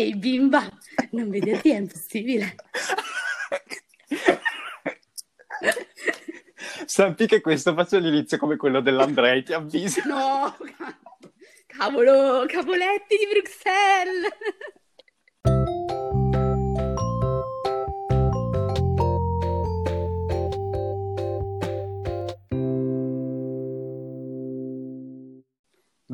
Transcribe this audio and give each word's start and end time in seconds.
Ehi 0.00 0.16
bimba, 0.16 0.66
non 1.10 1.28
vederti 1.28 1.72
è 1.72 1.76
impossibile. 1.76 2.54
Sappi 6.86 7.26
che 7.26 7.42
questo 7.42 7.74
faccio 7.74 7.98
l'inizio 7.98 8.38
come 8.38 8.56
quello 8.56 8.80
dell'Andrei, 8.80 9.42
ti 9.42 9.52
avviso. 9.52 10.00
No, 10.06 10.56
cavolo, 11.66 12.46
cavoletti 12.46 13.16
di 13.18 13.26
Bruxelles. 13.30 14.32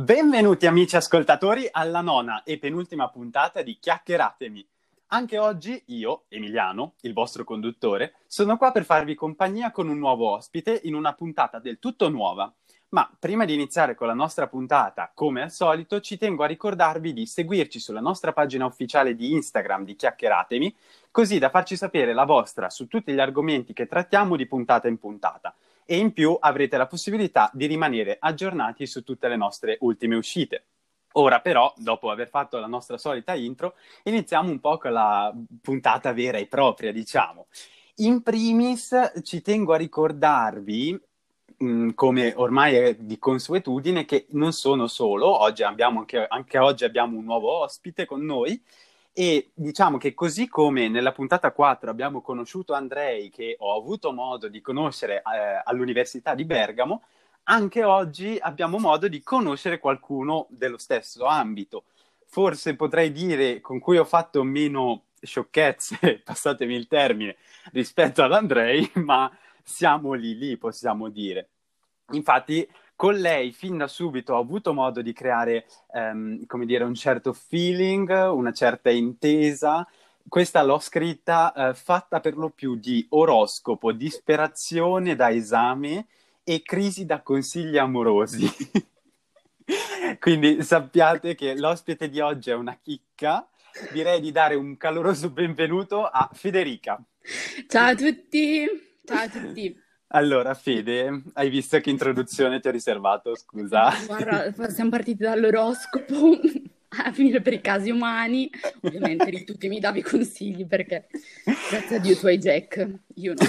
Benvenuti 0.06 0.68
amici 0.68 0.94
ascoltatori 0.94 1.66
alla 1.68 2.00
nona 2.00 2.44
e 2.44 2.58
penultima 2.58 3.08
puntata 3.08 3.60
di 3.62 3.76
Chiacchieratemi. 3.76 4.64
Anche 5.08 5.36
oggi 5.36 5.82
io, 5.86 6.26
Emiliano, 6.28 6.92
il 7.00 7.12
vostro 7.12 7.42
conduttore, 7.42 8.14
sono 8.28 8.56
qua 8.56 8.70
per 8.70 8.84
farvi 8.84 9.16
compagnia 9.16 9.72
con 9.72 9.88
un 9.88 9.98
nuovo 9.98 10.30
ospite 10.30 10.80
in 10.84 10.94
una 10.94 11.12
puntata 11.12 11.58
del 11.58 11.80
tutto 11.80 12.08
nuova. 12.08 12.54
Ma 12.90 13.10
prima 13.18 13.44
di 13.44 13.54
iniziare 13.54 13.96
con 13.96 14.06
la 14.06 14.14
nostra 14.14 14.46
puntata, 14.46 15.10
come 15.12 15.42
al 15.42 15.50
solito, 15.50 16.00
ci 16.00 16.16
tengo 16.16 16.44
a 16.44 16.46
ricordarvi 16.46 17.12
di 17.12 17.26
seguirci 17.26 17.80
sulla 17.80 17.98
nostra 17.98 18.32
pagina 18.32 18.64
ufficiale 18.64 19.16
di 19.16 19.32
Instagram 19.32 19.84
di 19.84 19.96
Chiacchieratemi, 19.96 20.72
così 21.10 21.40
da 21.40 21.50
farci 21.50 21.76
sapere 21.76 22.14
la 22.14 22.24
vostra 22.24 22.70
su 22.70 22.86
tutti 22.86 23.12
gli 23.12 23.18
argomenti 23.18 23.72
che 23.72 23.88
trattiamo 23.88 24.36
di 24.36 24.46
puntata 24.46 24.86
in 24.86 25.00
puntata 25.00 25.52
e 25.86 25.96
in 25.96 26.12
più 26.12 26.36
avrete 26.38 26.76
la 26.76 26.86
possibilità 26.86 27.50
di 27.54 27.66
rimanere 27.66 28.16
aggiornati 28.20 28.86
su 28.86 29.02
tutte 29.02 29.28
le 29.28 29.36
nostre 29.36 29.78
ultime 29.80 30.16
uscite. 30.16 30.66
Ora 31.12 31.40
però, 31.40 31.72
dopo 31.78 32.10
aver 32.10 32.28
fatto 32.28 32.58
la 32.58 32.66
nostra 32.66 32.98
solita 32.98 33.34
intro, 33.34 33.76
iniziamo 34.02 34.50
un 34.50 34.60
po' 34.60 34.76
con 34.76 34.92
la 34.92 35.32
puntata 35.62 36.12
vera 36.12 36.36
e 36.36 36.46
propria, 36.46 36.92
diciamo. 36.92 37.46
In 38.00 38.22
primis 38.22 39.12
ci 39.22 39.40
tengo 39.40 39.72
a 39.72 39.78
ricordarvi, 39.78 41.00
mh, 41.56 41.90
come 41.90 42.34
ormai 42.36 42.74
è 42.74 42.94
di 42.96 43.18
consuetudine, 43.18 44.04
che 44.04 44.26
non 44.30 44.52
sono 44.52 44.86
solo, 44.88 45.40
oggi 45.40 45.62
abbiamo 45.62 46.00
anche, 46.00 46.26
anche 46.28 46.58
oggi 46.58 46.84
abbiamo 46.84 47.16
un 47.16 47.24
nuovo 47.24 47.60
ospite 47.60 48.04
con 48.04 48.22
noi, 48.22 48.62
e 49.18 49.48
diciamo 49.54 49.96
che 49.96 50.12
così 50.12 50.46
come 50.46 50.90
nella 50.90 51.10
puntata 51.10 51.50
4 51.50 51.88
abbiamo 51.88 52.20
conosciuto 52.20 52.74
Andrei, 52.74 53.30
che 53.30 53.56
ho 53.58 53.74
avuto 53.74 54.12
modo 54.12 54.46
di 54.48 54.60
conoscere 54.60 55.22
eh, 55.22 55.62
all'Università 55.64 56.34
di 56.34 56.44
Bergamo, 56.44 57.04
anche 57.44 57.82
oggi 57.82 58.36
abbiamo 58.38 58.76
modo 58.76 59.08
di 59.08 59.22
conoscere 59.22 59.78
qualcuno 59.78 60.46
dello 60.50 60.76
stesso 60.76 61.24
ambito. 61.24 61.84
Forse 62.26 62.76
potrei 62.76 63.10
dire 63.10 63.62
con 63.62 63.78
cui 63.78 63.96
ho 63.96 64.04
fatto 64.04 64.42
meno 64.42 65.04
sciocchezze, 65.18 66.20
passatemi 66.22 66.74
il 66.74 66.86
termine, 66.86 67.36
rispetto 67.72 68.22
ad 68.22 68.34
Andrei, 68.34 68.86
ma 69.02 69.34
siamo 69.62 70.12
lì 70.12 70.36
lì, 70.36 70.58
possiamo 70.58 71.08
dire. 71.08 71.48
Infatti, 72.10 72.68
con 72.96 73.14
lei 73.14 73.52
fin 73.52 73.76
da 73.76 73.86
subito 73.86 74.32
ho 74.34 74.40
avuto 74.40 74.72
modo 74.72 75.02
di 75.02 75.12
creare, 75.12 75.66
um, 75.92 76.44
come 76.46 76.64
dire, 76.64 76.82
un 76.82 76.94
certo 76.94 77.34
feeling, 77.34 78.08
una 78.32 78.52
certa 78.52 78.90
intesa. 78.90 79.86
Questa 80.26 80.62
l'ho 80.62 80.78
scritta 80.78 81.52
uh, 81.54 81.74
fatta 81.74 82.20
per 82.20 82.36
lo 82.36 82.48
più 82.48 82.74
di 82.74 83.06
oroscopo, 83.10 83.92
disperazione 83.92 85.14
da 85.14 85.30
esame 85.30 86.06
e 86.42 86.62
crisi 86.62 87.04
da 87.04 87.20
consigli 87.20 87.76
amorosi. 87.76 88.48
Quindi 90.18 90.62
sappiate 90.62 91.34
che 91.34 91.54
l'ospite 91.54 92.08
di 92.08 92.20
oggi 92.20 92.50
è 92.50 92.54
una 92.54 92.78
chicca. 92.80 93.46
Direi 93.92 94.20
di 94.20 94.32
dare 94.32 94.54
un 94.54 94.76
caloroso 94.78 95.30
benvenuto 95.30 96.06
a 96.06 96.30
Federica. 96.32 96.98
Ciao 97.68 97.90
a 97.90 97.94
tutti, 97.94 98.66
ciao 99.04 99.18
a 99.18 99.28
tutti. 99.28 99.84
Allora, 100.08 100.54
Fede, 100.54 101.22
hai 101.34 101.50
visto 101.50 101.80
che 101.80 101.90
introduzione 101.90 102.60
ti 102.60 102.68
ho 102.68 102.70
riservato, 102.70 103.34
scusa? 103.34 103.92
Guarda, 104.06 104.70
siamo 104.70 104.90
partiti 104.90 105.24
dall'oroscopo 105.24 106.38
a 107.04 107.12
finire 107.12 107.40
per 107.40 107.54
i 107.54 107.60
casi 107.60 107.90
umani. 107.90 108.48
Ovviamente 108.82 109.30
di 109.30 109.44
tutti 109.44 109.68
mi 109.68 109.80
davi 109.80 110.02
consigli 110.02 110.64
perché 110.64 111.08
grazie 111.44 111.96
a 111.96 111.98
Dio 111.98 112.16
tu 112.16 112.26
hai 112.26 112.38
Jack, 112.38 112.88
io 113.16 113.34
no. 113.34 113.44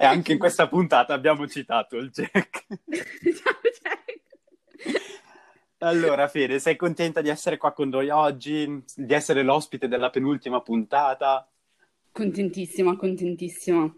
e 0.00 0.04
anche 0.04 0.32
in 0.32 0.38
questa 0.38 0.66
puntata 0.66 1.14
abbiamo 1.14 1.46
citato 1.46 1.96
il 1.96 2.10
Jack. 2.10 2.66
Ciao 2.66 3.60
Jack! 3.82 4.18
Allora, 5.78 6.26
Fede, 6.26 6.58
sei 6.58 6.74
contenta 6.74 7.20
di 7.22 7.28
essere 7.28 7.56
qua 7.56 7.72
con 7.72 7.88
noi 7.88 8.10
oggi, 8.10 8.82
di 8.96 9.14
essere 9.14 9.42
l'ospite 9.42 9.86
della 9.86 10.10
penultima 10.10 10.60
puntata? 10.60 11.48
Contentissima, 12.10 12.96
contentissima. 12.96 13.94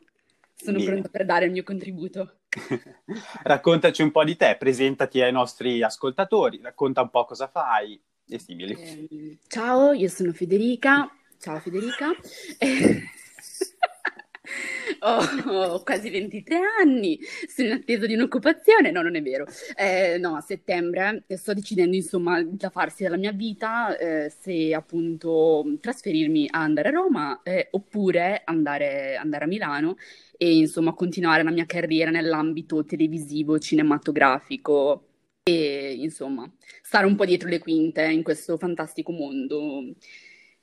Sono 0.63 0.79
Bene. 0.79 0.91
pronta 0.91 1.09
per 1.09 1.25
dare 1.25 1.47
il 1.47 1.51
mio 1.51 1.65
contributo. 1.65 2.37
Raccontaci 3.43 4.03
un 4.03 4.13
po' 4.13 4.23
di 4.23 4.37
te, 4.37 4.57
presentati 4.57 5.21
ai 5.21 5.33
nostri 5.33 5.83
ascoltatori, 5.83 6.61
racconta 6.63 7.03
un 7.03 7.11
po' 7.11 7.25
cosa 7.25 7.49
fai 7.49 8.01
e 8.29 8.39
simili. 8.39 8.75
Eh, 8.75 9.39
ciao, 9.49 9.93
io 9.93 10.09
sono 10.09 10.33
Federica. 10.33 11.11
Ciao 11.39 11.59
Federica. 11.59 12.11
ho, 15.03 15.19
ho, 15.51 15.83
quasi 15.85 16.11
23 16.11 16.59
anni, 16.81 17.19
sono 17.47 17.69
in 17.69 17.75
attesa 17.75 18.07
di 18.07 18.15
un'occupazione, 18.15 18.91
no 18.91 19.03
non 19.03 19.17
è 19.17 19.23
vero, 19.23 19.47
eh, 19.77 20.19
no 20.19 20.37
a 20.37 20.41
settembre 20.41 21.25
sto 21.29 21.55
decidendo 21.55 21.97
insomma 21.97 22.43
da 22.43 22.71
farsi 22.71 23.03
della 23.03 23.17
mia 23.17 23.33
vita 23.33 23.97
eh, 23.97 24.31
se 24.31 24.75
appunto 24.75 25.65
trasferirmi 25.81 26.49
a 26.51 26.61
andare 26.61 26.89
a 26.89 26.93
Roma 26.93 27.41
eh, 27.43 27.69
oppure 27.73 28.43
andare, 28.45 29.17
andare 29.17 29.45
a 29.45 29.49
Milano 29.49 29.97
e 30.37 30.57
insomma 30.57 30.93
continuare 30.95 31.43
la 31.43 31.51
mia 31.51 31.67
carriera 31.67 32.11
nell'ambito 32.11 32.85
televisivo, 32.85 33.59
cinematografico 33.59 35.07
e 35.45 35.95
insomma 35.99 36.51
stare 36.83 37.07
un 37.07 37.17
po' 37.17 37.25
dietro 37.25 37.49
le 37.49 37.59
quinte 37.59 38.05
in 38.05 38.23
questo 38.23 38.57
fantastico 38.57 39.13
mondo 39.13 39.83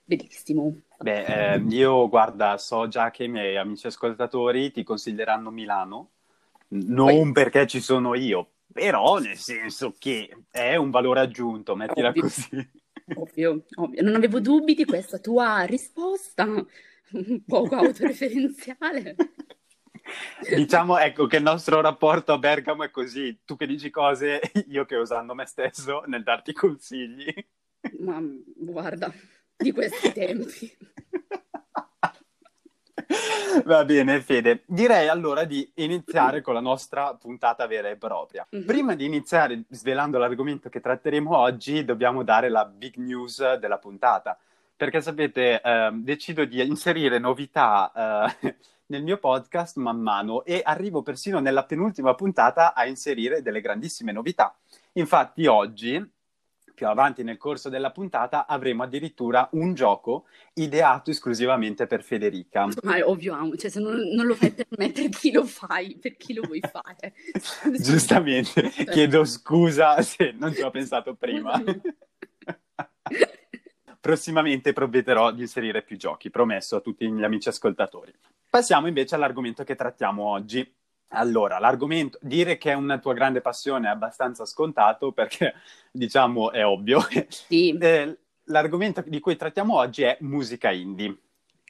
bellissimo. 0.04 0.82
Beh, 1.02 1.54
eh, 1.54 1.58
io 1.70 2.10
guarda, 2.10 2.58
so 2.58 2.90
già 2.90 3.10
che 3.10 3.24
i 3.24 3.30
miei 3.30 3.56
amici 3.56 3.88
ascoltatori 3.88 4.70
ti 4.72 4.84
consiglieranno 4.84 5.50
Milano, 5.50 6.10
non 6.70 7.22
Poi... 7.22 7.32
perché 7.32 7.68
ci 7.68 7.80
sono 7.80 8.16
io, 8.16 8.50
però 8.72 9.18
nel 9.20 9.38
senso 9.38 9.96
che 9.98 10.44
è 10.52 10.76
un 10.76 10.90
valore 10.90 11.22
aggiunto, 11.22 11.76
mettila 11.76 12.10
ovvio. 12.10 12.22
così. 12.24 12.72
Ovvio, 13.16 13.64
ovvio, 13.76 14.04
non 14.04 14.16
avevo 14.16 14.42
dubbi 14.42 14.76
di 14.76 14.84
questa 14.84 15.20
tua 15.20 15.62
risposta, 15.64 16.44
un 16.44 17.44
poco 17.48 17.76
autoreferenziale. 17.76 19.16
Diciamo 20.54 20.98
ecco 20.98 21.28
che 21.28 21.38
il 21.38 21.44
nostro 21.44 21.80
rapporto 21.80 22.34
a 22.34 22.38
Bergamo 22.38 22.84
è 22.84 22.92
così, 22.92 23.40
tu 23.46 23.56
che 23.56 23.66
dici 23.66 23.90
cose, 23.90 24.42
io 24.68 24.84
che 24.84 24.96
usando 24.96 25.34
me 25.34 25.46
stesso 25.46 26.04
nel 26.08 26.24
darti 26.24 26.52
consigli. 26.52 27.34
Ma 28.00 28.22
guarda, 28.58 29.14
di 29.60 29.72
questi 29.72 30.12
tempi. 30.14 30.78
Va 33.66 33.84
bene, 33.84 34.22
Fede. 34.22 34.64
Direi 34.66 35.08
allora 35.08 35.44
di 35.44 35.70
iniziare 35.76 36.42
con 36.42 36.54
la 36.54 36.60
nostra 36.60 37.14
puntata 37.16 37.68
vera 37.68 37.90
e 37.90 37.98
propria. 37.98 38.48
Mm-hmm. 38.56 38.66
Prima 38.66 38.96
di 38.96 39.06
iniziare 39.06 39.64
svelando 39.70 40.18
l'argomento 40.18 40.70
che 40.70 40.80
tratteremo 40.80 41.36
oggi, 41.36 41.84
dobbiamo 41.84 42.24
dare 42.24 42.50
la 42.50 42.66
big 42.66 42.96
news 42.98 43.56
della 43.56 43.80
puntata. 43.80 44.38
Perché 44.76 45.02
sapete, 45.02 45.62
eh, 45.62 45.90
decido 45.94 46.46
di 46.46 46.66
inserire 46.66 47.20
novità 47.20 48.32
eh, 48.42 48.56
nel 48.88 49.04
mio 49.04 49.18
podcast 49.18 49.78
man 49.78 50.00
mano 50.00 50.46
e 50.46 50.62
arrivo 50.64 51.02
persino 51.02 51.40
nella 51.40 51.66
penultima 51.66 52.16
puntata 52.16 52.74
a 52.74 52.86
inserire 52.86 53.42
delle 53.42 53.60
grandissime 53.60 54.12
novità. 54.12 54.56
Infatti 54.94 55.48
oggi 55.48 56.18
più 56.80 56.88
avanti 56.88 57.24
nel 57.24 57.36
corso 57.36 57.68
della 57.68 57.92
puntata 57.92 58.48
avremo 58.48 58.84
addirittura 58.84 59.50
un 59.52 59.74
gioco 59.74 60.28
ideato 60.54 61.12
esclusivamente 61.12 61.88
per 61.88 62.04
Federica. 62.04 62.70
Ma 62.84 62.96
è 62.96 63.04
ovvio, 63.04 63.36
cioè, 63.58 63.70
se 63.70 63.82
non, 63.82 63.98
non, 64.14 64.26
lo 64.26 64.34
fai 64.34 64.54
per 64.54 64.66
me, 64.78 64.90
per 64.94 65.10
chi 65.10 65.34
lo 65.34 65.44
fai? 65.44 65.98
Per 66.00 66.16
chi 66.16 66.34
lo 66.34 66.44
vuoi 66.44 66.62
fare? 66.62 67.16
Giustamente, 67.78 68.70
chiedo 68.92 69.26
scusa 69.26 70.02
se 70.02 70.34
non 70.40 70.54
ci 70.54 70.62
ho 70.62 70.70
pensato 70.70 71.16
prima. 71.16 71.62
Prossimamente 74.00 74.72
provvederò 74.72 75.34
di 75.34 75.42
inserire 75.42 75.82
più 75.82 75.98
giochi, 75.98 76.30
promesso 76.30 76.78
a 76.78 76.80
tutti 76.80 77.12
gli 77.12 77.24
amici 77.26 77.50
ascoltatori. 77.50 78.14
Passiamo 78.50 78.88
invece 78.88 79.16
all'argomento 79.16 79.66
che 79.66 79.76
trattiamo 79.76 80.24
oggi. 80.24 80.66
Allora, 81.10 81.58
l'argomento, 81.58 82.20
dire 82.22 82.58
che 82.58 82.72
è 82.72 82.76
una 82.76 83.00
tua 83.00 83.14
grande 83.14 83.42
passione 83.42 83.88
è 83.88 83.92
abbastanza 83.92 84.46
scontato 84.46 85.12
perché, 85.12 85.56
diciamo, 85.92 86.52
è 86.52 86.66
ovvio. 86.66 87.00
Sì. 87.28 87.76
Eh, 87.78 88.18
l'argomento 88.46 89.04
di 89.06 89.20
cui 89.20 89.36
trattiamo 89.36 89.76
oggi 89.76 90.04
è 90.04 90.18
musica 90.22 90.72
indie. 90.72 91.18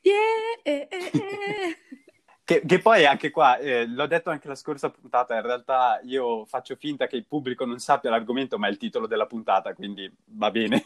Yeah, 0.02 0.62
eh, 0.64 0.88
eh. 0.92 1.78
Che, 2.50 2.64
che, 2.66 2.80
poi 2.80 3.06
anche 3.06 3.30
qua, 3.30 3.60
eh, 3.60 3.86
l'ho 3.86 4.08
detto 4.08 4.32
anche 4.32 4.48
la 4.48 4.56
scorsa 4.56 4.90
puntata, 4.90 5.36
in 5.36 5.44
realtà 5.44 6.02
io 6.04 6.46
faccio 6.46 6.76
finta 6.76 7.06
che 7.06 7.16
il 7.16 7.28
pubblico 7.28 7.64
non 7.64 7.78
sappia 7.78 8.10
l'argomento, 8.10 8.58
ma 8.58 8.66
è 8.66 8.72
il 8.72 8.78
titolo 8.78 9.06
della 9.06 9.28
puntata, 9.28 9.76
quindi 9.76 10.12
va 10.26 10.50
bene. 10.50 10.84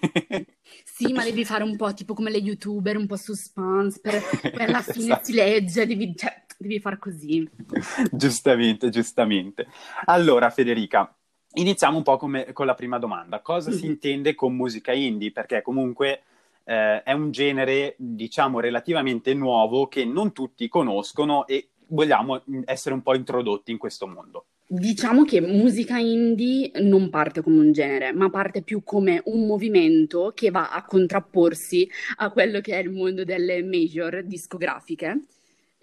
sì, 0.84 1.14
ma 1.14 1.24
devi 1.24 1.46
fare 1.46 1.64
un 1.64 1.78
po' 1.78 1.94
tipo 1.94 2.14
come 2.14 2.32
le 2.32 2.40
youtuber, 2.40 2.98
un 2.98 3.08
po' 3.08 3.16
suspense, 3.16 4.02
per, 4.02 4.22
per 4.42 4.60
alla 4.60 4.82
fine 4.82 5.06
esatto. 5.16 5.24
si 5.24 5.34
legge, 5.34 5.88
devi, 5.88 6.14
cioè, 6.18 6.44
devi 6.64 6.80
far 6.80 6.98
così. 6.98 7.48
giustamente, 8.12 8.90
giustamente. 8.90 9.68
Allora, 10.06 10.50
Federica, 10.50 11.16
iniziamo 11.54 11.98
un 11.98 12.04
po' 12.04 12.18
come, 12.18 12.52
con 12.54 12.66
la 12.66 12.76
prima 12.76 12.98
domanda. 12.98 13.42
Cosa 13.42 13.70
mm. 13.70 13.74
si 13.74 13.86
intende 13.86 14.36
con 14.36 14.56
musica 14.56 14.92
indie? 14.92 15.32
Perché 15.32 15.62
comunque 15.62 16.24
eh, 16.64 17.04
è 17.04 17.12
un 17.12 17.32
genere, 17.32 17.96
diciamo, 17.98 18.60
relativamente 18.60 19.34
nuovo 19.34 19.88
che 19.88 20.06
non 20.06 20.32
tutti 20.32 20.68
conoscono 20.68 21.46
e 21.48 21.70
vogliamo 21.88 22.42
essere 22.66 22.96
un 22.96 23.02
po' 23.02 23.16
introdotti 23.16 23.72
in 23.72 23.78
questo 23.78 24.08
mondo. 24.08 24.46
Diciamo 24.66 25.24
che 25.24 25.42
musica 25.42 25.98
indie 25.98 26.72
non 26.82 27.10
parte 27.10 27.42
come 27.42 27.60
un 27.60 27.74
genere, 27.74 28.14
ma 28.14 28.30
parte 28.30 28.64
più 28.64 28.82
come 28.84 29.22
un 29.26 29.46
movimento 29.46 30.32
che 30.34 30.50
va 30.50 30.72
a 30.72 30.84
contrapporsi 30.86 31.88
a 32.18 32.32
quello 32.32 32.60
che 32.62 32.74
è 32.74 32.82
il 32.82 32.90
mondo 32.90 33.24
delle 33.24 33.62
major 33.62 34.24
discografiche 34.24 35.26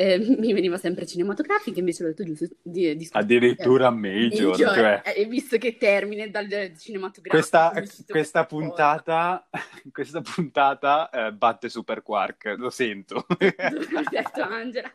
eh, 0.00 0.18
mi 0.38 0.54
veniva 0.54 0.78
sempre 0.78 1.04
cinematografica, 1.04 1.78
invece 1.78 2.02
l'ho 2.02 2.08
detto 2.08 2.24
giusto. 2.24 2.48
Di, 2.62 2.96
di 2.96 3.08
Addirittura 3.12 3.90
major. 3.90 4.50
major 4.50 4.74
cioè... 4.74 5.02
eh, 5.04 5.26
visto 5.26 5.58
che 5.58 5.76
termine 5.76 6.30
dal 6.30 6.48
cinematografico. 6.78 7.28
Questa, 7.28 7.72
questa 8.08 8.46
puntata, 8.46 9.46
questa 9.92 10.22
puntata 10.22 11.10
eh, 11.10 11.32
batte 11.32 11.68
Super 11.68 12.02
Quark, 12.02 12.54
lo 12.56 12.70
sento. 12.70 13.26
Ho 13.28 14.02
detto 14.10 14.42
Angela. 14.42 14.90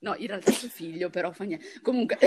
No, 0.00 0.14
in 0.16 0.26
realtà 0.26 0.50
è 0.50 0.52
suo 0.54 0.68
figlio, 0.68 1.08
però 1.08 1.32
fa 1.32 1.44
niente. 1.44 1.64
Comunque... 1.80 2.18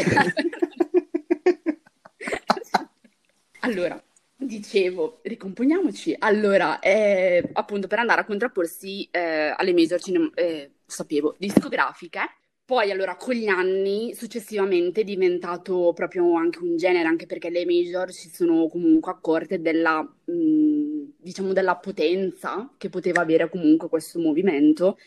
allora, 3.59 4.01
Dicevo, 4.39 5.19
ricomponiamoci. 5.23 6.15
Allora, 6.19 6.77
eh, 6.79 7.49
appunto, 7.53 7.87
per 7.87 7.97
andare 7.97 8.21
a 8.21 8.25
contrapporsi 8.25 9.07
eh, 9.09 9.51
alle 9.55 9.73
major 9.73 9.99
cinem- 9.99 10.31
eh, 10.35 10.76
sapevo, 10.87 11.35
discografiche. 11.37 12.19
Poi 12.65 12.91
allora 12.91 13.15
con 13.15 13.33
gli 13.33 13.47
anni 13.47 14.13
successivamente 14.13 15.01
è 15.01 15.03
diventato 15.05 15.93
proprio 15.93 16.33
anche 16.35 16.59
un 16.61 16.75
genere, 16.75 17.07
anche 17.07 17.25
perché 17.25 17.49
le 17.49 17.65
major 17.65 18.11
si 18.11 18.29
sono 18.29 18.67
comunque 18.67 19.11
accorte 19.11 19.61
della, 19.61 20.01
mh, 20.01 21.13
diciamo, 21.17 21.53
della 21.53 21.77
potenza 21.77 22.73
che 22.77 22.89
poteva 22.89 23.21
avere 23.21 23.49
comunque 23.49 23.87
questo 23.87 24.19
movimento, 24.19 24.97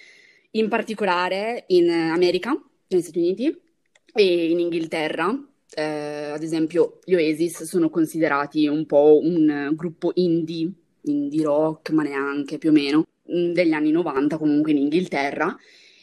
in 0.52 0.68
particolare 0.68 1.64
in 1.68 1.90
America, 1.90 2.58
negli 2.88 3.02
Stati 3.02 3.18
Uniti 3.18 3.60
e 4.14 4.50
in 4.50 4.58
Inghilterra. 4.58 5.46
Eh, 5.74 6.30
ad 6.32 6.42
esempio 6.42 6.98
gli 7.04 7.14
Oasis 7.14 7.64
sono 7.64 7.90
considerati 7.90 8.66
un 8.68 8.86
po' 8.86 9.20
un 9.22 9.70
gruppo 9.74 10.12
indie, 10.14 10.72
indie 11.02 11.44
rock, 11.44 11.90
ma 11.90 12.02
neanche 12.04 12.56
più 12.56 12.70
o 12.70 12.72
meno 12.72 13.04
degli 13.52 13.72
anni 13.72 13.90
90 13.90 14.36
comunque 14.36 14.72
in 14.72 14.78
Inghilterra 14.78 15.56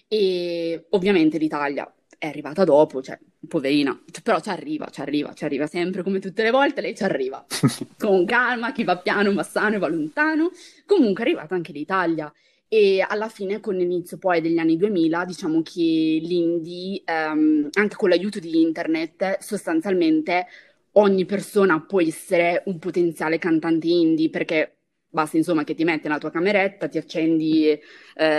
e 0.07 0.85
ovviamente 0.91 1.37
l'Italia 1.37 1.91
è 2.17 2.27
arrivata 2.27 2.63
dopo, 2.63 3.01
cioè 3.01 3.19
poverina, 3.47 3.99
però 4.23 4.39
ci 4.39 4.49
arriva, 4.49 4.87
ci 4.89 5.01
arriva, 5.01 5.33
ci 5.33 5.45
arriva 5.45 5.67
sempre 5.67 6.03
come 6.03 6.19
tutte 6.19 6.43
le 6.43 6.51
volte, 6.51 6.81
lei 6.81 6.95
ci 6.95 7.03
arriva. 7.03 7.45
Con 7.97 8.25
calma, 8.25 8.71
chi 8.71 8.83
va 8.83 8.97
piano 8.97 9.33
va 9.33 9.43
sano 9.43 9.75
e 9.75 9.79
va 9.79 9.87
lontano, 9.87 10.51
comunque 10.85 11.23
è 11.23 11.27
arrivata 11.27 11.55
anche 11.55 11.71
l'Italia. 11.71 12.31
E 12.69 13.05
alla 13.07 13.29
fine 13.29 13.61
con 13.61 13.75
l'inizio 13.75 14.17
poi 14.17 14.41
degli 14.41 14.57
anni 14.57 14.75
2000 14.75 15.23
diciamo 15.23 15.61
che 15.61 16.19
l'indie, 16.21 17.01
ehm, 17.05 17.69
anche 17.71 17.95
con 17.95 18.09
l'aiuto 18.09 18.39
di 18.39 18.61
internet, 18.61 19.37
sostanzialmente 19.39 20.47
ogni 20.93 21.23
persona 21.23 21.79
può 21.79 22.01
essere 22.01 22.63
un 22.65 22.77
potenziale 22.77 23.37
cantante 23.37 23.87
indie 23.87 24.29
perché 24.29 24.76
Basta 25.09 25.37
insomma 25.37 25.63
che 25.63 25.73
ti 25.73 25.85
metti 25.85 26.07
nella 26.07 26.19
tua 26.19 26.31
cameretta, 26.31 26.89
ti 26.89 26.97
accendi 26.97 27.69
eh, 27.69 27.79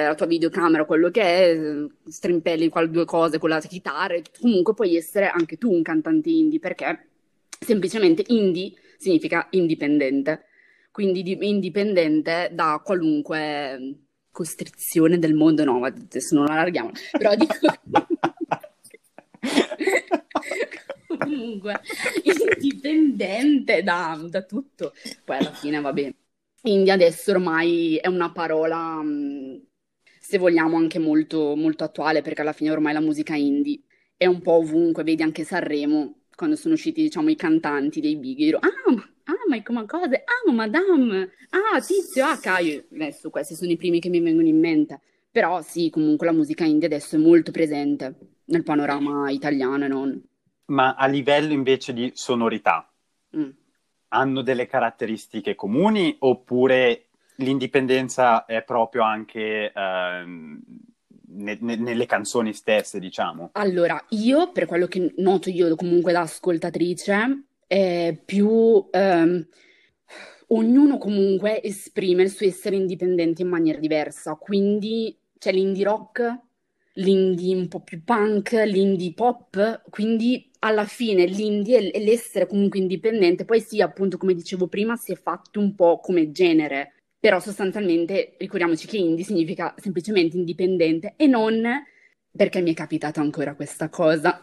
la 0.04 0.14
tua 0.14 0.26
videocamera, 0.26 0.84
quello 0.84 1.10
che 1.10 1.22
è, 1.22 1.58
strimpelli 2.06 2.68
qual- 2.68 2.90
due 2.90 3.06
cose 3.06 3.38
con 3.38 3.48
la 3.48 3.60
chitarra, 3.60 4.14
comunque 4.38 4.74
puoi 4.74 4.96
essere 4.96 5.28
anche 5.28 5.56
tu 5.56 5.72
un 5.72 5.82
cantante 5.82 6.28
indie 6.28 6.58
perché 6.58 7.08
semplicemente 7.58 8.22
indie 8.28 8.72
significa 8.98 9.46
indipendente, 9.50 10.44
quindi 10.90 11.22
di- 11.22 11.38
indipendente 11.40 12.50
da 12.52 12.80
qualunque 12.84 14.00
costrizione 14.30 15.18
del 15.18 15.34
mondo, 15.34 15.64
no, 15.64 15.82
adesso 15.84 16.34
non 16.34 16.50
allarghiamo, 16.50 16.90
però 17.12 17.34
dico... 17.34 17.54
comunque 21.18 21.80
indipendente 22.22 23.82
da, 23.82 24.18
da 24.28 24.42
tutto, 24.42 24.92
poi 25.24 25.38
alla 25.38 25.52
fine 25.52 25.80
va 25.80 25.92
bene. 25.92 26.14
Indie 26.62 26.92
adesso 26.92 27.30
ormai 27.30 27.96
è 27.96 28.08
una 28.08 28.32
parola, 28.32 29.00
se 30.20 30.38
vogliamo, 30.38 30.76
anche 30.76 30.98
molto, 30.98 31.54
molto 31.54 31.84
attuale, 31.84 32.20
perché 32.20 32.40
alla 32.40 32.52
fine 32.52 32.70
ormai 32.70 32.92
la 32.92 33.00
musica 33.00 33.34
indie 33.34 33.80
è 34.16 34.26
un 34.26 34.40
po' 34.40 34.54
ovunque, 34.54 35.04
vedi 35.04 35.22
anche 35.22 35.44
Sanremo, 35.44 36.22
quando 36.34 36.56
sono 36.56 36.74
usciti, 36.74 37.02
diciamo, 37.02 37.30
i 37.30 37.36
cantanti 37.36 38.00
dei 38.00 38.16
big, 38.16 38.38
io, 38.38 38.58
ah, 38.58 38.92
ma, 38.92 39.02
ah, 39.24 39.34
ma 39.48 39.62
come 39.62 39.86
cose, 39.86 40.16
ah, 40.16 40.50
ma 40.50 40.52
Madame, 40.52 41.30
ah, 41.50 41.80
Tizio, 41.80 42.24
ah, 42.26 42.38
Caio, 42.38 42.86
adesso 42.92 43.30
questi 43.30 43.54
sono 43.54 43.70
i 43.70 43.76
primi 43.76 44.00
che 44.00 44.08
mi 44.08 44.20
vengono 44.20 44.48
in 44.48 44.58
mente, 44.58 45.00
però 45.30 45.62
sì, 45.62 45.90
comunque 45.90 46.26
la 46.26 46.32
musica 46.32 46.64
indie 46.64 46.86
adesso 46.86 47.14
è 47.14 47.18
molto 47.20 47.52
presente 47.52 48.16
nel 48.46 48.64
panorama 48.64 49.30
italiano 49.30 49.84
e 49.84 49.88
non. 49.88 50.22
Ma 50.66 50.94
a 50.94 51.06
livello 51.06 51.52
invece 51.52 51.92
di 51.92 52.10
sonorità, 52.14 52.92
mm 53.36 53.48
hanno 54.08 54.42
delle 54.42 54.66
caratteristiche 54.66 55.54
comuni 55.54 56.16
oppure 56.20 57.06
l'indipendenza 57.36 58.44
è 58.46 58.62
proprio 58.62 59.02
anche 59.02 59.72
ehm, 59.72 60.60
ne, 61.28 61.58
ne, 61.60 61.76
nelle 61.76 62.06
canzoni 62.06 62.52
stesse, 62.52 62.98
diciamo? 62.98 63.50
Allora, 63.52 64.02
io, 64.10 64.50
per 64.52 64.66
quello 64.66 64.86
che 64.86 65.14
noto 65.18 65.50
io 65.50 65.74
comunque 65.76 66.12
da 66.12 66.22
ascoltatrice, 66.22 67.44
è 67.66 68.18
più... 68.24 68.88
Ehm, 68.90 69.46
ognuno 70.48 70.98
comunque 70.98 71.62
esprime 71.62 72.22
il 72.22 72.30
suo 72.30 72.46
essere 72.46 72.76
indipendente 72.76 73.42
in 73.42 73.48
maniera 73.48 73.78
diversa, 73.78 74.34
quindi 74.34 75.16
c'è 75.38 75.52
l'indie 75.52 75.84
rock, 75.84 76.38
l'indie 76.94 77.54
un 77.54 77.68
po' 77.68 77.80
più 77.80 78.02
punk, 78.02 78.52
l'indie 78.64 79.12
pop, 79.12 79.82
quindi 79.90 80.47
alla 80.60 80.84
fine 80.84 81.26
l'indie 81.26 81.90
e 81.90 82.00
l'essere 82.00 82.46
comunque 82.46 82.78
indipendente, 82.78 83.44
poi 83.44 83.60
sì, 83.60 83.80
appunto, 83.80 84.16
come 84.16 84.34
dicevo 84.34 84.66
prima, 84.66 84.96
si 84.96 85.12
è 85.12 85.16
fatto 85.16 85.60
un 85.60 85.74
po' 85.74 86.00
come 86.00 86.30
genere, 86.32 86.94
però 87.18 87.40
sostanzialmente 87.40 88.34
ricordiamoci 88.38 88.86
che 88.86 88.96
indie 88.96 89.24
significa 89.24 89.74
semplicemente 89.76 90.36
indipendente 90.36 91.14
e 91.16 91.26
non 91.26 91.62
perché 92.30 92.60
mi 92.60 92.72
è 92.72 92.74
capitata 92.74 93.20
ancora 93.20 93.54
questa 93.54 93.88
cosa. 93.88 94.42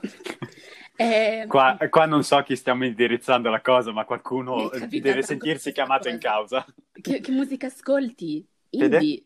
eh, 0.97 1.45
qua, 1.47 1.77
qua, 1.89 2.05
non 2.05 2.23
so 2.23 2.41
chi 2.43 2.55
stiamo 2.55 2.85
indirizzando 2.85 3.49
la 3.49 3.61
cosa, 3.61 3.91
ma 3.91 4.05
qualcuno 4.05 4.69
deve 4.89 5.21
sentirsi 5.21 5.71
chiamato 5.71 6.09
in 6.09 6.19
causa. 6.19 6.65
Che, 6.91 7.19
che 7.19 7.31
musica 7.31 7.67
ascolti? 7.67 8.45
Indie. 8.71 8.99
Fede? 8.99 9.23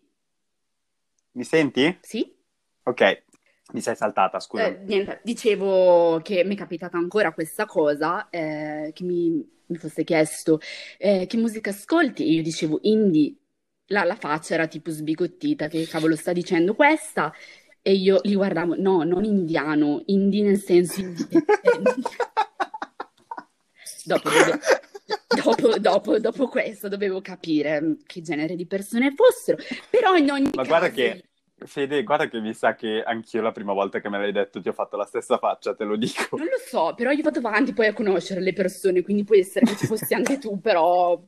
Mi 1.32 1.44
senti? 1.44 1.98
Sì. 2.02 2.36
Ok, 2.84 3.24
mi 3.72 3.82
sei 3.82 3.96
saltata, 3.96 4.40
scusa. 4.40 4.66
Eh, 4.66 4.80
niente, 4.86 5.20
dicevo 5.24 6.20
che 6.24 6.44
mi 6.44 6.56
è 6.56 6.58
capitata 6.58 6.98
ancora 6.98 7.34
questa 7.34 7.66
cosa, 7.66 8.30
eh, 8.30 8.92
che 8.94 9.04
mi, 9.04 9.48
mi, 9.66 9.78
fosse 9.78 10.04
chiesto 10.04 10.60
eh, 10.98 11.26
che 11.28 11.38
musica 11.38 11.70
ascolti 11.70 12.24
e 12.24 12.32
io 12.32 12.42
dicevo 12.42 12.80
indie. 12.84 13.36
La, 13.92 14.04
la 14.04 14.16
faccia 14.16 14.54
era 14.56 14.68
tipo 14.68 14.92
sbigottita, 14.92 15.68
che 15.68 15.88
cavolo 15.88 16.16
sta 16.16 16.32
dicendo 16.32 16.76
questa? 16.76 17.34
E 17.82 17.94
io 17.94 18.20
li 18.24 18.36
guardavo, 18.36 18.76
no, 18.78 19.04
non 19.04 19.24
indiano, 19.24 20.04
indie 20.06 20.44
nel 20.44 20.60
senso 20.60 21.02
dopo, 24.06 24.30
dopo, 25.28 25.80
dopo, 25.80 26.20
dopo, 26.20 26.48
questo 26.50 26.88
dovevo 26.88 27.22
capire 27.22 27.98
che 28.06 28.22
genere 28.22 28.56
di 28.56 28.68
persone 28.68 29.14
fossero, 29.16 29.58
però 29.90 30.16
in 30.16 30.30
ogni 30.30 30.52
Ma 30.54 30.64
caso... 30.64 30.68
guarda 30.68 30.90
che 30.92 31.29
Fede, 31.66 32.04
guarda 32.04 32.28
che 32.28 32.40
mi 32.40 32.54
sa 32.54 32.76
che 32.76 33.04
anch'io 33.04 33.42
la 33.42 33.52
prima 33.52 33.74
volta 33.74 34.00
che 34.00 34.10
me 34.10 34.18
l'hai 34.18 34.32
detto 34.32 34.62
ti 34.62 34.70
ho 34.70 34.74
fatto 34.74 34.98
la 34.98 35.06
stessa 35.06 35.38
faccia, 35.38 35.76
te 35.76 35.84
lo 35.84 35.96
dico. 35.96 36.38
Non 36.38 36.48
lo 36.48 36.58
so, 36.58 36.94
però 36.96 37.12
io 37.12 37.24
vado 37.24 37.40
avanti 37.40 37.74
poi 37.74 37.88
a 37.88 37.94
conoscere 37.94 38.42
le 38.42 38.54
persone, 38.54 39.02
quindi 39.02 39.24
può 39.24 39.36
essere 39.36 39.66
che 39.66 39.76
ci 39.76 39.86
fossi 39.86 40.14
anche 40.14 40.38
tu, 40.38 40.60
però 40.60 41.22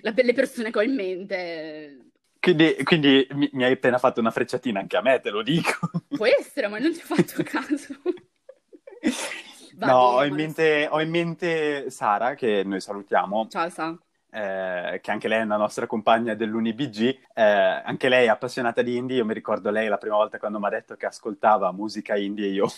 la, 0.00 0.12
le 0.14 0.32
persone 0.32 0.70
che 0.70 0.78
ho 0.78 0.82
in 0.82 0.94
mente... 0.94 1.98
Quindi, 2.40 2.76
quindi 2.84 3.26
mi, 3.30 3.48
mi, 3.52 3.64
hai 3.64 3.72
appena 3.72 3.96
fatto 3.96 4.20
una 4.20 4.30
frecciatina 4.30 4.78
anche 4.78 4.98
a 4.98 5.00
me, 5.00 5.18
te 5.20 5.30
lo 5.30 5.42
dico. 5.42 5.90
Può 6.08 6.26
essere, 6.26 6.68
ma 6.68 6.78
non 6.78 6.92
ci 6.92 7.00
ho 7.00 7.14
fatto 7.14 7.42
caso. 7.44 7.94
No, 9.76 9.86
bene, 9.86 9.92
ho, 9.92 10.24
in 10.24 10.34
mente, 10.34 10.86
ho 10.90 11.00
in 11.00 11.08
mente 11.08 11.88
Sara, 11.88 12.34
che 12.34 12.62
noi 12.64 12.80
salutiamo. 12.80 13.48
Ciao 13.48 13.70
Sara 13.70 14.03
eh, 14.34 14.98
che 15.00 15.10
anche 15.12 15.28
lei 15.28 15.38
è 15.38 15.44
una 15.44 15.56
nostra 15.56 15.86
compagna 15.86 16.34
dell'UniBG, 16.34 17.18
eh, 17.34 17.42
anche 17.42 18.08
lei 18.08 18.26
è 18.26 18.30
appassionata 18.30 18.82
di 18.82 18.96
indie, 18.96 19.18
io 19.18 19.24
mi 19.24 19.32
ricordo 19.32 19.70
lei 19.70 19.86
la 19.86 19.96
prima 19.96 20.16
volta 20.16 20.38
quando 20.38 20.58
mi 20.58 20.66
ha 20.66 20.70
detto 20.70 20.96
che 20.96 21.06
ascoltava 21.06 21.72
musica 21.72 22.16
indie 22.16 22.46
e 22.46 22.50
io... 22.50 22.66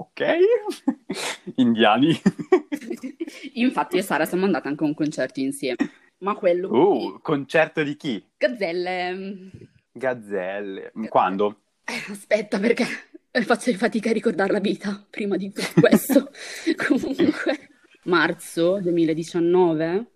Ok, 0.00 0.22
indiani. 1.56 2.18
Infatti 3.54 3.96
io 3.96 4.00
e 4.00 4.04
Sara 4.04 4.24
siamo 4.24 4.46
andate 4.46 4.68
anche 4.68 4.82
a 4.82 4.86
un 4.86 4.94
concerto 4.94 5.40
insieme, 5.40 5.76
ma 6.20 6.34
quello... 6.36 6.70
Uh, 6.72 7.20
concerto 7.20 7.82
di 7.82 7.96
chi? 7.96 8.24
Gazzelle. 8.38 9.50
Gazzelle. 9.92 10.92
Quando? 11.10 11.60
Eh, 11.84 12.12
aspetta 12.12 12.58
perché 12.58 12.86
faccio 13.42 13.70
fatica 13.74 14.08
a 14.08 14.14
ricordare 14.14 14.52
la 14.52 14.60
vita 14.60 15.04
prima 15.10 15.36
di 15.36 15.52
tutto 15.52 15.80
questo. 15.80 16.30
Comunque, 16.88 17.68
marzo 18.04 18.80
2019? 18.80 20.06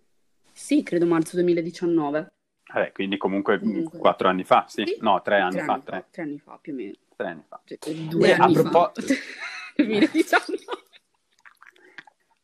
Sì, 0.65 0.83
credo 0.83 1.05
marzo 1.05 1.37
2019. 1.37 2.33
Vabbè, 2.73 2.93
quindi 2.93 3.19
comunque, 3.19 3.59
comunque. 3.59 3.99
quattro 3.99 4.29
anni 4.29 4.45
fa, 4.45 4.65
sì. 4.67 4.83
sì. 4.87 4.97
No, 5.01 5.21
tre 5.21 5.41
anni, 5.41 5.57
tre 5.57 5.65
fa, 5.67 5.73
anni 5.75 5.83
tre. 5.85 6.07
tre. 6.11 6.23
anni 6.23 6.39
fa 6.39 6.59
più 6.59 6.73
o 6.73 6.77
meno. 6.77 6.95
Tre 7.15 7.27
anni 7.29 7.43
fa. 7.47 7.61
Cioè, 7.67 7.95
due 8.09 8.29
e 8.29 8.33
anni 8.33 8.57
a 8.57 8.63
propos- 8.63 9.05
fa. 9.05 9.83
2019. 9.83 10.65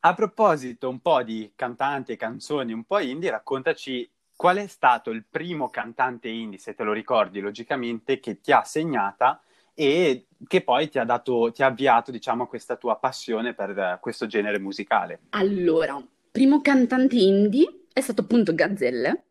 A 0.00 0.12
proposito 0.12 0.90
un 0.90 1.00
po' 1.00 1.22
di 1.22 1.50
cantanti 1.56 2.12
e 2.12 2.16
canzoni 2.16 2.74
un 2.74 2.84
po' 2.84 2.98
indie, 2.98 3.30
raccontaci 3.30 4.10
qual 4.36 4.58
è 4.58 4.66
stato 4.66 5.08
il 5.08 5.24
primo 5.24 5.70
cantante 5.70 6.28
indie, 6.28 6.58
se 6.58 6.74
te 6.74 6.82
lo 6.82 6.92
ricordi 6.92 7.40
logicamente, 7.40 8.20
che 8.20 8.42
ti 8.42 8.52
ha 8.52 8.64
segnata 8.64 9.40
e 9.72 10.26
che 10.46 10.62
poi 10.62 10.90
ti 10.90 10.98
ha, 10.98 11.04
dato, 11.04 11.50
ti 11.52 11.62
ha 11.62 11.68
avviato, 11.68 12.10
diciamo, 12.10 12.42
a 12.42 12.48
questa 12.48 12.76
tua 12.76 12.96
passione 12.96 13.54
per 13.54 13.96
questo 14.02 14.26
genere 14.26 14.58
musicale. 14.58 15.20
Allora, 15.30 15.98
primo 16.30 16.60
cantante 16.60 17.16
indie 17.16 17.79
è 17.92 18.00
stato 18.00 18.22
appunto 18.22 18.54
Gazzelle. 18.54 19.24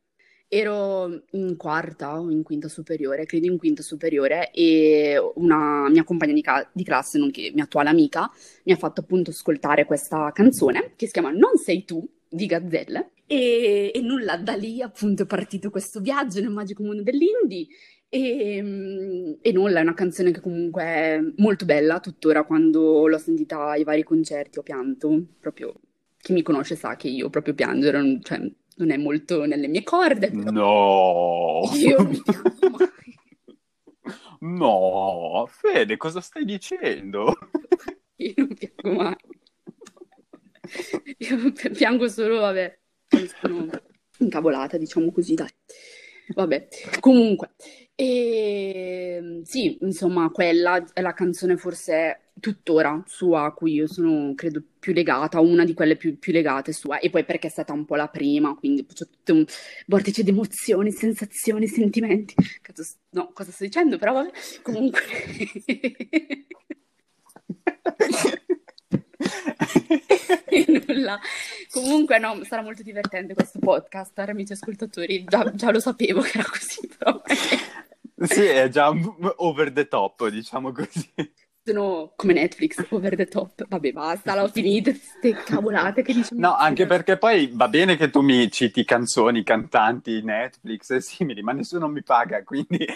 Ero 0.51 1.25
in 1.31 1.55
quarta 1.57 2.19
o 2.19 2.31
in 2.31 2.41
quinta 2.41 2.67
superiore, 2.67 3.25
credo 3.25 3.45
in 3.45 3.59
quinta 3.59 3.83
superiore, 3.83 4.51
e 4.51 5.15
una 5.35 5.87
mia 5.89 6.03
compagna 6.03 6.33
di, 6.33 6.41
ca- 6.41 6.67
di, 6.73 6.83
classe, 6.83 7.19
nonché 7.19 7.51
mia 7.53 7.65
attuale 7.65 7.89
amica, 7.89 8.31
mi 8.63 8.73
ha 8.73 8.75
fatto 8.75 9.01
appunto 9.01 9.29
ascoltare 9.29 9.85
questa 9.85 10.31
canzone 10.33 10.93
che 10.95 11.05
si 11.05 11.11
chiama 11.11 11.29
Non 11.29 11.57
sei 11.57 11.85
tu 11.85 12.07
di 12.27 12.47
Gazzelle. 12.47 13.11
E, 13.27 13.91
e 13.93 14.01
nulla, 14.01 14.37
da 14.37 14.53
lì 14.55 14.81
appunto 14.81 15.21
è 15.23 15.25
partito 15.27 15.69
questo 15.69 15.99
viaggio 15.99 16.41
nel 16.41 16.49
magico 16.49 16.81
mondo 16.83 17.03
dell'indie. 17.03 17.67
E, 18.09 19.37
e, 19.39 19.51
nulla, 19.51 19.79
è 19.79 19.83
una 19.83 19.93
canzone 19.93 20.31
che 20.31 20.41
comunque 20.41 20.83
è 20.83 21.19
molto 21.37 21.65
bella, 21.65 21.99
tuttora 21.99 22.43
quando 22.43 23.05
l'ho 23.05 23.17
sentita 23.19 23.69
ai 23.69 23.83
vari 23.83 24.01
concerti 24.03 24.57
ho 24.57 24.63
pianto, 24.63 25.25
proprio 25.39 25.79
chi 26.21 26.33
mi 26.33 26.41
conosce 26.41 26.75
sa 26.75 26.95
che 26.95 27.07
io 27.07 27.29
proprio 27.29 27.53
piango, 27.53 28.19
cioè 28.21 28.39
non 28.75 28.91
è 28.91 28.97
molto 28.97 29.45
nelle 29.45 29.67
mie 29.67 29.83
corde. 29.83 30.29
No! 30.29 31.61
Io 31.73 31.97
non 31.97 32.21
piango 32.23 32.69
mai. 32.77 33.17
No, 34.41 35.45
Fede, 35.49 35.97
cosa 35.97 36.21
stai 36.21 36.45
dicendo? 36.45 37.37
Io 38.17 38.33
non 38.35 38.53
piango 38.53 39.01
mai. 39.01 39.15
Io 41.17 41.51
piango 41.73 42.07
solo, 42.07 42.39
vabbè, 42.39 42.79
sono 43.41 43.69
incavolata, 44.19 44.77
diciamo 44.77 45.11
così, 45.11 45.33
dai. 45.35 45.49
Vabbè, 46.35 46.67
comunque, 46.99 47.51
e, 47.95 49.41
sì, 49.43 49.77
insomma, 49.81 50.29
quella 50.29 50.83
è 50.93 51.01
la 51.01 51.13
canzone 51.13 51.57
forse 51.57 52.31
tuttora 52.39 53.03
sua 53.07 53.45
a 53.45 53.51
cui 53.51 53.73
io 53.73 53.87
sono, 53.87 54.33
credo, 54.35 54.61
più 54.79 54.93
legata, 54.93 55.39
una 55.39 55.65
di 55.65 55.73
quelle 55.73 55.97
più, 55.97 56.17
più 56.19 56.31
legate 56.31 56.71
sua, 56.71 56.99
e 56.99 57.09
poi 57.09 57.25
perché 57.25 57.47
è 57.47 57.49
stata 57.49 57.73
un 57.73 57.85
po' 57.85 57.95
la 57.95 58.07
prima, 58.07 58.55
quindi 58.55 58.85
c'è 58.85 59.05
tutto 59.07 59.33
un 59.33 59.45
vortice 59.87 60.23
di 60.23 60.29
emozioni, 60.29 60.91
sensazioni, 60.91 61.67
sentimenti. 61.67 62.35
Cazzo, 62.61 62.83
no, 63.11 63.31
cosa 63.33 63.51
sto 63.51 63.63
dicendo? 63.63 63.97
Però 63.97 64.13
vabbè, 64.13 64.31
comunque... 64.61 65.01
nulla. 70.87 71.19
Comunque, 71.71 72.17
no, 72.19 72.43
sarà 72.43 72.61
molto 72.61 72.83
divertente 72.83 73.33
questo 73.33 73.59
podcast, 73.59 74.17
amici 74.19 74.53
ascoltatori. 74.53 75.23
Già, 75.25 75.51
già 75.53 75.71
lo 75.71 75.79
sapevo 75.79 76.21
che 76.21 76.39
era 76.39 76.49
così, 76.49 76.89
però. 76.97 77.21
sì, 78.27 78.43
è 78.45 78.69
già 78.69 78.91
over 79.37 79.71
the 79.71 79.87
top, 79.87 80.27
diciamo 80.29 80.71
così. 80.71 81.11
Sono 81.61 82.13
come 82.15 82.33
Netflix, 82.33 82.83
over 82.89 83.15
the 83.15 83.27
top. 83.27 83.67
Vabbè, 83.67 83.91
basta, 83.91 84.33
l'ho 84.33 84.47
finita, 84.47 84.91
queste 84.91 85.33
cavolate 85.43 86.01
che 86.01 86.13
diciamo. 86.13 86.41
No, 86.41 86.55
anche 86.55 86.87
perché 86.87 87.17
poi 87.17 87.51
va 87.53 87.67
bene 87.67 87.95
che 87.95 88.09
tu 88.09 88.21
mi 88.21 88.49
citi 88.49 88.83
canzoni, 88.83 89.43
cantanti, 89.43 90.23
Netflix 90.23 90.89
e 90.91 91.01
simili, 91.01 91.43
ma 91.43 91.51
nessuno 91.51 91.87
mi 91.87 92.01
paga, 92.01 92.43
quindi 92.43 92.87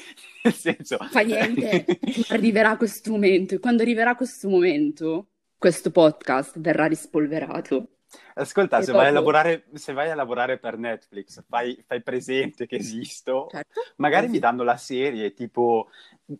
nel 0.41 0.53
senso... 0.53 0.97
Fa 1.11 1.19
niente, 1.19 1.85
arriverà 2.29 2.75
questo 2.77 3.11
momento. 3.11 3.53
E 3.53 3.59
quando 3.59 3.83
arriverà 3.83 4.15
questo 4.15 4.49
momento, 4.49 5.27
questo 5.63 5.91
podcast 5.91 6.59
verrà 6.59 6.87
rispolverato. 6.87 7.99
Ascolta, 8.33 8.81
se, 8.81 8.87
dopo... 8.87 8.97
vai 8.97 9.13
lavorare, 9.13 9.63
se, 9.75 9.93
vai 9.93 10.09
a 10.09 10.15
lavorare, 10.15 10.57
per 10.57 10.77
Netflix, 10.77 11.41
fai, 11.47 11.81
fai 11.87 12.03
presente 12.03 12.65
che 12.65 12.75
esisto, 12.75 13.47
certo. 13.49 13.79
magari 13.95 14.27
mi 14.27 14.39
danno 14.39 14.63
la 14.63 14.75
serie, 14.75 15.31
tipo, 15.31 15.87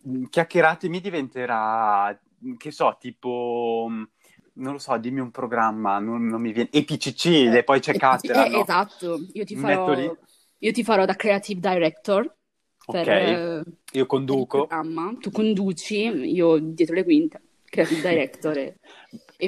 mm, 0.06 0.24
Chiacchieratemi 0.24 1.00
diventerà, 1.00 2.14
che 2.58 2.70
so, 2.70 2.98
tipo, 3.00 3.86
mm, 3.88 4.02
non 4.56 4.72
lo 4.74 4.78
so, 4.78 4.94
dimmi 4.98 5.20
un 5.20 5.30
programma, 5.30 5.98
non, 5.98 6.26
non 6.26 6.42
mi 6.42 6.52
viene, 6.52 6.68
EPCC, 6.70 7.24
eh, 7.24 7.56
e 7.56 7.64
poi 7.64 7.80
c'è 7.80 7.94
Cattera, 7.94 8.44
eh, 8.44 8.58
Esatto, 8.58 9.20
io 9.32 9.44
ti, 9.44 9.56
farò, 9.56 10.14
io 10.58 10.72
ti 10.72 10.84
farò 10.84 11.06
da 11.06 11.16
creative 11.16 11.60
director. 11.60 12.30
Per, 12.84 13.08
ok, 13.08 13.62
io 13.92 14.04
conduco. 14.04 14.68
Tu 15.18 15.30
conduci, 15.30 15.96
io 16.34 16.58
dietro 16.58 16.94
le 16.94 17.04
quinte 17.04 17.40
creative 17.74 18.08
director. 18.08 18.74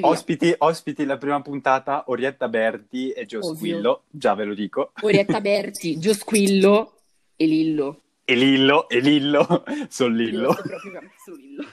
Ospiti, 0.01 0.53
ospiti, 0.57 1.05
la 1.05 1.17
prima 1.17 1.41
puntata, 1.41 2.03
Orietta 2.07 2.49
Berti 2.49 3.11
e 3.11 3.25
Gio 3.25 3.39
Ovvio. 3.39 3.55
Squillo, 3.55 4.03
già 4.09 4.35
ve 4.35 4.43
lo 4.43 4.53
dico. 4.53 4.91
Orietta 5.01 5.39
Berti, 5.39 5.97
Gio 5.97 6.13
Squillo 6.13 6.93
e 7.35 7.45
Lillo. 7.45 8.01
E 8.25 8.35
Lillo, 8.35 8.89
e 8.89 8.99
Lillo, 8.99 9.63
sono 9.87 10.13
Lillo. 10.13 10.53
Sono 11.23 11.37
Lillo. 11.37 11.63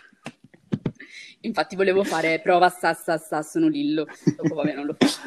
Infatti 1.41 1.77
volevo 1.77 2.05
fare 2.05 2.41
prova 2.41 2.71
sa 2.71 2.95
sa 2.95 3.19
sa 3.19 3.43
sono 3.43 3.69
Lillo. 3.69 4.07
Dopo 4.37 4.55
vabbè 4.55 4.75
non 4.75 4.87
lo 4.87 4.97
faccio. 4.97 5.21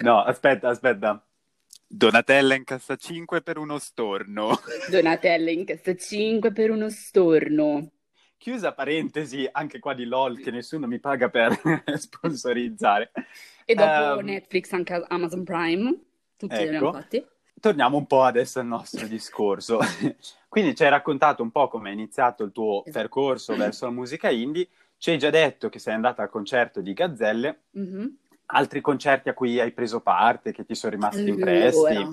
No, 0.00 0.20
aspetta, 0.22 0.68
aspetta. 0.68 1.24
Donatella 1.86 2.54
incassa 2.54 2.96
5 2.96 3.40
per 3.42 3.56
uno 3.56 3.78
storno. 3.78 4.58
Donatella 4.90 5.50
incassa 5.50 5.94
5 5.94 6.52
per 6.52 6.70
uno 6.70 6.90
storno. 6.90 7.90
Chiusa 8.42 8.72
parentesi, 8.72 9.48
anche 9.52 9.78
qua 9.78 9.94
di 9.94 10.04
LOL 10.04 10.40
che 10.40 10.50
nessuno 10.50 10.88
mi 10.88 10.98
paga 10.98 11.28
per 11.28 11.56
sponsorizzare. 11.94 13.12
E 13.64 13.72
dopo 13.72 14.18
um, 14.18 14.24
Netflix, 14.24 14.72
anche 14.72 15.00
Amazon 15.06 15.44
Prime, 15.44 15.96
tutti 16.36 16.52
ecco. 16.52 16.62
li 16.62 16.66
abbiamo 16.66 16.92
fatti. 16.92 17.24
Torniamo 17.60 17.98
un 17.98 18.06
po' 18.08 18.24
adesso 18.24 18.58
al 18.58 18.66
nostro 18.66 19.06
discorso. 19.06 19.78
Quindi 20.48 20.74
ci 20.74 20.82
hai 20.82 20.90
raccontato 20.90 21.44
un 21.44 21.52
po' 21.52 21.68
come 21.68 21.90
è 21.90 21.92
iniziato 21.92 22.42
il 22.42 22.50
tuo 22.50 22.84
esatto. 22.84 22.98
percorso 22.98 23.54
verso 23.54 23.84
la 23.84 23.92
musica 23.92 24.28
indie. 24.28 24.66
Ci 24.96 25.10
hai 25.10 25.18
già 25.18 25.30
detto 25.30 25.68
che 25.68 25.78
sei 25.78 25.94
andata 25.94 26.22
al 26.22 26.28
concerto 26.28 26.80
di 26.80 26.94
Gazzelle. 26.94 27.60
Mm-hmm. 27.78 28.06
Altri 28.46 28.80
concerti 28.80 29.28
a 29.28 29.34
cui 29.34 29.60
hai 29.60 29.70
preso 29.70 30.00
parte, 30.00 30.50
che 30.50 30.64
ti 30.64 30.74
sono 30.74 30.94
rimasti 30.94 31.20
allora. 31.20 31.32
impressi? 31.32 32.08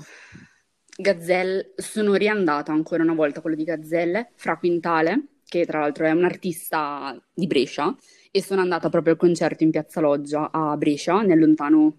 Gazzelle, 0.96 1.72
sono 1.76 2.14
riandata 2.14 2.72
ancora 2.72 3.02
una 3.02 3.16
volta 3.16 3.40
a 3.40 3.42
quello 3.42 3.56
di 3.56 3.64
Gazzelle, 3.64 4.30
fra 4.36 4.58
Quintale, 4.58 5.24
che 5.50 5.66
tra 5.66 5.80
l'altro 5.80 6.06
è 6.06 6.12
un 6.12 6.24
artista 6.24 7.20
di 7.34 7.48
Brescia, 7.48 7.94
e 8.32 8.42
sono 8.42 8.62
andata 8.62 8.90
proprio 8.90 9.14
al 9.14 9.20
concerto 9.20 9.64
in 9.64 9.72
Piazza 9.72 10.00
Loggia 10.00 10.52
a 10.52 10.78
Brescia 10.78 11.22
nel 11.22 11.40
lontano 11.40 11.98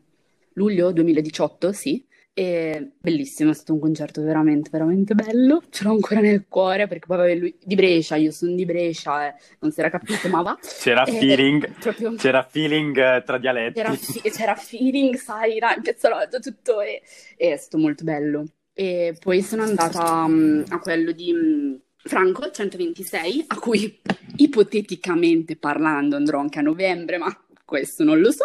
luglio 0.54 0.92
2018, 0.92 1.72
sì. 1.72 2.06
E 2.32 2.92
bellissimo, 2.98 3.50
è 3.50 3.54
stato 3.54 3.74
un 3.74 3.80
concerto 3.80 4.22
veramente, 4.22 4.70
veramente 4.70 5.14
bello. 5.14 5.62
Ce 5.68 5.82
l'ho 5.82 5.90
ancora 5.90 6.20
nel 6.20 6.46
cuore 6.48 6.86
perché 6.86 7.06
poi 7.06 7.16
vabbè, 7.16 7.34
lui 7.34 7.58
di 7.62 7.74
Brescia, 7.74 8.14
io 8.14 8.30
sono 8.30 8.54
di 8.54 8.64
Brescia, 8.64 9.26
eh, 9.26 9.34
non 9.58 9.72
si 9.72 9.80
era 9.80 9.90
capito, 9.90 10.28
ma 10.28 10.40
va. 10.40 10.56
C'era 10.62 11.04
e, 11.04 11.12
feeling, 11.18 11.68
proprio... 11.80 12.14
c'era 12.14 12.46
feeling 12.48 12.96
uh, 12.96 13.22
tra 13.24 13.36
dialetti. 13.36 13.80
C'era, 13.80 13.94
c'era, 14.30 14.54
feeling, 14.54 15.16
sai, 15.16 15.54
in 15.54 15.82
Piazza 15.82 16.08
Loggia, 16.08 16.38
tutto, 16.38 16.80
e, 16.80 17.02
e, 17.36 17.52
è 17.52 17.56
stato 17.56 17.78
molto 17.78 18.04
bello. 18.04 18.44
E 18.72 19.16
poi 19.20 19.42
sono 19.42 19.62
andata 19.62 20.22
um, 20.22 20.64
a 20.68 20.78
quello 20.78 21.10
di. 21.10 21.32
Um, 21.32 21.80
Franco 22.02 22.50
126, 22.50 23.44
a 23.48 23.58
cui 23.58 24.00
ipoteticamente 24.36 25.56
parlando 25.56 26.16
andrò 26.16 26.38
anche 26.40 26.58
a 26.58 26.62
novembre, 26.62 27.18
ma 27.18 27.36
questo 27.64 28.04
non 28.04 28.20
lo 28.20 28.30
so, 28.30 28.44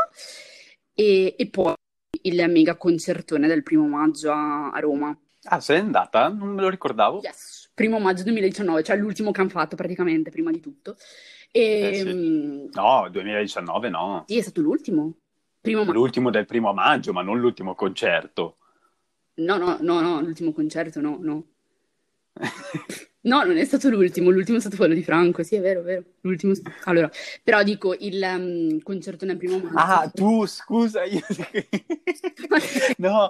e, 0.93 1.35
e 1.38 1.47
poi 1.47 1.74
il 2.24 2.50
mega 2.50 2.75
concertone 2.75 3.47
del 3.47 3.63
primo 3.63 3.88
maggio 3.88 4.31
a, 4.31 4.71
a, 4.71 4.79
Roma. 4.79 5.17
Ah, 5.45 5.59
sei 5.59 5.79
andata? 5.79 6.27
Non 6.29 6.50
me 6.50 6.62
lo 6.62 6.69
ricordavo. 6.69 7.21
Yes, 7.21 7.71
primo 7.74 8.00
maggio 8.00 8.24
2019, 8.24 8.83
cioè 8.83 8.97
l'ultimo 8.97 9.31
che 9.31 9.41
hanno 9.41 9.50
fatto 9.50 9.75
praticamente, 9.75 10.31
prima 10.31 10.51
di 10.51 10.59
tutto. 10.59 10.95
E, 11.51 11.62
eh 11.62 11.95
sì. 11.95 12.13
Mm, 12.13 12.67
no, 12.74 13.07
2019 13.12 13.89
no. 13.89 14.24
Sì, 14.27 14.38
è 14.38 14.41
stato 14.41 14.62
l'ultimo. 14.62 15.13
Ma... 15.62 15.83
L'ultimo 15.85 16.29
del 16.29 16.45
primo 16.45 16.74
maggio, 16.74 17.12
ma 17.12 17.24
non 17.24 17.39
l'ultimo 17.39 17.74
concerto. 17.74 18.57
No, 19.35 19.57
no, 19.57 19.77
no, 19.81 20.00
no, 20.01 20.21
l'ultimo 20.21 20.53
concerto 20.53 21.01
no, 21.01 21.17
no. 21.19 21.43
No, 23.25 23.44
non 23.44 23.58
è 23.58 23.65
stato 23.65 23.89
l'ultimo, 23.89 24.29
l'ultimo 24.29 24.58
è 24.58 24.62
stato 24.62 24.75
quello 24.75 24.94
di 24.94 25.03
Franco, 25.03 25.41
sì, 25.41 25.55
è 25.55 25.62
vero, 25.62 25.79
è 25.79 25.84
vero. 25.84 26.03
L'ultimo... 26.22 26.53
Allora, 26.84 27.10
però 27.44 27.63
dico, 27.63 27.96
il 27.98 28.22
um, 28.22 28.79
concerto 28.82 29.25
nel 29.25 29.38
primo 29.38 29.58
maggio... 29.58 29.77
Ah, 29.77 30.12
tu, 30.13 30.46
scusa, 30.46 31.03
io... 31.03 31.22
no, 32.98 33.29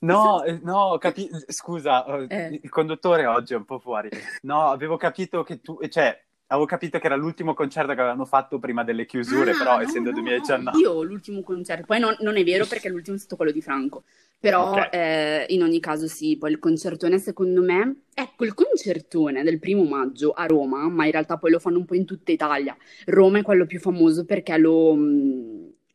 no, 0.00 0.44
eh, 0.44 0.60
no, 0.62 0.96
capi... 0.98 1.28
scusa, 1.48 2.04
eh. 2.28 2.60
il 2.62 2.70
conduttore 2.70 3.26
oggi 3.26 3.54
è 3.54 3.56
un 3.56 3.64
po' 3.64 3.80
fuori. 3.80 4.10
No, 4.42 4.70
avevo 4.70 4.96
capito 4.96 5.42
che 5.42 5.60
tu, 5.60 5.78
cioè, 5.88 6.16
Avevo 6.52 6.66
capito 6.66 6.98
che 6.98 7.06
era 7.06 7.14
l'ultimo 7.14 7.54
concerto 7.54 7.94
che 7.94 8.00
avevano 8.00 8.24
fatto 8.24 8.58
prima 8.58 8.82
delle 8.82 9.06
chiusure, 9.06 9.52
ah, 9.52 9.56
però 9.56 9.76
no, 9.76 9.82
essendo 9.82 10.08
no, 10.08 10.16
2019... 10.16 10.78
Io 10.78 11.02
l'ultimo 11.04 11.42
concerto, 11.42 11.86
poi 11.86 12.00
non, 12.00 12.16
non, 12.20 12.36
è 12.36 12.42
vero 12.42 12.66
perché 12.66 12.88
l'ultimo 12.88 13.14
è 13.14 13.20
stato 13.20 13.36
quello 13.36 13.52
di 13.52 13.62
Franco, 13.62 14.02
però 14.36 14.72
okay. 14.72 14.88
eh, 14.90 15.46
in 15.50 15.62
ogni 15.62 15.78
caso 15.78 16.08
sì, 16.08 16.36
poi 16.36 16.50
il 16.50 16.58
concertone 16.58 17.18
secondo 17.18 17.62
me... 17.62 18.02
Ecco, 18.12 18.44
il 18.44 18.54
concertone 18.54 19.44
del 19.44 19.60
primo 19.60 19.84
maggio 19.84 20.32
a 20.32 20.46
Roma, 20.46 20.88
ma 20.88 21.04
in 21.04 21.12
realtà 21.12 21.36
poi 21.36 21.52
lo 21.52 21.60
fanno 21.60 21.78
un 21.78 21.84
po' 21.84 21.94
in 21.94 22.04
tutta 22.04 22.32
Italia. 22.32 22.76
Roma 23.06 23.38
è 23.38 23.42
quello 23.42 23.64
più 23.64 23.78
famoso 23.78 24.24
perché 24.24 24.58
lo... 24.58 24.96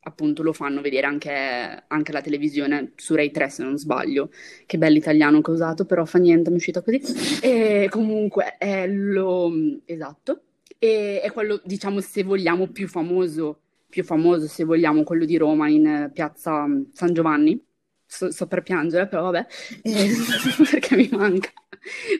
appunto 0.07 0.43
lo 0.43 0.53
fanno 0.53 0.81
vedere 0.81 1.05
anche, 1.07 1.83
anche 1.87 2.11
la 2.11 2.21
televisione 2.21 2.93
su 2.95 3.15
Rai 3.15 3.31
3 3.31 3.49
se 3.49 3.63
non 3.63 3.77
sbaglio, 3.77 4.29
che 4.65 4.77
bell'italiano 4.77 5.41
che 5.41 5.51
ho 5.51 5.53
usato, 5.53 5.85
però 5.85 6.05
fa 6.05 6.19
niente, 6.19 6.49
mi 6.49 6.55
è 6.55 6.59
uscita 6.59 6.81
così. 6.81 7.01
E 7.41 7.87
comunque 7.89 8.55
è 8.57 8.87
lo... 8.87 9.51
esatto 9.85 10.41
e 10.85 11.21
è 11.21 11.31
quello, 11.31 11.59
diciamo, 11.63 11.99
se 12.01 12.23
vogliamo, 12.23 12.67
più 12.67 12.87
famoso, 12.87 13.61
più 13.89 14.03
famoso, 14.03 14.47
se 14.47 14.63
vogliamo, 14.63 15.03
quello 15.03 15.25
di 15.25 15.37
Roma 15.37 15.67
in 15.69 15.85
eh, 15.87 16.11
piazza 16.13 16.65
mm, 16.67 16.83
San 16.93 17.13
Giovanni. 17.13 17.59
So, 18.07 18.31
so 18.31 18.45
per 18.47 18.61
piangere, 18.61 19.07
però 19.07 19.23
vabbè, 19.23 19.47
eh, 19.81 20.09
perché 20.69 20.95
mi 20.95 21.09
manca. 21.11 21.49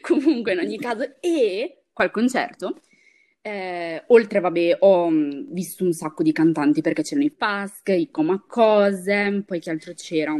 Comunque, 0.00 0.52
in 0.52 0.58
ogni 0.58 0.78
caso, 0.78 1.04
e 1.20 1.84
qual 1.92 2.10
concerto, 2.10 2.80
eh, 3.46 4.02
oltre, 4.08 4.40
vabbè, 4.40 4.78
ho 4.80 5.08
mm, 5.08 5.52
visto 5.52 5.84
un 5.84 5.92
sacco 5.92 6.24
di 6.24 6.32
cantanti 6.32 6.80
perché 6.80 7.02
c'erano 7.02 7.26
i 7.26 7.30
Pask, 7.30 7.90
i 7.90 8.10
Comacose, 8.10 9.44
poi 9.46 9.60
che 9.60 9.70
altro 9.70 9.92
c'era? 9.94 10.34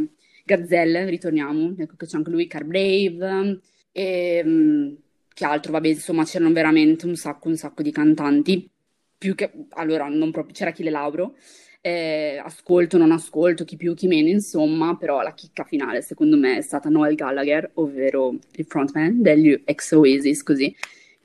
Gazzelle, 0.45 1.09
ritorniamo, 1.09 1.75
ecco 1.79 1.95
che 1.97 2.07
c'è 2.07 2.17
anche 2.17 2.31
lui, 2.31 2.49
Car 2.49 2.65
Brave, 2.65 3.61
e 3.93 4.43
mm, 4.45 4.95
che 5.33 5.45
altro, 5.45 5.71
vabbè, 5.71 5.87
insomma, 5.87 6.25
c'erano 6.25 6.53
veramente 6.53 7.07
un 7.07 7.15
sacco, 7.15 7.47
un 7.47 7.57
sacco 7.57 7.83
di 7.83 7.93
cantanti. 7.93 8.69
Più 9.17 9.37
che, 9.37 9.53
allora, 9.71 10.09
non 10.09 10.33
proprio, 10.33 10.53
c'era 10.55 10.71
Achille 10.71 10.91
Lauro, 10.91 11.37
eh, 11.81 12.41
ascolto, 12.45 12.99
non 12.99 13.13
ascolto, 13.13 13.65
chi 13.65 13.77
più, 13.77 13.95
chi 13.95 14.09
meno, 14.09 14.29
insomma, 14.31 14.97
però 14.97 15.23
la 15.23 15.33
chicca 15.33 15.63
finale, 15.63 16.03
secondo 16.03 16.37
me, 16.37 16.57
è 16.59 16.61
stata 16.61 16.89
Noel 16.89 17.15
Gallagher, 17.15 17.71
ovvero 17.75 18.35
il 18.57 18.65
frontman 18.65 19.23
degli 19.23 19.63
ex 19.65 19.93
Oasis, 19.93 20.43
così, 20.43 20.75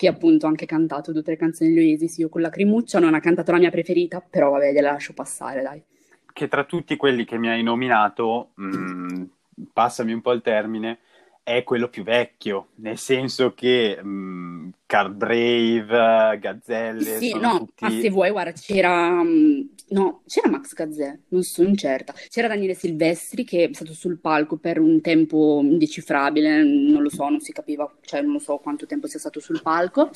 che 0.01 0.08
appunto 0.08 0.48
ha 0.48 0.50
anche 0.50 0.65
cantato 0.65 1.12
due 1.12 1.22
o 1.22 1.24
tre 1.24 1.38
canzoni 1.38 1.72
degli 1.72 1.91
Oasis, 1.91 2.17
io 2.17 2.27
con 2.27 2.41
la 2.41 2.50
Crimuccia 2.50 2.98
non 2.98 3.13
ha 3.13 3.20
cantato 3.20 3.51
la 3.51 3.60
mia 3.60 3.70
preferita, 3.70 4.20
però 4.20 4.50
vabbè, 4.50 4.72
gliela 4.72 4.93
lascio 4.93 5.13
passare, 5.13 5.62
dai. 5.62 5.79
Che 6.34 6.48
tra 6.48 6.63
tutti 6.63 6.96
quelli 6.96 7.24
che 7.24 7.38
mi 7.38 7.50
hai 7.50 7.62
nominato, 7.62 8.50
mh, 8.55 8.65
mm, 8.65 9.24
passami 9.72 10.12
un 10.12 10.22
po' 10.22 10.31
il 10.31 10.41
termine, 10.41 11.01
è 11.58 11.63
quello 11.63 11.89
più 11.89 12.03
vecchio, 12.03 12.70
nel 12.75 12.98
senso 12.98 13.53
che 13.53 13.98
mh, 14.01 14.08
mm, 14.08 14.70
Car 14.86 15.12
Brave, 15.12 16.38
Gazzelle. 16.39 17.17
Sì, 17.17 17.34
no, 17.38 17.60
tutti... 17.60 17.84
ma 17.84 17.89
se 17.89 18.10
vuoi, 18.10 18.31
guarda, 18.31 18.51
c'era. 18.51 19.24
Mm, 19.24 19.62
no, 19.89 20.22
c'era 20.27 20.50
Max 20.50 20.74
Gazzè, 20.74 21.17
non 21.29 21.43
sono 21.43 21.74
certa. 21.75 22.13
C'era 22.29 22.48
Daniele 22.48 22.74
Silvestri 22.74 23.43
che 23.43 23.65
è 23.65 23.74
stato 23.74 23.93
sul 23.93 24.20
palco 24.20 24.58
per 24.58 24.79
un 24.79 25.01
tempo 25.01 25.60
indecifrabile, 25.63 26.63
non 26.63 27.01
lo 27.01 27.10
so, 27.10 27.27
non 27.29 27.39
si 27.39 27.51
capiva, 27.51 27.91
cioè 28.01 28.22
non 28.22 28.34
lo 28.34 28.39
so 28.39 28.58
quanto 28.58 28.86
tempo 28.86 29.08
sia 29.08 29.20
stato 29.20 29.39
sul 29.39 29.62
palco. 29.62 30.10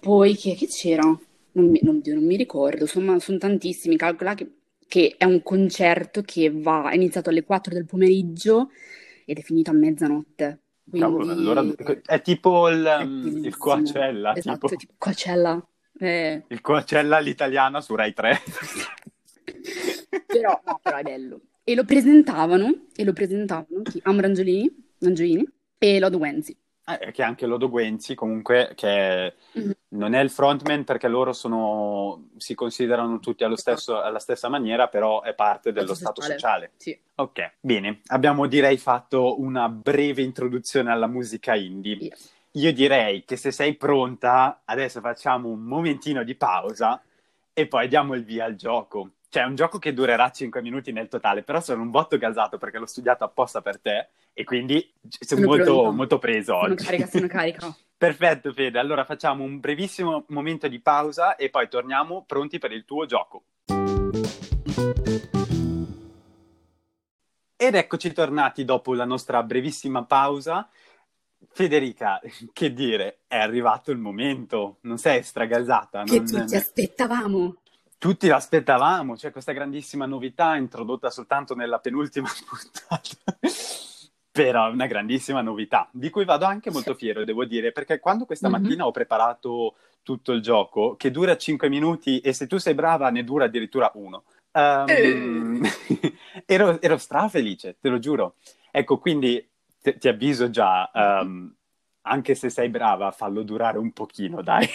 Poi 0.00 0.36
che, 0.36 0.54
che 0.54 0.66
c'era? 0.66 1.02
Non 1.02 1.70
mi, 1.70 1.80
non, 1.82 2.00
non 2.04 2.24
mi 2.24 2.36
ricordo, 2.36 2.82
insomma, 2.82 3.18
sono 3.20 3.38
tantissimi. 3.38 3.96
Calcola 3.96 4.34
che, 4.34 4.50
che 4.86 5.14
è 5.16 5.24
un 5.24 5.42
concerto 5.42 6.22
che 6.22 6.50
va, 6.52 6.90
è 6.90 6.94
iniziato 6.94 7.30
alle 7.30 7.44
4 7.44 7.72
del 7.72 7.86
pomeriggio 7.86 8.70
ed 9.24 9.38
è 9.38 9.42
finito 9.42 9.70
a 9.70 9.74
mezzanotte. 9.74 10.60
Quindi... 10.88 11.06
Cavolo, 11.06 11.32
allora 11.32 11.64
è 12.04 12.20
tipo 12.20 12.68
il, 12.68 12.84
è 12.84 13.02
um, 13.02 13.44
il 13.44 13.56
Coachella. 13.56 14.34
Esatto, 14.34 14.66
tipo, 14.66 14.76
tipo 14.76 14.94
Coachella. 14.98 15.66
Eh... 15.98 16.44
Il 16.48 16.60
Coachella 16.60 17.16
all'italiana 17.16 17.80
su 17.80 17.94
Rai 17.94 18.12
3. 18.12 18.40
però, 20.26 20.60
no, 20.64 20.80
però 20.82 20.96
è 20.96 21.02
bello. 21.02 21.40
E 21.62 21.74
lo 21.74 21.84
presentavano, 21.84 22.88
e 22.94 23.04
lo 23.04 23.12
presentavano 23.12 23.82
chi? 23.82 24.00
Amber 24.04 24.26
Angiolini, 24.26 24.70
Angiolini 25.00 25.48
e 25.78 25.98
Lod 25.98 26.14
Wenzi. 26.14 26.56
Eh, 26.86 27.12
che 27.12 27.22
anche 27.22 27.46
Lodo 27.46 27.70
Guenzi 27.70 28.14
comunque 28.14 28.72
che 28.74 29.34
mm-hmm. 29.58 29.70
non 29.88 30.12
è 30.12 30.20
il 30.20 30.28
frontman 30.28 30.84
perché 30.84 31.08
loro 31.08 31.32
sono, 31.32 32.28
si 32.36 32.54
considerano 32.54 33.20
tutti 33.20 33.42
stesso, 33.56 34.02
alla 34.02 34.18
stessa 34.18 34.50
maniera, 34.50 34.88
però 34.88 35.22
è 35.22 35.34
parte 35.34 35.72
dello 35.72 35.94
stato 35.94 36.20
sociale. 36.20 36.72
Sì. 36.76 36.98
Ok, 37.14 37.52
bene. 37.60 38.00
Abbiamo 38.08 38.46
direi 38.46 38.76
fatto 38.76 39.40
una 39.40 39.70
breve 39.70 40.20
introduzione 40.20 40.90
alla 40.90 41.06
musica 41.06 41.54
indie. 41.54 41.96
Yeah. 41.96 42.16
Io 42.56 42.72
direi 42.74 43.24
che 43.24 43.36
se 43.36 43.50
sei 43.50 43.76
pronta, 43.76 44.60
adesso 44.66 45.00
facciamo 45.00 45.48
un 45.48 45.62
momentino 45.62 46.22
di 46.22 46.34
pausa 46.34 47.02
e 47.54 47.66
poi 47.66 47.88
diamo 47.88 48.14
il 48.14 48.24
via 48.24 48.44
al 48.44 48.56
gioco. 48.56 49.12
Cioè, 49.34 49.42
è 49.42 49.46
un 49.46 49.56
gioco 49.56 49.80
che 49.80 49.92
durerà 49.92 50.30
5 50.30 50.62
minuti 50.62 50.92
nel 50.92 51.08
totale, 51.08 51.42
però 51.42 51.60
sono 51.60 51.82
un 51.82 51.90
botto 51.90 52.16
gasato 52.18 52.56
perché 52.56 52.78
l'ho 52.78 52.86
studiato 52.86 53.24
apposta 53.24 53.62
per 53.62 53.80
te 53.80 54.10
e 54.32 54.44
quindi 54.44 54.92
sono, 55.08 55.40
sono 55.40 55.56
molto, 55.56 55.90
molto, 55.90 56.18
preso 56.20 56.52
sono 56.52 56.72
oggi. 56.72 56.84
Carica, 56.84 57.06
sono 57.06 57.26
carica. 57.26 57.76
Perfetto, 57.98 58.52
Fede. 58.52 58.78
Allora 58.78 59.02
facciamo 59.04 59.42
un 59.42 59.58
brevissimo 59.58 60.24
momento 60.28 60.68
di 60.68 60.78
pausa 60.78 61.34
e 61.34 61.50
poi 61.50 61.68
torniamo 61.68 62.22
pronti 62.24 62.60
per 62.60 62.70
il 62.70 62.84
tuo 62.84 63.06
gioco. 63.06 63.42
Ed 67.56 67.74
eccoci 67.74 68.12
tornati 68.12 68.64
dopo 68.64 68.94
la 68.94 69.04
nostra 69.04 69.42
brevissima 69.42 70.04
pausa. 70.04 70.68
Federica, 71.48 72.20
che 72.52 72.72
dire, 72.72 73.22
è 73.26 73.38
arrivato 73.38 73.90
il 73.90 73.98
momento, 73.98 74.78
non 74.82 74.96
sei 74.96 75.24
stragasata? 75.24 76.04
Che 76.04 76.18
non... 76.18 76.24
tutti 76.24 76.54
aspettavamo 76.54 77.56
tutti 78.04 78.26
l'aspettavamo, 78.26 79.16
cioè 79.16 79.30
questa 79.30 79.52
grandissima 79.52 80.04
novità 80.04 80.56
introdotta 80.56 81.08
soltanto 81.08 81.54
nella 81.54 81.78
penultima 81.78 82.28
puntata. 82.46 83.38
Però 84.30 84.68
è 84.68 84.70
una 84.70 84.84
grandissima 84.84 85.40
novità, 85.40 85.88
di 85.90 86.10
cui 86.10 86.26
vado 86.26 86.44
anche 86.44 86.70
molto 86.70 86.94
fiero, 86.94 87.24
devo 87.24 87.46
dire, 87.46 87.72
perché 87.72 88.00
quando 88.00 88.26
questa 88.26 88.50
mm-hmm. 88.50 88.62
mattina 88.62 88.86
ho 88.86 88.90
preparato 88.90 89.76
tutto 90.02 90.32
il 90.32 90.42
gioco, 90.42 90.96
che 90.96 91.10
dura 91.10 91.34
5 91.34 91.70
minuti 91.70 92.20
e 92.20 92.34
se 92.34 92.46
tu 92.46 92.58
sei 92.58 92.74
brava 92.74 93.08
ne 93.08 93.24
dura 93.24 93.46
addirittura 93.46 93.90
uno, 93.94 94.24
um, 94.52 95.62
ero, 96.44 96.82
ero 96.82 96.98
strafelice, 96.98 97.78
te 97.80 97.88
lo 97.88 97.98
giuro. 97.98 98.34
Ecco, 98.70 98.98
quindi 98.98 99.48
te, 99.80 99.96
ti 99.96 100.08
avviso 100.08 100.50
già, 100.50 100.90
um, 100.92 101.50
anche 102.02 102.34
se 102.34 102.50
sei 102.50 102.68
brava, 102.68 103.12
fallo 103.12 103.42
durare 103.42 103.78
un 103.78 103.92
pochino, 103.94 104.42
dai. 104.42 104.68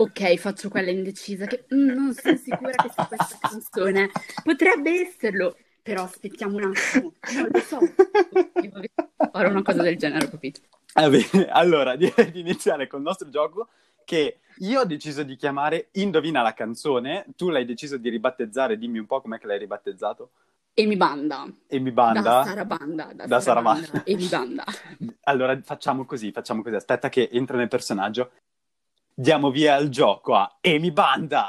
Ok, 0.00 0.36
faccio 0.36 0.68
quella 0.68 0.92
indecisa 0.92 1.44
che 1.46 1.64
mm, 1.74 1.88
non 1.88 2.14
sono 2.14 2.36
sicura 2.36 2.70
che 2.70 2.88
sia 2.88 3.04
questa 3.06 3.36
canzone. 3.40 4.10
Potrebbe 4.44 5.00
esserlo, 5.00 5.56
però 5.82 6.04
aspettiamo 6.04 6.56
un 6.56 6.72
attimo. 6.72 7.14
Non 7.34 7.48
lo 7.50 7.58
so. 7.58 7.78
Farò 9.32 9.48
una 9.50 9.62
cosa 9.62 9.82
del 9.82 9.96
genere, 9.96 10.26
ho 10.26 10.30
capito. 10.30 10.60
Ah, 10.92 11.08
bene. 11.08 11.48
Allora, 11.50 11.96
direi 11.96 12.30
di 12.30 12.38
iniziare 12.38 12.86
col 12.86 13.02
nostro 13.02 13.28
gioco 13.28 13.70
che 14.04 14.38
io 14.58 14.80
ho 14.80 14.84
deciso 14.84 15.24
di 15.24 15.34
chiamare 15.34 15.88
Indovina 15.92 16.42
la 16.42 16.54
canzone. 16.54 17.26
Tu 17.36 17.48
l'hai 17.48 17.64
deciso 17.64 17.96
di 17.96 18.08
ribattezzare, 18.08 18.78
dimmi 18.78 18.98
un 18.98 19.06
po' 19.06 19.20
com'è 19.20 19.38
che 19.38 19.48
l'hai 19.48 19.58
ribattezzato. 19.58 20.30
Emi 20.74 20.96
Banda. 20.96 21.44
Emi 21.66 21.90
Banda. 21.90 22.20
Da 22.20 22.44
Sarabanda. 22.44 23.10
Da, 23.12 23.26
da 23.26 23.40
Sarabanda. 23.40 24.04
Emi 24.04 24.26
Banda. 24.26 24.64
Allora, 25.24 25.60
facciamo 25.60 26.04
così, 26.04 26.30
facciamo 26.30 26.62
così. 26.62 26.76
Aspetta 26.76 27.08
che 27.08 27.28
entra 27.32 27.56
nel 27.56 27.66
personaggio 27.66 28.30
diamo 29.20 29.50
via 29.50 29.76
il 29.78 29.88
gioco 29.88 30.36
a 30.36 30.58
Amy 30.60 30.92
Banda. 30.92 31.48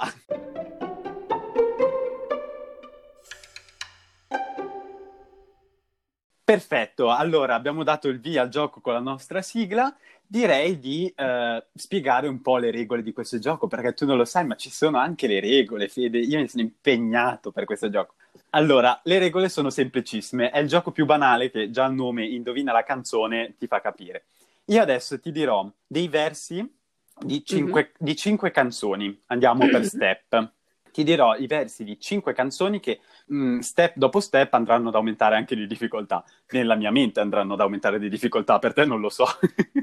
Perfetto, 6.44 7.12
allora 7.12 7.54
abbiamo 7.54 7.84
dato 7.84 8.08
il 8.08 8.20
via 8.20 8.42
al 8.42 8.50
gioco 8.50 8.82
con 8.82 8.94
la 8.94 9.00
nostra 9.00 9.44
sigla. 9.44 9.96
Direi 10.26 10.80
di 10.80 11.14
eh, 11.16 11.64
spiegare 11.76 12.28
un 12.28 12.42
po' 12.42 12.58
le 12.58 12.72
regole 12.72 13.04
di 13.04 13.14
questo 13.14 13.38
gioco, 13.38 13.68
perché 13.68 13.94
tu 13.94 14.08
non 14.08 14.18
lo 14.18 14.26
sai, 14.26 14.48
ma 14.48 14.56
ci 14.56 14.72
sono 14.72 14.98
anche 14.98 15.28
le 15.28 15.40
regole, 15.40 15.88
Fede. 15.90 16.18
Io 16.18 16.40
mi 16.40 16.48
sono 16.48 16.64
impegnato 16.64 17.52
per 17.52 17.66
questo 17.66 17.92
gioco. 17.92 18.16
Allora, 18.52 19.00
le 19.04 19.20
regole 19.20 19.48
sono 19.48 19.70
semplicissime. 19.70 20.50
È 20.50 20.58
il 20.58 20.68
gioco 20.68 20.92
più 20.92 21.06
banale 21.06 21.52
che 21.52 21.70
già 21.70 21.86
il 21.86 21.94
nome 21.94 22.26
Indovina 22.26 22.72
la 22.72 22.84
canzone 22.84 23.54
ti 23.60 23.68
fa 23.68 23.80
capire. 23.80 24.26
Io 24.66 24.82
adesso 24.82 25.20
ti 25.20 25.32
dirò 25.32 25.70
dei 25.86 26.08
versi 26.08 26.79
di 27.22 27.44
cinque, 27.44 27.82
mm-hmm. 27.82 27.94
di 27.98 28.16
cinque 28.16 28.52
canzoni. 28.52 29.22
Andiamo 29.28 29.68
per 29.68 29.86
step. 29.86 30.52
ti 30.92 31.04
dirò 31.04 31.36
i 31.36 31.48
versi 31.48 31.84
di 31.84 32.00
cinque 32.00 32.34
canzoni 32.34 32.80
che 32.80 33.00
mh, 33.28 33.38
mm, 33.38 33.60
step 33.60 33.94
dopo 33.96 34.20
step 34.20 34.54
andranno 34.54 34.90
ad 34.90 34.96
aumentare 34.96 35.36
anche 35.36 35.56
di 35.56 35.68
difficoltà. 35.68 36.24
Nella 36.52 36.76
mia 36.76 36.92
mente 36.92 37.20
andranno 37.20 37.54
ad 37.54 37.62
aumentare 37.62 38.00
di 38.00 38.10
difficoltà, 38.10 38.60
per 38.60 38.74
te 38.74 38.86
non 38.86 39.00
lo 39.00 39.10
so. 39.10 39.26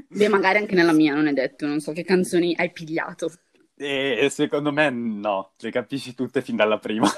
Beh, 0.07 0.27
magari 0.29 0.57
anche 0.57 0.75
nella 0.75 0.93
mia, 0.93 1.13
non 1.13 1.27
è 1.27 1.33
detto, 1.33 1.65
non 1.65 1.79
so 1.79 1.91
che 1.91 2.03
canzoni 2.03 2.55
hai 2.57 2.71
pigliato. 2.71 3.31
E 3.79 4.29
secondo 4.31 4.71
me 4.71 4.89
no, 4.89 5.51
le 5.59 5.69
capisci 5.69 6.15
tutte 6.15 6.41
fin 6.41 6.55
dalla 6.55 6.79
prima. 6.79 7.07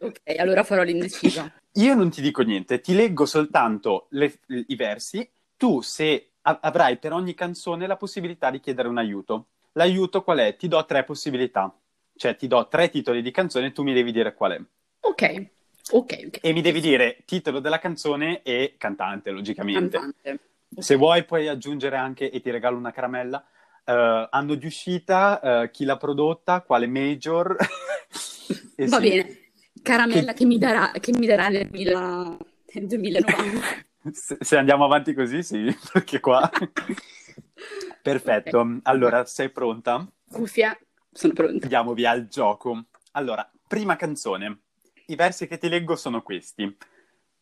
ok, 0.00 0.38
allora 0.38 0.64
farò 0.64 0.82
l'indecisa. 0.82 1.52
Io 1.74 1.94
non 1.94 2.08
ti 2.10 2.22
dico 2.22 2.40
niente, 2.42 2.80
ti 2.80 2.94
leggo 2.94 3.26
soltanto 3.26 4.06
le, 4.10 4.40
i 4.46 4.74
versi. 4.74 5.28
Tu, 5.58 5.82
se 5.82 6.29
avrai 6.42 6.98
per 6.98 7.12
ogni 7.12 7.34
canzone 7.34 7.86
la 7.86 7.96
possibilità 7.96 8.50
di 8.50 8.60
chiedere 8.60 8.88
un 8.88 8.98
aiuto. 8.98 9.46
L'aiuto 9.72 10.22
qual 10.22 10.38
è? 10.38 10.56
Ti 10.56 10.68
do 10.68 10.84
tre 10.84 11.04
possibilità. 11.04 11.72
Cioè, 12.16 12.36
ti 12.36 12.46
do 12.46 12.66
tre 12.68 12.90
titoli 12.90 13.22
di 13.22 13.30
canzone 13.30 13.66
e 13.66 13.72
tu 13.72 13.82
mi 13.82 13.94
devi 13.94 14.12
dire 14.12 14.34
qual 14.34 14.52
è. 14.52 14.60
Ok. 15.00 15.46
Ok, 15.92 16.22
ok. 16.26 16.38
E 16.42 16.52
mi 16.52 16.60
devi 16.60 16.80
dire 16.80 17.18
titolo 17.24 17.60
della 17.60 17.78
canzone 17.78 18.42
e 18.42 18.74
cantante, 18.76 19.30
logicamente. 19.30 19.98
Cantante. 19.98 20.38
Se 20.78 20.94
vuoi 20.94 21.24
puoi 21.24 21.48
aggiungere 21.48 21.96
anche, 21.96 22.30
e 22.30 22.40
ti 22.40 22.50
regalo 22.50 22.76
una 22.76 22.92
caramella, 22.92 23.44
uh, 23.86 24.28
anno 24.30 24.54
di 24.54 24.66
uscita, 24.66 25.40
uh, 25.42 25.70
chi 25.70 25.84
l'ha 25.84 25.96
prodotta, 25.96 26.62
quale 26.62 26.86
major. 26.86 27.56
Va 28.76 29.00
sì. 29.00 29.08
bene, 29.08 29.38
caramella 29.82 30.32
che... 30.32 30.38
che, 30.38 30.44
mi 30.44 30.58
darà, 30.58 30.92
che 30.92 31.12
mi 31.12 31.26
darà 31.26 31.48
nel, 31.48 31.68
nel 31.70 32.86
2090. 32.86 33.88
se, 34.10 34.36
se, 34.40 34.56
andiamo 34.56 34.84
avanti 34.84 35.14
così, 35.14 35.42
sì, 35.42 35.76
perché 35.92 36.20
qua... 36.20 36.48
Perfetto, 38.02 38.60
okay. 38.60 38.80
allora 38.84 39.26
sei 39.26 39.50
pronta? 39.50 40.06
Cuffia, 40.30 40.78
sono 41.12 41.32
pronta. 41.34 41.64
Andiamo 41.64 41.92
via 41.92 42.10
al 42.10 42.28
gioco. 42.28 42.86
Allora, 43.12 43.48
prima 43.66 43.96
canzone. 43.96 44.60
I 45.06 45.16
versi 45.16 45.46
che 45.46 45.58
ti 45.58 45.68
leggo 45.68 45.96
sono 45.96 46.22
questi. 46.22 46.74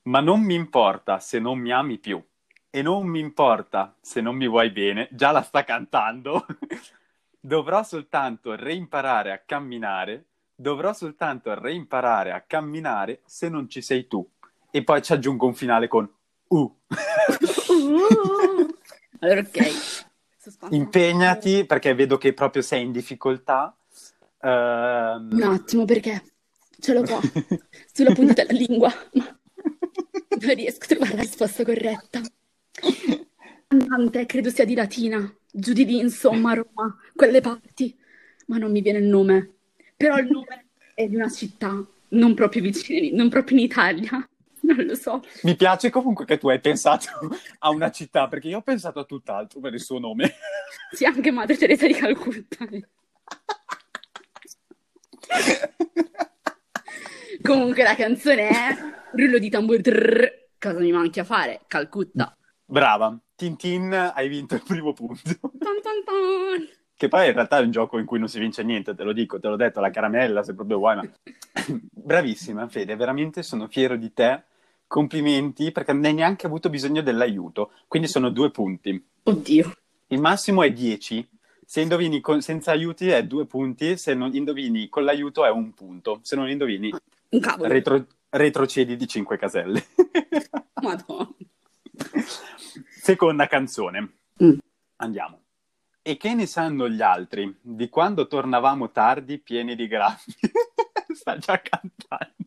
Ma 0.02 0.20
non 0.20 0.40
mi 0.40 0.54
importa 0.54 1.20
se 1.20 1.38
non 1.38 1.58
mi 1.58 1.70
ami 1.70 1.98
più 1.98 2.20
e 2.70 2.82
non 2.82 3.06
mi 3.06 3.20
importa 3.20 3.96
se 4.00 4.20
non 4.20 4.36
mi 4.36 4.48
vuoi 4.48 4.70
bene, 4.70 5.08
già 5.12 5.30
la 5.30 5.42
sta 5.42 5.64
cantando. 5.64 6.44
dovrò 7.40 7.82
soltanto 7.82 8.54
reimparare 8.54 9.32
a 9.32 9.38
camminare, 9.38 10.26
dovrò 10.54 10.92
soltanto 10.92 11.58
reimparare 11.58 12.32
a 12.32 12.42
camminare 12.42 13.22
se 13.24 13.48
non 13.48 13.68
ci 13.68 13.80
sei 13.80 14.06
tu. 14.06 14.28
E 14.70 14.84
poi 14.84 15.02
ci 15.02 15.12
aggiungo 15.12 15.46
un 15.46 15.54
finale 15.54 15.88
con 15.88 16.08
uh. 16.48 16.76
allora, 19.20 19.40
ok. 19.40 20.06
Impegnati 20.70 21.64
perché 21.66 21.94
vedo 21.94 22.16
che 22.16 22.32
proprio 22.32 22.62
sei 22.62 22.82
in 22.82 22.92
difficoltà. 22.92 23.76
Uh... 24.40 24.46
Un 24.46 25.42
attimo, 25.42 25.84
perché 25.84 26.22
ce 26.80 26.94
l'ho 26.94 27.02
qua 27.02 27.20
sulla 27.92 28.12
punta 28.12 28.32
della 28.32 28.58
lingua, 28.58 28.92
ma 29.14 29.24
non 30.40 30.54
riesco 30.54 30.84
a 30.84 30.86
trovare 30.86 31.14
la 31.16 31.22
risposta 31.22 31.64
corretta. 31.64 32.20
Cantante, 33.66 34.26
credo 34.26 34.50
sia 34.50 34.64
di 34.64 34.74
Latina, 34.74 35.30
giù 35.50 35.72
di 35.72 35.84
lì, 35.84 35.98
insomma, 35.98 36.54
Roma, 36.54 36.96
quelle 37.14 37.40
parti, 37.40 37.96
ma 38.46 38.58
non 38.58 38.70
mi 38.70 38.80
viene 38.80 38.98
il 38.98 39.06
nome. 39.06 39.54
Però 39.96 40.16
il 40.16 40.30
nome 40.30 40.68
è 40.94 41.06
di 41.06 41.16
una 41.16 41.28
città 41.28 41.84
non 42.10 42.34
proprio 42.34 42.62
vicina, 42.62 43.14
non 43.16 43.28
proprio 43.28 43.58
in 43.58 43.64
Italia, 43.64 44.28
non 44.74 44.84
lo 44.84 44.94
so. 44.94 45.22
Mi 45.42 45.56
piace 45.56 45.90
comunque 45.90 46.24
che 46.26 46.36
tu 46.36 46.48
hai 46.48 46.60
pensato 46.60 47.08
a 47.60 47.70
una 47.70 47.90
città, 47.90 48.28
perché 48.28 48.48
io 48.48 48.58
ho 48.58 48.62
pensato 48.62 49.00
a 49.00 49.04
tutt'altro 49.04 49.60
per 49.60 49.74
il 49.74 49.80
suo 49.80 49.98
nome. 49.98 50.34
Sì, 50.90 51.06
anche 51.06 51.30
Madre 51.30 51.56
Teresa 51.56 51.86
di 51.86 51.94
Calcutta. 51.94 52.66
comunque 57.42 57.82
la 57.82 57.94
canzone 57.94 58.48
è 58.48 58.76
Rullo 59.12 59.38
di 59.38 59.48
tamburo. 59.48 59.82
Cosa 60.58 60.78
mi 60.78 60.92
manchi 60.92 61.20
a 61.20 61.24
fare? 61.24 61.60
Calcutta. 61.66 62.36
Brava, 62.64 63.18
Tintin, 63.34 64.12
hai 64.14 64.28
vinto 64.28 64.56
il 64.56 64.62
primo 64.62 64.92
punto. 64.92 65.22
Tan 65.40 65.80
tan 65.82 66.04
tan. 66.04 66.68
Che 66.94 67.08
poi 67.08 67.28
in 67.28 67.32
realtà 67.32 67.58
è 67.58 67.62
un 67.62 67.70
gioco 67.70 67.98
in 67.98 68.04
cui 68.04 68.18
non 68.18 68.28
si 68.28 68.38
vince 68.38 68.62
niente, 68.62 68.94
te 68.94 69.04
lo 69.04 69.12
dico, 69.12 69.38
te 69.38 69.48
l'ho 69.48 69.56
detto, 69.56 69.80
la 69.80 69.90
caramella, 69.90 70.42
se 70.42 70.54
proprio 70.54 70.78
vuoi, 70.78 70.96
ma... 70.96 71.08
Bravissima, 71.92 72.68
Fede, 72.68 72.96
veramente 72.96 73.42
sono 73.42 73.68
fiero 73.68 73.96
di 73.96 74.12
te. 74.12 74.42
Complimenti, 74.88 75.70
perché 75.70 75.92
non 75.92 76.04
hai 76.06 76.14
neanche 76.14 76.46
avuto 76.46 76.70
bisogno 76.70 77.02
dell'aiuto. 77.02 77.72
Quindi 77.86 78.08
sono 78.08 78.30
due 78.30 78.50
punti. 78.50 79.00
Oddio. 79.22 79.72
Il 80.08 80.20
massimo 80.20 80.62
è 80.62 80.72
10. 80.72 81.28
Se 81.64 81.82
indovini 81.82 82.20
con... 82.20 82.40
senza 82.40 82.72
aiuti 82.72 83.08
è 83.08 83.24
due 83.26 83.44
punti, 83.44 83.98
se 83.98 84.14
non 84.14 84.34
indovini 84.34 84.88
con 84.88 85.04
l'aiuto 85.04 85.44
è 85.44 85.50
un 85.50 85.74
punto. 85.74 86.20
Se 86.22 86.34
non 86.34 86.48
indovini. 86.48 86.90
Retro... 87.28 88.06
retrocedi 88.30 88.96
di 88.96 89.06
5 89.06 89.36
caselle. 89.36 89.84
Madonna. 90.82 91.28
Seconda 92.88 93.46
canzone. 93.46 94.12
Mm. 94.42 94.58
Andiamo. 94.96 95.42
E 96.00 96.16
che 96.16 96.32
ne 96.32 96.46
sanno 96.46 96.88
gli 96.88 97.02
altri 97.02 97.54
di 97.60 97.90
quando 97.90 98.26
tornavamo 98.26 98.90
tardi 98.90 99.38
pieni 99.38 99.76
di 99.76 99.86
graffi? 99.86 100.34
Sta 101.12 101.36
già 101.36 101.60
cantando. 101.60 102.37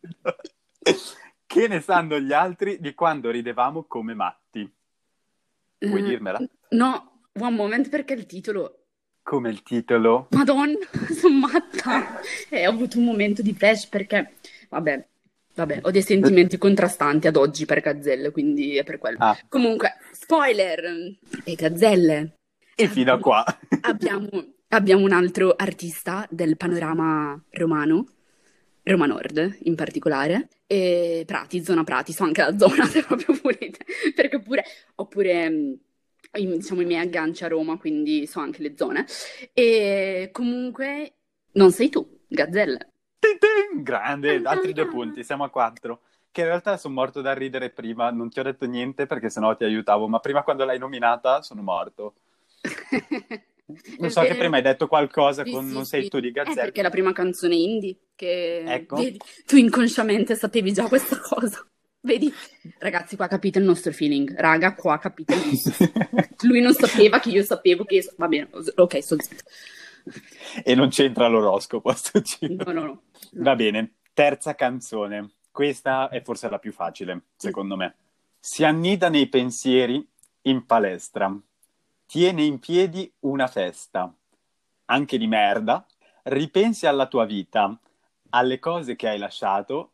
Che 1.51 1.67
ne 1.67 1.81
sanno 1.81 2.17
gli 2.17 2.31
altri 2.31 2.79
di 2.79 2.93
quando 2.93 3.29
ridevamo 3.29 3.83
come 3.83 4.13
matti? 4.13 4.71
Vuoi 5.79 6.01
uh, 6.01 6.05
dirmela? 6.05 6.39
No, 6.69 7.23
one 7.37 7.55
moment 7.55 7.89
perché 7.89 8.13
il 8.13 8.25
titolo... 8.25 8.77
Come 9.21 9.49
il 9.49 9.61
titolo? 9.61 10.27
Madonna, 10.31 10.77
sono 11.11 11.39
matta. 11.39 12.21
E 12.49 12.65
ho 12.65 12.71
avuto 12.71 12.99
un 12.99 13.03
momento 13.03 13.41
di 13.41 13.53
flash 13.53 13.85
perché, 13.87 14.35
vabbè, 14.69 15.09
Vabbè, 15.53 15.79
ho 15.81 15.91
dei 15.91 16.01
sentimenti 16.01 16.57
contrastanti 16.57 17.27
ad 17.27 17.35
oggi 17.35 17.65
per 17.65 17.81
gazzelle, 17.81 18.31
quindi 18.31 18.77
è 18.77 18.85
per 18.85 18.97
quello. 18.97 19.17
Ah. 19.19 19.37
Comunque, 19.49 19.95
spoiler! 20.13 21.17
E 21.43 21.55
gazzelle. 21.55 22.37
E 22.73 22.87
fino 22.87 23.11
a 23.11 23.19
qua. 23.19 23.43
abbiamo, 23.81 24.29
abbiamo 24.69 25.03
un 25.03 25.11
altro 25.11 25.53
artista 25.57 26.25
del 26.29 26.55
panorama 26.55 27.37
romano, 27.49 28.05
Roma 28.83 29.05
Nord 29.05 29.59
in 29.63 29.75
particolare, 29.75 30.49
e 30.65 31.23
Prati, 31.25 31.63
zona 31.63 31.83
Prati, 31.83 32.13
so 32.13 32.23
anche 32.23 32.41
la 32.41 32.57
zona 32.57 32.85
se 32.87 33.03
proprio 33.03 33.37
volete, 33.41 33.85
perché 34.15 34.39
pure, 34.39 34.63
oppure 34.95 35.49
mm, 35.49 35.73
diciamo 36.31 36.81
i 36.81 36.85
miei 36.85 37.01
agganci 37.01 37.43
a 37.43 37.47
Roma, 37.47 37.77
quindi 37.77 38.25
so 38.25 38.39
anche 38.39 38.61
le 38.61 38.75
zone. 38.75 39.05
E 39.53 40.29
comunque 40.31 41.13
non 41.53 41.71
sei 41.71 41.89
tu, 41.89 42.19
Gazzelle. 42.27 42.89
Grande, 43.75 44.41
altri 44.43 44.73
due 44.73 44.87
punti, 44.87 45.23
siamo 45.23 45.43
a 45.43 45.49
quattro. 45.49 46.01
Che 46.31 46.41
in 46.41 46.47
realtà 46.47 46.77
sono 46.77 46.93
morto 46.93 47.19
da 47.19 47.33
ridere 47.33 47.71
prima, 47.71 48.09
non 48.09 48.29
ti 48.29 48.39
ho 48.39 48.43
detto 48.43 48.65
niente 48.65 49.05
perché 49.05 49.29
sennò 49.29 49.55
ti 49.55 49.65
aiutavo, 49.65 50.07
ma 50.07 50.19
prima 50.19 50.43
quando 50.43 50.63
l'hai 50.63 50.79
nominata 50.79 51.41
sono 51.41 51.61
morto. 51.61 52.13
Non 53.99 54.09
so 54.09 54.21
che 54.21 54.35
prima 54.35 54.57
hai 54.57 54.61
detto 54.61 54.87
qualcosa 54.87 55.43
sì, 55.43 55.51
con 55.51 55.67
sì, 55.67 55.73
Non 55.73 55.85
sei 55.85 56.03
sì. 56.03 56.09
tu 56.09 56.19
di 56.19 56.31
Gazzetta. 56.31 56.59
Eh, 56.59 56.63
perché 56.63 56.79
è 56.79 56.83
la 56.83 56.89
prima 56.89 57.11
canzone 57.11 57.55
indie 57.55 57.97
che 58.15 58.63
ecco. 58.65 58.97
vedi, 58.97 59.19
tu 59.45 59.57
inconsciamente 59.57 60.35
sapevi 60.35 60.73
già 60.73 60.87
questa 60.87 61.19
cosa. 61.19 61.65
Vedi, 62.03 62.33
ragazzi, 62.79 63.15
qua 63.15 63.27
capite 63.27 63.59
il 63.59 63.65
nostro 63.65 63.91
feeling. 63.91 64.33
Raga, 64.35 64.73
qua 64.73 64.97
capite. 64.97 65.35
Lui 66.41 66.59
non 66.59 66.73
sapeva 66.73 67.19
che 67.19 67.29
io 67.29 67.43
sapevo 67.43 67.83
che... 67.83 68.03
Va 68.17 68.27
bene, 68.27 68.49
ok, 68.75 69.03
sto 69.03 69.21
zitto. 69.21 69.43
E 70.63 70.73
non 70.73 70.89
c'entra 70.89 71.27
l'oroscopo 71.27 71.91
sto 71.93 72.21
giro. 72.21 72.63
No, 72.65 72.71
no, 72.71 72.85
no. 72.85 73.01
Va 73.33 73.55
bene, 73.55 73.93
terza 74.13 74.55
canzone. 74.55 75.33
Questa 75.51 76.09
è 76.09 76.21
forse 76.23 76.49
la 76.49 76.59
più 76.59 76.71
facile, 76.71 77.25
secondo 77.35 77.75
me. 77.75 77.95
Si 78.39 78.63
annida 78.63 79.09
nei 79.09 79.27
pensieri 79.27 80.03
in 80.43 80.65
palestra. 80.65 81.37
Tiene 82.11 82.43
in 82.43 82.59
piedi 82.59 83.09
una 83.19 83.47
festa. 83.47 84.13
Anche 84.87 85.17
di 85.17 85.27
merda. 85.27 85.85
Ripensi 86.23 86.85
alla 86.85 87.07
tua 87.07 87.23
vita, 87.23 87.79
alle 88.31 88.59
cose 88.59 88.97
che 88.97 89.07
hai 89.07 89.17
lasciato, 89.17 89.93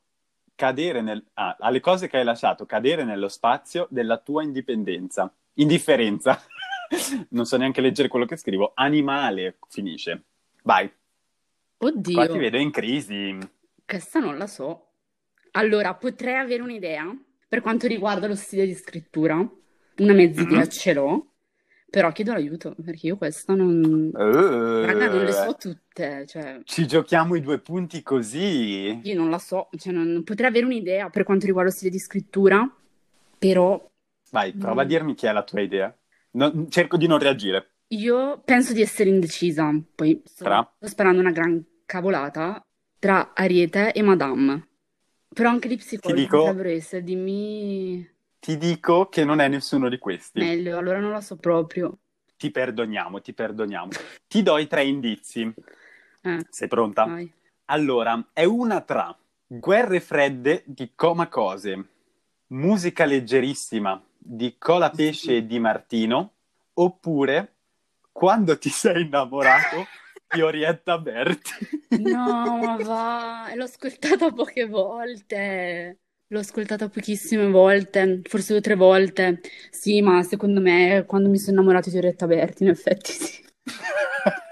cadere 0.56 1.02
nel... 1.02 1.24
ah, 1.36 1.56
alle 1.60 1.80
cose 1.80 2.08
che 2.08 2.18
hai 2.18 2.24
lasciato 2.24 2.66
cadere 2.66 3.04
nello 3.04 3.28
spazio 3.28 3.86
della 3.92 4.18
tua 4.18 4.42
indipendenza. 4.42 5.32
Indifferenza. 5.54 6.42
non 7.30 7.46
so 7.46 7.56
neanche 7.56 7.82
leggere 7.82 8.08
quello 8.08 8.26
che 8.26 8.36
scrivo. 8.36 8.72
Animale 8.74 9.60
finisce. 9.70 10.24
Vai. 10.64 10.92
Oddio. 11.78 12.14
Qua 12.16 12.28
ti 12.28 12.40
vedo 12.40 12.58
in 12.58 12.72
crisi. 12.72 13.38
Questa 13.86 14.18
non 14.18 14.40
la 14.40 14.48
so. 14.48 14.88
Allora, 15.52 15.94
potrei 15.94 16.38
avere 16.38 16.64
un'idea 16.64 17.16
per 17.48 17.62
quanto 17.62 17.86
riguarda 17.86 18.26
lo 18.26 18.36
stile 18.36 18.66
di 18.66 18.74
scrittura. 18.74 19.36
Una 19.36 20.14
mezz'idea 20.14 20.58
mm-hmm. 20.58 20.70
ce 20.70 20.94
l'ho. 20.96 21.32
Però 21.90 22.12
chiedo 22.12 22.34
l'aiuto 22.34 22.76
perché 22.84 23.08
io 23.08 23.18
questa 23.18 23.56
non. 23.56 24.12
Uh, 24.14 24.86
Raga, 24.86 25.08
non 25.08 25.24
le 25.24 25.32
so 25.32 25.56
tutte. 25.58 26.26
Cioè... 26.28 26.60
Ci 26.64 26.86
giochiamo 26.86 27.36
i 27.36 27.42
due 27.42 27.60
punti 27.60 28.04
così. 28.04 29.00
Io 29.02 29.16
non 29.16 29.30
la 29.30 29.40
so, 29.40 29.70
cioè 29.78 29.94
non... 29.94 30.24
potrei 30.24 30.50
avere 30.50 30.66
un'idea 30.66 31.10
per 31.10 31.24
quanto 31.24 31.46
riguarda 31.46 31.70
lo 31.70 31.76
stile 31.76 31.92
di 31.92 32.00
scrittura, 32.00 32.70
però. 33.38 33.90
Vai, 34.32 34.52
prova 34.52 34.82
mm. 34.82 34.86
a 34.86 34.88
dirmi 34.88 35.16
chi 35.16 35.28
è 35.28 35.32
la 35.32 35.44
tua 35.44 35.62
idea. 35.62 35.96
No, 36.32 36.68
cerco 36.68 36.98
di 36.98 37.08
non 37.08 37.20
reagire. 37.20 37.72
Io 37.92 38.42
penso 38.44 38.74
di 38.74 38.82
essere 38.82 39.10
indecisa, 39.10 39.72
poi 39.96 40.22
sto, 40.26 40.44
sto 40.44 40.88
sperando 40.88 41.22
una 41.22 41.32
gran 41.32 41.64
cavolata. 41.86 42.62
tra 43.00 43.34
Ariete 43.34 43.94
e 43.94 44.02
Madame. 44.02 44.68
Però 45.34 45.50
anche 45.50 45.70
gli 45.70 45.78
psicologi 45.78 46.24
dico- 46.24 46.40
potrebbero 46.40 46.70
essere, 46.70 47.04
dimmi 47.04 48.16
Ti 48.40 48.58
dico 48.58 49.10
che 49.10 49.24
non 49.26 49.40
è 49.40 49.48
nessuno 49.48 49.90
di 49.90 49.98
questi. 49.98 50.40
meglio, 50.40 50.78
allora 50.78 51.00
non 51.00 51.12
lo 51.12 51.22
so 51.22 51.36
proprio. 51.38 51.98
Ti 52.38 52.52
perdoniamo, 52.52 53.22
ti 53.22 53.34
perdoniamo. 53.34 53.90
Ti 54.28 54.44
do 54.44 54.58
i 54.58 54.68
tre 54.68 54.86
indizi. 54.86 55.52
Eh, 56.22 56.46
Sei 56.50 56.68
pronta? 56.68 57.06
vai. 57.06 57.32
Allora, 57.66 58.30
è 58.32 58.44
una 58.46 58.82
tra 58.82 59.16
Guerre 59.46 60.00
fredde 60.00 60.64
di 60.66 60.92
Coma 60.96 61.28
Cose, 61.28 61.86
musica 62.48 63.06
leggerissima 63.06 64.02
di 64.18 64.56
Cola 64.58 64.90
Pesce 64.90 65.38
e 65.38 65.46
di 65.46 65.60
Martino, 65.60 66.34
oppure 66.74 67.54
Quando 68.12 68.58
ti 68.58 68.70
sei 68.70 69.04
innamorato 69.04 69.86
di 70.34 70.42
Orietta 70.42 70.98
Berti. 70.98 71.52
No, 72.02 72.58
ma 72.58 72.78
va, 72.78 73.52
l'ho 73.54 73.64
ascoltata 73.64 74.32
poche 74.32 74.66
volte. 74.66 76.00
L'ho 76.30 76.40
ascoltata 76.40 76.90
pochissime 76.90 77.48
volte, 77.50 78.20
forse 78.26 78.48
due 78.50 78.58
o 78.58 78.62
tre 78.62 78.76
volte. 78.76 79.40
Sì, 79.72 80.02
ma 80.02 80.22
secondo 80.24 80.60
me 80.60 81.06
quando 81.08 81.30
mi 81.30 81.38
sono 81.38 81.54
innamorata 81.54 81.90
di 81.90 81.98
Orietta 81.98 82.28
Berti, 82.28 82.64
in 82.64 82.70
effetti 82.70 83.12
sì. 83.14 83.46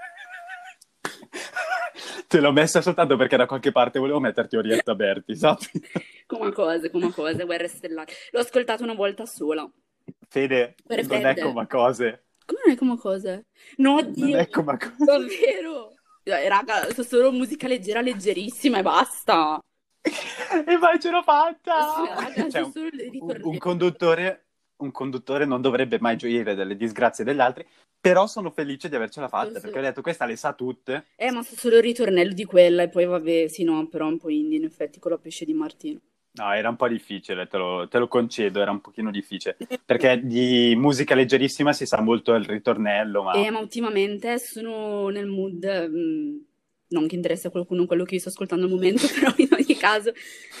Te 2.28 2.40
l'ho 2.40 2.50
messa 2.50 2.80
soltanto 2.80 3.16
perché 3.16 3.36
da 3.36 3.46
qualche 3.46 3.72
parte 3.72 3.98
volevo 3.98 4.20
metterti 4.20 4.56
Orietta 4.56 4.94
Berti, 4.94 5.36
sappi? 5.36 5.66
Come 6.26 6.50
cose, 6.50 6.90
come 6.90 7.12
cose, 7.12 7.44
Guerre 7.44 7.68
Stellari. 7.68 8.12
L'ho 8.32 8.40
ascoltata 8.40 8.82
una 8.82 8.94
volta 8.94 9.26
sola. 9.26 9.70
Fede, 10.28 10.74
Guerre 10.84 11.02
non 11.02 11.26
è 11.26 11.38
come 11.38 11.66
cose. 11.68 12.24
Come 12.44 12.60
non 12.64 12.74
è 12.74 12.76
come 12.76 12.96
cose? 12.96 13.46
No, 13.76 14.00
Non 14.00 14.12
Dio, 14.12 14.36
è 14.36 14.48
come 14.48 14.76
cose. 14.76 15.04
davvero. 15.04 15.94
Raga, 16.24 16.92
so 16.92 17.04
solo 17.04 17.30
musica 17.30 17.68
leggera, 17.68 18.00
leggerissima 18.00 18.78
e 18.78 18.82
basta. 18.82 19.60
E 20.66 20.76
mai 20.78 21.00
ce 21.00 21.10
l'ho 21.10 21.22
fatta! 21.22 22.50
Cioè, 22.50 22.60
un, 22.62 23.40
un 23.42 23.58
conduttore, 23.58 24.46
un 24.76 24.90
conduttore 24.90 25.44
non 25.44 25.60
dovrebbe 25.60 25.98
mai 26.00 26.16
gioire 26.16 26.54
delle 26.54 26.76
disgrazie 26.76 27.24
degli 27.24 27.40
altri, 27.40 27.66
però 28.00 28.26
sono 28.26 28.50
felice 28.50 28.88
di 28.88 28.94
avercela 28.94 29.28
fatta, 29.28 29.54
so. 29.54 29.60
perché 29.60 29.78
ho 29.78 29.82
detto 29.82 30.02
questa 30.02 30.26
le 30.26 30.36
sa 30.36 30.52
tutte. 30.52 31.06
Eh, 31.16 31.30
ma 31.32 31.42
so 31.42 31.56
solo 31.56 31.76
il 31.76 31.82
ritornello 31.82 32.32
di 32.32 32.44
quella 32.44 32.84
e 32.84 32.88
poi 32.88 33.04
vabbè, 33.04 33.48
sì, 33.48 33.64
no, 33.64 33.88
però 33.88 34.06
un 34.06 34.18
po' 34.18 34.30
indie 34.30 34.58
in 34.58 34.64
effetti 34.64 34.98
con 34.98 35.10
la 35.10 35.18
pesce 35.18 35.44
di 35.44 35.54
Martino. 35.54 36.00
No, 36.36 36.52
era 36.52 36.68
un 36.68 36.76
po' 36.76 36.86
difficile, 36.86 37.48
te 37.48 37.56
lo, 37.56 37.88
te 37.88 37.98
lo 37.98 38.08
concedo, 38.08 38.60
era 38.60 38.70
un 38.70 38.82
pochino 38.82 39.10
difficile, 39.10 39.56
perché 39.84 40.20
di 40.22 40.74
musica 40.76 41.14
leggerissima 41.14 41.72
si 41.72 41.86
sa 41.86 42.02
molto 42.02 42.34
il 42.34 42.44
ritornello, 42.44 43.22
ma... 43.22 43.32
Eh, 43.32 43.50
ma 43.50 43.58
ultimamente 43.58 44.38
sono 44.38 45.08
nel 45.08 45.26
mood, 45.26 45.88
mm, 45.88 46.36
non 46.88 47.06
che 47.06 47.14
interessa 47.14 47.48
a 47.48 47.50
qualcuno 47.50 47.86
quello 47.86 48.04
che 48.04 48.14
io 48.14 48.20
sto 48.20 48.28
ascoltando 48.28 48.64
al 48.64 48.70
momento, 48.70 49.06
però 49.12 49.32
in 49.36 49.48
ogni 49.52 49.76
caso 49.76 50.12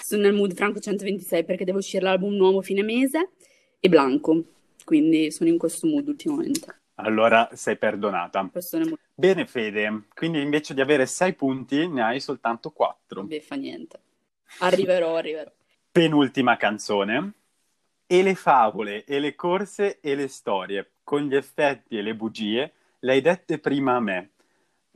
sono 0.02 0.22
nel 0.22 0.32
mood 0.32 0.54
Franco 0.54 0.80
126 0.80 1.44
perché 1.44 1.64
devo 1.64 1.78
uscire 1.78 2.04
l'album 2.04 2.34
nuovo 2.34 2.62
fine 2.62 2.82
mese 2.82 3.30
e 3.78 3.88
Blanco, 3.88 4.44
quindi 4.84 5.30
sono 5.30 5.50
in 5.50 5.58
questo 5.58 5.86
mood 5.86 6.08
ultimamente. 6.08 6.80
Allora 6.96 7.50
sei 7.52 7.76
perdonata. 7.76 8.42
Mood, 8.42 8.98
Bene, 9.14 9.46
Fede, 9.46 10.04
quindi 10.14 10.40
invece 10.40 10.74
di 10.74 10.80
avere 10.80 11.06
sei 11.06 11.34
punti 11.34 11.86
ne 11.88 12.02
hai 12.02 12.20
soltanto 12.20 12.70
quattro. 12.70 13.22
vabbè, 13.22 13.40
fa 13.40 13.54
niente. 13.54 14.00
Arriverò, 14.58 15.16
arriverò. 15.16 15.50
Penultima 15.90 16.56
canzone. 16.56 17.32
E 18.06 18.22
le 18.22 18.34
favole, 18.34 19.04
e 19.04 19.18
le 19.18 19.34
corse, 19.34 19.98
e 20.00 20.14
le 20.14 20.28
storie, 20.28 20.92
con 21.02 21.22
gli 21.22 21.34
effetti 21.34 21.98
e 21.98 22.02
le 22.02 22.14
bugie, 22.14 22.72
le 23.00 23.12
hai 23.12 23.20
dette 23.20 23.58
prima 23.58 23.96
a 23.96 24.00
me. 24.00 24.30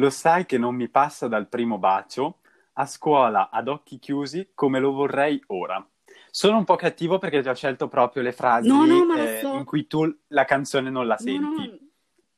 Lo 0.00 0.08
sai 0.08 0.46
che 0.46 0.56
non 0.56 0.74
mi 0.74 0.88
passa 0.88 1.28
dal 1.28 1.46
primo 1.46 1.76
bacio, 1.78 2.38
a 2.74 2.86
scuola 2.86 3.50
ad 3.50 3.68
occhi 3.68 3.98
chiusi 3.98 4.50
come 4.54 4.80
lo 4.80 4.92
vorrei 4.92 5.42
ora. 5.48 5.86
Sono 6.30 6.56
un 6.56 6.64
po' 6.64 6.76
cattivo 6.76 7.18
perché 7.18 7.42
ti 7.42 7.48
ho 7.48 7.54
scelto 7.54 7.86
proprio 7.88 8.22
le 8.22 8.32
frasi 8.32 8.68
No, 8.68 8.86
no, 8.86 9.14
eh, 9.14 9.40
so. 9.42 9.56
in 9.56 9.64
cui 9.64 9.86
tu 9.86 10.10
la 10.28 10.46
canzone 10.46 10.88
non 10.88 11.06
la 11.06 11.18
senti. 11.18 11.66
no, 11.66 11.78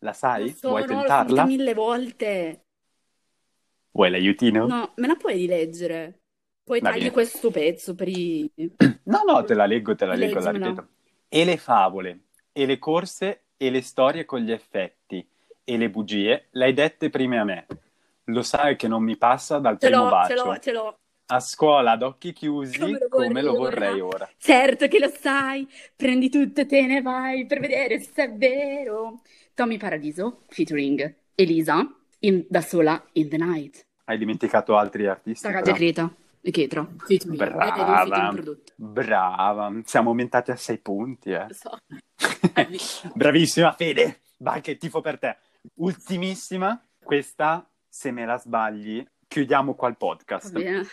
La 0.01 0.13
sai? 0.13 0.51
so, 0.51 0.71
Vuoi 0.71 0.81
l'ho 0.83 0.89
tentarla? 0.89 1.25
sentita 1.25 1.45
mille 1.47 1.75
volte. 1.75 2.65
Vuoi 3.93 4.11
l'aiutino? 4.11 4.67
No, 4.67 4.93
me 4.97 5.07
la 5.07 5.15
puoi 5.15 5.35
rileggere? 5.35 6.19
Poi 6.65 6.81
Va 6.81 6.89
tagli 6.91 6.99
bene. 7.01 7.11
questo 7.13 7.51
pezzo 7.51 7.95
per 7.95 8.09
i... 8.09 8.51
No, 9.05 9.23
no, 9.27 9.45
te 9.45 9.55
la 9.55 9.67
leggo, 9.67 9.95
te 9.95 10.05
la 10.07 10.15
leggo, 10.15 10.41
la 10.41 10.51
ripeto. 10.51 10.89
E 11.29 11.45
le 11.45 11.57
favole, 11.59 12.25
e 12.53 12.67
le 12.67 12.79
corse, 12.79 13.45
e 13.57 13.71
le 13.71 13.83
storie 13.83 14.25
con 14.25 14.41
gli 14.41 14.51
effetti, 14.53 15.27
e 15.65 15.77
le 15.77 15.91
bugie, 15.91 16.49
le 16.51 16.65
hai 16.65 16.73
dette 16.73 17.11
prima 17.11 17.41
a 17.41 17.45
me. 17.45 17.67
Lo 18.27 18.43
sai 18.43 18.77
che 18.77 18.89
non 18.89 19.03
mi 19.03 19.17
passa 19.17 19.59
dal 19.59 19.79
Ce 19.79 19.89
primo 19.89 20.05
l'ho, 20.05 20.09
ce 20.09 20.35
bacio. 20.35 20.45
l'ho, 20.45 20.59
ce 20.59 20.73
l'ho. 20.73 20.97
A 21.27 21.41
scuola 21.41 21.93
ad 21.93 22.03
occhi 22.03 22.33
chiusi, 22.33 22.79
Come 22.79 22.99
lo 22.99 23.09
come 23.09 23.29
vorrei 23.29 23.43
lo 23.43 23.51
ora. 23.53 23.59
vorrei 23.59 24.01
ora. 24.01 24.31
Certo 24.39 24.89
che 24.89 24.99
lo 24.99 25.09
sai, 25.09 25.67
prendi 25.97 26.29
tutto 26.29 26.61
e 26.61 26.67
te 26.67 26.87
ne 26.87 27.01
vai 27.01 27.47
per 27.47 27.61
vedere 27.61 28.01
se 28.01 28.25
è 28.25 28.33
vero. 28.33 29.23
Tommy 29.55 29.77
Paradiso, 29.77 30.41
featuring 30.49 31.15
Elisa, 31.35 31.87
in- 32.21 32.45
da 32.49 32.61
sola 32.61 33.03
in 33.13 33.29
the 33.29 33.37
night. 33.39 33.85
Hai 34.05 34.19
dimenticato 34.19 34.77
altri 34.77 35.07
artisti? 35.07 35.47
Saga 35.47 35.61
però. 35.61 35.73
Decreta 35.73 36.15
e 36.43 36.51
Chetra, 36.51 36.87
Brava, 37.25 38.35
brava. 38.75 39.73
Siamo 39.85 40.11
aumentati 40.11 40.51
a 40.51 40.57
sei 40.57 40.79
punti, 40.79 41.31
eh. 41.31 41.47
Lo 41.47 41.55
so. 41.55 41.77
Bravissima 43.15 43.73
Fede, 43.73 44.21
vai 44.39 44.61
che 44.61 44.77
tifo 44.77 45.01
per 45.01 45.19
te. 45.19 45.37
Ultimissima, 45.75 46.81
questa 47.03 47.69
se 47.89 48.11
me 48.11 48.25
la 48.25 48.39
sbagli 48.39 49.07
chiudiamo 49.33 49.75
qua 49.75 49.89
il 49.89 49.97
podcast. 49.97 50.53
bene. 50.53 50.87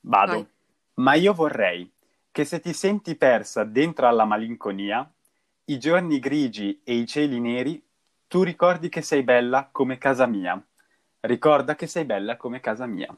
Vado. 0.00 0.32
Vai. 0.32 0.46
Ma 0.94 1.14
io 1.14 1.32
vorrei 1.32 1.90
che 2.30 2.44
se 2.44 2.60
ti 2.60 2.74
senti 2.74 3.16
persa 3.16 3.64
dentro 3.64 4.06
alla 4.06 4.24
malinconia, 4.24 5.10
i 5.64 5.78
giorni 5.78 6.18
grigi 6.18 6.80
e 6.84 6.94
i 6.94 7.06
cieli 7.06 7.40
neri, 7.40 7.82
tu 8.28 8.42
ricordi 8.42 8.88
che 8.88 9.00
sei 9.00 9.22
bella 9.22 9.70
come 9.72 9.96
casa 9.96 10.26
mia. 10.26 10.62
Ricorda 11.20 11.74
che 11.74 11.86
sei 11.86 12.04
bella 12.04 12.36
come 12.36 12.60
casa 12.60 12.86
mia. 12.86 13.16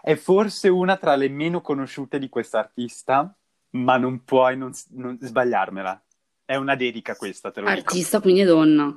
È 0.00 0.14
forse 0.14 0.68
una 0.68 0.96
tra 0.96 1.16
le 1.16 1.28
meno 1.28 1.60
conosciute 1.60 2.18
di 2.18 2.28
quest'artista, 2.28 3.34
ma 3.70 3.96
non 3.96 4.24
puoi 4.24 4.56
non, 4.56 4.72
non 4.90 5.18
sbagliarmela. 5.20 6.00
È 6.44 6.54
una 6.54 6.76
dedica 6.76 7.16
questa, 7.16 7.50
te 7.50 7.60
lo 7.60 7.68
dico. 7.68 7.80
Artista, 7.80 8.20
quindi 8.20 8.40
è 8.40 8.44
donna. 8.44 8.96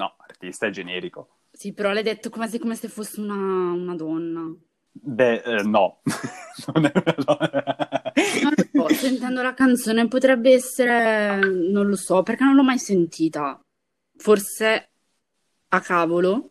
No, 0.00 0.14
artista 0.16 0.66
è 0.66 0.70
generico. 0.70 1.40
Sì, 1.52 1.74
però 1.74 1.92
l'hai 1.92 2.02
detto 2.02 2.30
come 2.30 2.48
se, 2.48 2.58
come 2.58 2.74
se 2.74 2.88
fosse 2.88 3.20
una, 3.20 3.34
una 3.34 3.94
donna. 3.94 4.50
Beh, 4.92 5.42
eh, 5.42 5.62
no. 5.62 6.00
non 6.72 6.84
è 6.86 6.92
una 6.94 7.14
donna. 7.22 8.12
Non 8.42 8.52
lo 8.56 8.88
so, 8.88 8.94
sentendo 8.94 9.42
la 9.42 9.54
canzone 9.54 10.08
potrebbe 10.08 10.52
essere, 10.52 11.38
non 11.38 11.86
lo 11.86 11.96
so, 11.96 12.22
perché 12.22 12.44
non 12.44 12.54
l'ho 12.54 12.62
mai 12.62 12.78
sentita. 12.78 13.60
Forse 14.16 14.90
a 15.68 15.80
cavolo, 15.80 16.50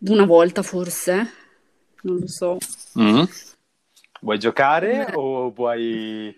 una 0.00 0.24
volta 0.24 0.62
forse, 0.62 1.30
non 2.02 2.18
lo 2.18 2.28
so. 2.28 2.58
Mm. 2.98 3.22
Vuoi 4.20 4.38
giocare 4.38 5.06
Eh. 5.08 5.12
o 5.14 5.50
vuoi 5.50 6.34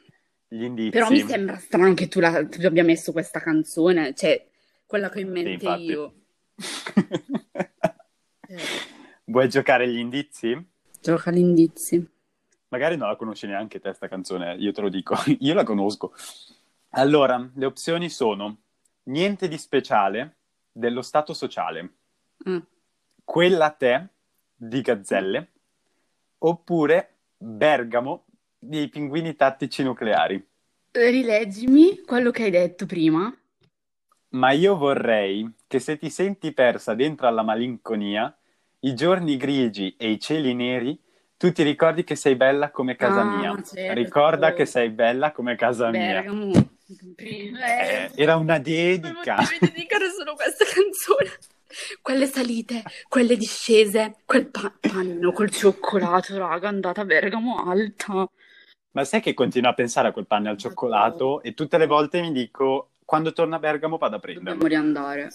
gli 0.49 0.63
indizi? 0.63 0.91
Però 0.91 1.11
mi 1.11 1.21
sembra 1.21 1.59
strano 1.59 1.95
che 1.95 2.09
tu, 2.09 2.21
la- 2.21 2.47
tu 2.47 2.65
abbia 2.65 2.85
messo 2.85 3.13
questa 3.13 3.41
canzone, 3.41 4.15
cioè 4.15 4.45
quella 4.93 5.09
che 5.09 5.21
ho 5.21 5.23
in 5.23 5.31
mente 5.31 5.51
infatti. 5.53 5.85
io. 5.85 6.15
Eh, 8.47 8.59
Vuoi 9.25 9.49
giocare 9.49 9.89
gli 9.89 9.97
indizi? 9.97 10.71
gioca 11.01 11.31
gli 11.31 11.39
indizi. 11.39 12.07
Magari 12.69 12.99
non 12.99 13.09
la 13.09 13.17
conosci 13.17 13.47
neanche 13.47 13.81
te 13.81 13.95
sta 13.95 14.07
canzone, 14.07 14.55
io 14.57 14.71
te 14.73 14.83
lo 14.83 14.91
dico, 14.91 15.15
io 15.41 15.55
la 15.55 15.65
conosco. 15.65 16.13
Allora, 16.91 17.51
le 17.55 17.65
opzioni 17.65 18.11
sono 18.11 18.59
Niente 19.05 19.49
di 19.49 19.57
speciale 19.57 20.37
dello 20.71 21.01
Stato 21.01 21.33
sociale, 21.33 21.95
Ah. 22.45 22.63
Quella 23.25 23.71
te 23.71 24.09
di 24.55 24.81
Gazzelle, 24.83 25.53
oppure 26.39 27.15
Bergamo 27.39 28.27
dei 28.59 28.89
pinguini 28.91 29.35
tattici 29.37 29.83
nucleari. 29.83 30.47
Rileggimi 30.91 32.03
quello 32.03 32.31
che 32.31 32.43
hai 32.45 32.51
detto 32.51 32.85
prima. 32.85 33.35
Ma 34.33 34.53
io 34.53 34.77
vorrei 34.77 35.51
che 35.67 35.79
se 35.79 35.99
ti 35.99 36.09
senti 36.11 36.53
persa 36.53 36.95
dentro 36.95 37.27
alla 37.27 37.43
malinconia, 37.43 38.35
i 38.81 38.95
giorni 38.95 39.37
grigi 39.37 39.95
e 39.99 40.11
i 40.11 40.19
cieli 40.21 40.55
neri, 40.55 40.99
tu 41.37 41.53
ti 41.53 41.63
ricordi 41.63 42.03
che 42.05 42.15
sei 42.15 42.35
bella 42.37 42.71
come 42.71 42.97
casa 42.97 43.21
Ah, 43.21 43.25
mia. 43.25 43.63
certo. 43.63 43.93
Ricorda 43.95 44.55
che 44.55 44.65
sei 44.65 44.89
bella 44.91 45.33
come 45.33 45.55
casa 45.57 45.91
mia. 45.91 46.23
Bergamo. 46.23 46.53
Prima. 47.15 47.59
Eh, 47.81 48.11
era 48.15 48.37
una 48.37 48.59
dedica. 48.59 49.37
Ma 49.37 49.43
devi 49.45 49.73
dedicare 49.73 50.11
solo 50.11 50.35
questa 50.35 50.65
canzone. 50.65 51.31
Quelle 52.03 52.27
salite, 52.27 52.83
quelle 53.09 53.37
discese, 53.37 54.17
quel 54.27 54.47
pa- 54.51 54.73
panino 54.79 55.33
col 55.33 55.51
cioccolato, 55.51 56.37
raga, 56.37 56.69
andata 56.69 57.01
a 57.01 57.05
Bergamo 57.05 57.65
alta. 57.65 58.29
Ma 58.93 59.05
sai 59.05 59.21
che 59.23 59.33
continuo 59.33 59.71
a 59.71 59.75
pensare 59.75 60.09
a 60.09 60.13
quel 60.13 60.27
panno 60.27 60.51
al 60.51 60.59
cioccolato 60.59 61.43
e 61.43 61.55
tutte 61.55 61.79
le 61.79 61.87
volte 61.87 62.21
mi 62.21 62.31
dico 62.31 62.91
quando 63.13 63.35
torno 63.35 63.57
a 63.57 63.59
Bergamo 63.59 63.99
vado 63.99 64.17
a 64.17 64.19
prenderlo. 64.19 64.53
Dobbiamo 64.59 64.69
riandare. 64.69 65.31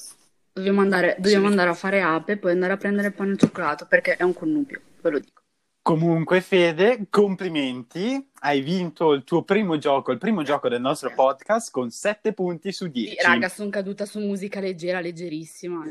Dobbiamo 0.51 0.81
andare, 0.81 1.15
dobbiamo 1.19 1.45
Sì. 1.45 1.51
andare 1.51 1.69
a 1.69 1.73
fare 1.75 2.01
ape 2.01 2.31
e 2.31 2.37
poi 2.37 2.51
andare 2.53 2.73
a 2.73 2.77
prendere 2.77 3.09
il 3.09 3.13
al 3.15 3.37
cioccolato 3.37 3.85
perché 3.85 4.15
è 4.15 4.23
un 4.23 4.33
connubio, 4.33 4.81
ve 4.99 5.09
lo 5.11 5.19
dico. 5.19 5.43
Comunque, 5.83 6.41
Fede, 6.41 7.05
complimenti. 7.07 8.29
Hai 8.39 8.61
vinto 8.61 9.13
il 9.13 9.23
tuo 9.23 9.43
primo 9.43 9.77
gioco, 9.77 10.11
il 10.11 10.17
primo 10.17 10.41
gioco 10.41 10.69
del 10.69 10.81
nostro 10.81 11.13
podcast 11.13 11.69
con 11.69 11.91
7 11.91 12.33
punti 12.33 12.71
su 12.71 12.87
10. 12.87 13.09
Sì, 13.09 13.15
raga, 13.23 13.47
sono 13.47 13.69
caduta 13.69 14.07
su 14.07 14.17
musica 14.21 14.59
leggera, 14.59 14.99
leggerissima. 14.99 15.85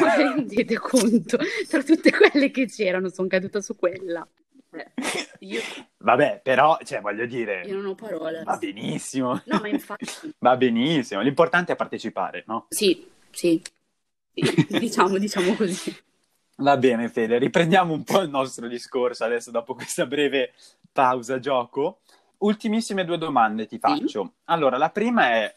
Ma 0.00 0.14
rendete 0.34 0.76
conto? 0.76 1.38
Tra 1.68 1.82
tutte 1.84 2.10
quelle 2.10 2.50
che 2.50 2.66
c'erano, 2.66 3.10
sono 3.10 3.28
caduta 3.28 3.60
su 3.60 3.76
quella. 3.76 4.26
Io... 5.40 5.60
Vabbè, 5.98 6.40
però, 6.42 6.78
cioè, 6.82 7.00
voglio 7.00 7.26
dire... 7.26 7.62
Io 7.66 7.76
non 7.76 7.86
ho 7.86 7.94
parole. 7.94 8.42
Va 8.44 8.56
benissimo. 8.56 9.40
No, 9.44 9.58
ma 9.60 9.68
infatti... 9.68 10.06
Va 10.38 10.56
benissimo. 10.56 11.20
L'importante 11.20 11.72
è 11.72 11.76
partecipare, 11.76 12.44
no? 12.46 12.66
Sì, 12.68 13.06
sì. 13.30 13.62
diciamo, 14.32 15.18
diciamo 15.18 15.54
così. 15.54 15.94
Va 16.56 16.76
bene, 16.76 17.08
Fede, 17.08 17.38
riprendiamo 17.38 17.92
un 17.92 18.04
po' 18.04 18.20
il 18.20 18.30
nostro 18.30 18.68
discorso 18.68 19.24
adesso 19.24 19.50
dopo 19.50 19.74
questa 19.74 20.06
breve 20.06 20.52
pausa 20.92 21.38
gioco. 21.38 22.00
Ultimissime 22.38 23.04
due 23.04 23.18
domande 23.18 23.66
ti 23.66 23.78
faccio. 23.78 24.24
Sì. 24.24 24.30
Allora, 24.44 24.76
la 24.76 24.90
prima 24.90 25.30
è, 25.30 25.54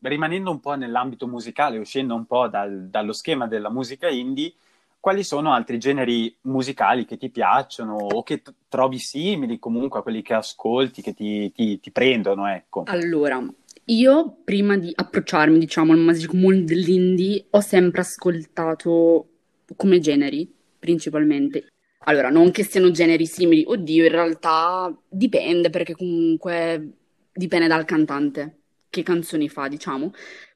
rimanendo 0.00 0.50
un 0.50 0.60
po' 0.60 0.74
nell'ambito 0.74 1.26
musicale, 1.26 1.78
uscendo 1.78 2.14
un 2.14 2.24
po' 2.26 2.48
dal, 2.48 2.88
dallo 2.88 3.12
schema 3.12 3.46
della 3.46 3.70
musica 3.70 4.08
indie, 4.08 4.52
quali 5.00 5.24
sono 5.24 5.52
altri 5.52 5.78
generi 5.78 6.36
musicali 6.42 7.06
che 7.06 7.16
ti 7.16 7.30
piacciono 7.30 7.96
o 7.96 8.22
che 8.22 8.42
t- 8.42 8.52
trovi 8.68 8.98
simili 8.98 9.58
comunque 9.58 10.00
a 10.00 10.02
quelli 10.02 10.20
che 10.20 10.34
ascolti, 10.34 11.00
che 11.00 11.14
ti, 11.14 11.50
ti, 11.52 11.80
ti 11.80 11.90
prendono, 11.90 12.46
ecco? 12.46 12.82
Allora, 12.86 13.42
io 13.86 14.36
prima 14.44 14.76
di 14.76 14.92
approcciarmi, 14.94 15.58
diciamo, 15.58 15.92
al 15.92 15.98
magic 15.98 16.32
mondo 16.34 16.66
dell'indie, 16.66 17.46
ho 17.50 17.60
sempre 17.60 18.02
ascoltato 18.02 19.28
come 19.74 19.98
generi, 20.00 20.48
principalmente. 20.78 21.68
Allora, 22.04 22.28
non 22.28 22.50
che 22.50 22.62
siano 22.62 22.90
generi 22.90 23.26
simili, 23.26 23.64
oddio, 23.66 24.04
in 24.04 24.10
realtà 24.10 24.94
dipende, 25.08 25.70
perché 25.70 25.94
comunque 25.94 26.92
dipende 27.32 27.66
dal 27.66 27.84
cantante, 27.86 28.58
che 28.90 29.02
canzoni 29.02 29.48
fa, 29.48 29.66
diciamo. 29.68 30.12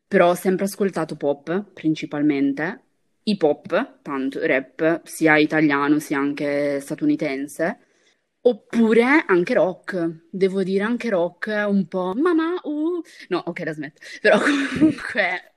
Però 0.07 0.29
ho 0.31 0.35
sempre 0.35 0.67
ascoltato 0.67 1.17
pop, 1.17 1.73
principalmente, 1.73 2.83
hip 3.25 3.43
hop, 3.43 4.01
tanto 4.03 4.45
rap, 4.47 5.03
sia 5.05 5.37
italiano 5.39 5.99
sia 5.99 6.19
anche 6.19 6.81
statunitense. 6.81 7.79
Oppure 8.47 9.25
anche 9.27 9.55
rock, 9.55 10.27
devo 10.31 10.63
dire 10.63 10.85
anche 10.85 11.09
rock 11.09 11.65
un 11.67 11.87
po' 11.89 12.13
mamma, 12.15 12.55
uh. 12.65 13.01
No, 13.29 13.43
ok, 13.47 13.59
la 13.65 13.73
smetto. 13.73 14.01
Però 14.21 14.39
comunque 14.77 15.54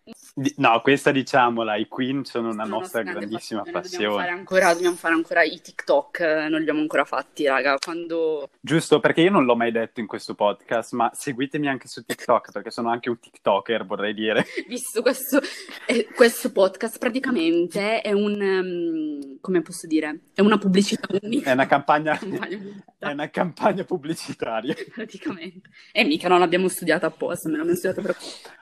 No, 0.57 0.81
questa 0.81 1.09
diciamola, 1.09 1.77
i 1.77 1.87
Queen 1.87 2.23
sono 2.23 2.51
una 2.51 2.65
sono 2.65 2.77
nostra 2.77 3.01
grandissima 3.01 3.63
passione. 3.63 3.81
passione. 3.81 4.03
Dobbiamo 4.03 4.17
fare, 4.19 4.37
ancora, 4.37 4.73
dobbiamo 4.73 4.95
fare 4.95 5.13
ancora 5.15 5.43
i 5.43 5.59
TikTok, 5.59 6.19
non 6.19 6.51
li 6.51 6.61
abbiamo 6.61 6.81
ancora 6.81 7.05
fatti, 7.05 7.47
raga. 7.47 7.77
Quando... 7.83 8.49
Giusto, 8.59 8.99
perché 8.99 9.21
io 9.21 9.31
non 9.31 9.45
l'ho 9.45 9.55
mai 9.55 9.71
detto 9.71 9.99
in 9.99 10.05
questo 10.05 10.35
podcast, 10.35 10.93
ma 10.93 11.09
seguitemi 11.11 11.67
anche 11.67 11.87
su 11.87 12.05
TikTok, 12.05 12.51
perché 12.51 12.69
sono 12.69 12.91
anche 12.91 13.09
un 13.09 13.19
TikToker, 13.19 13.83
vorrei 13.83 14.13
dire. 14.13 14.45
Visto 14.69 15.01
questo, 15.01 15.41
eh, 15.87 16.07
questo 16.13 16.51
podcast 16.51 16.99
praticamente 16.99 18.01
è 18.01 18.11
un, 18.11 18.39
um, 18.39 19.37
come 19.41 19.63
posso 19.63 19.87
dire, 19.87 20.19
è 20.35 20.41
una 20.41 20.59
pubblicità 20.59 21.07
unica. 21.19 21.49
È 21.49 21.53
una 21.53 21.65
campagna, 21.65 22.13
è 22.99 23.11
una 23.11 23.29
campagna 23.31 23.83
pubblicitaria. 23.83 24.75
Praticamente. 24.93 25.69
E 25.91 26.03
mica 26.03 26.27
non 26.27 26.37
l'abbiamo 26.37 26.67
studiata 26.67 27.07
apposta, 27.07 27.49
me 27.49 27.57
l'abbiamo 27.57 27.77
studiata 27.77 28.01
per... 28.05 28.15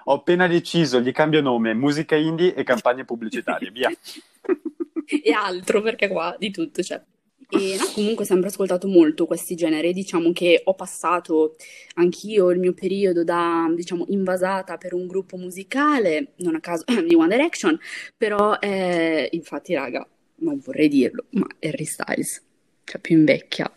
Ho 0.06 0.14
appena 0.14 0.48
deciso, 0.48 1.02
gli 1.02 1.12
cambio 1.12 1.42
nome, 1.42 1.65
musica 1.74 2.16
indie 2.16 2.54
e 2.54 2.64
campagne 2.64 3.06
pubblicitarie, 3.06 3.72
via. 3.72 3.90
e 5.24 5.32
altro, 5.32 5.82
perché 5.82 6.08
qua 6.08 6.36
di 6.38 6.52
tutto 6.52 6.82
c'è. 6.82 7.02
E 7.50 7.76
no, 7.78 7.86
comunque 7.94 8.24
ho 8.24 8.28
sempre 8.28 8.50
ascoltato 8.50 8.88
molto 8.88 9.26
questi 9.28 9.56
generi, 9.56 9.94
diciamo 9.94 10.32
che 10.32 10.62
ho 10.64 10.74
passato 10.74 11.56
anch'io 11.96 12.50
il 12.50 12.60
mio 12.60 12.74
periodo 12.74 13.24
da, 13.24 13.72
diciamo, 13.74 14.06
invasata 14.10 14.78
per 14.78 14.94
un 14.94 15.06
gruppo 15.06 15.38
musicale, 15.38 16.34
non 16.38 16.56
a 16.56 16.60
caso 16.60 16.84
di 17.06 17.14
One 17.14 17.30
Direction, 17.30 17.80
però 18.18 18.58
eh, 18.60 19.30
infatti 19.32 19.74
raga, 19.76 20.08
non 20.38 20.60
vorrei 20.60 20.88
dirlo, 20.88 21.26
ma 21.32 21.46
Harry 21.60 21.86
Styles, 21.86 22.44
cioè 22.84 23.00
più 23.00 23.18
invecchia. 23.18 23.72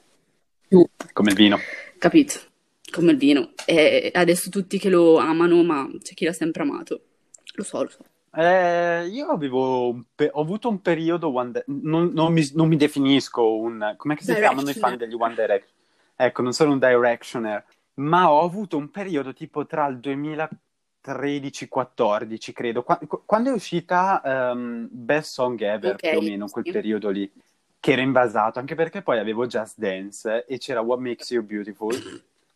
Più... 0.67 0.87
Come 1.13 1.31
il 1.31 1.37
vino. 1.37 1.59
Capito? 1.99 2.47
come 2.91 3.13
il 3.13 3.19
vino. 3.19 3.53
E 3.67 4.11
adesso 4.15 4.51
tutti 4.51 4.79
che 4.79 4.89
lo 4.89 5.17
amano, 5.19 5.63
ma 5.63 5.89
c'è 6.03 6.15
chi 6.15 6.25
l'ha 6.25 6.33
sempre 6.33 6.63
amato. 6.63 7.03
Lo 7.59 7.65
so, 7.65 7.83
lo 7.83 7.89
so. 7.89 8.05
Eh, 8.35 9.09
io 9.09 9.29
avevo 9.29 10.05
pe- 10.15 10.31
ho 10.33 10.43
avuto 10.43 10.69
un 10.69 10.81
periodo 10.81 11.35
One 11.35 11.65
non, 11.67 12.13
non, 12.13 12.33
mi, 12.33 12.49
non, 12.55 12.69
mi, 12.69 12.77
definisco 12.77 13.57
un 13.57 13.95
come 13.97 14.17
si 14.21 14.33
chiamano 14.35 14.69
i 14.69 14.75
fan 14.75 14.99
degli 14.99 15.15
One 15.15 15.35
Direction 15.35 15.75
ecco 16.15 16.43
non 16.43 16.53
sono 16.53 16.73
un 16.73 16.79
directioner 16.79 17.65
ma 17.95 18.31
ho 18.31 18.43
avuto 18.43 18.77
un 18.77 18.91
periodo 18.91 19.33
tipo 19.33 19.65
tra 19.67 19.87
il 19.87 19.97
2013-14 19.97 22.53
credo 22.53 22.83
Qu- 22.83 23.23
quando 23.25 23.49
è 23.49 23.55
uscita 23.55 24.21
um, 24.53 24.87
Best 24.91 25.33
Song 25.33 25.59
Ever 25.59 25.95
okay, 25.95 26.11
più 26.11 26.19
o 26.19 26.23
meno 26.23 26.49
quel 26.49 26.67
sì. 26.67 26.71
periodo 26.71 27.09
lì 27.09 27.33
che 27.81 27.93
era 27.93 28.03
invasato 28.03 28.59
anche 28.59 28.75
perché 28.75 29.01
poi 29.01 29.19
avevo 29.19 29.47
Just 29.47 29.79
Dance 29.79 30.45
e 30.47 30.59
c'era 30.59 30.83
What 30.83 31.01
Makes 31.01 31.31
You 31.31 31.43
Beautiful 31.43 31.95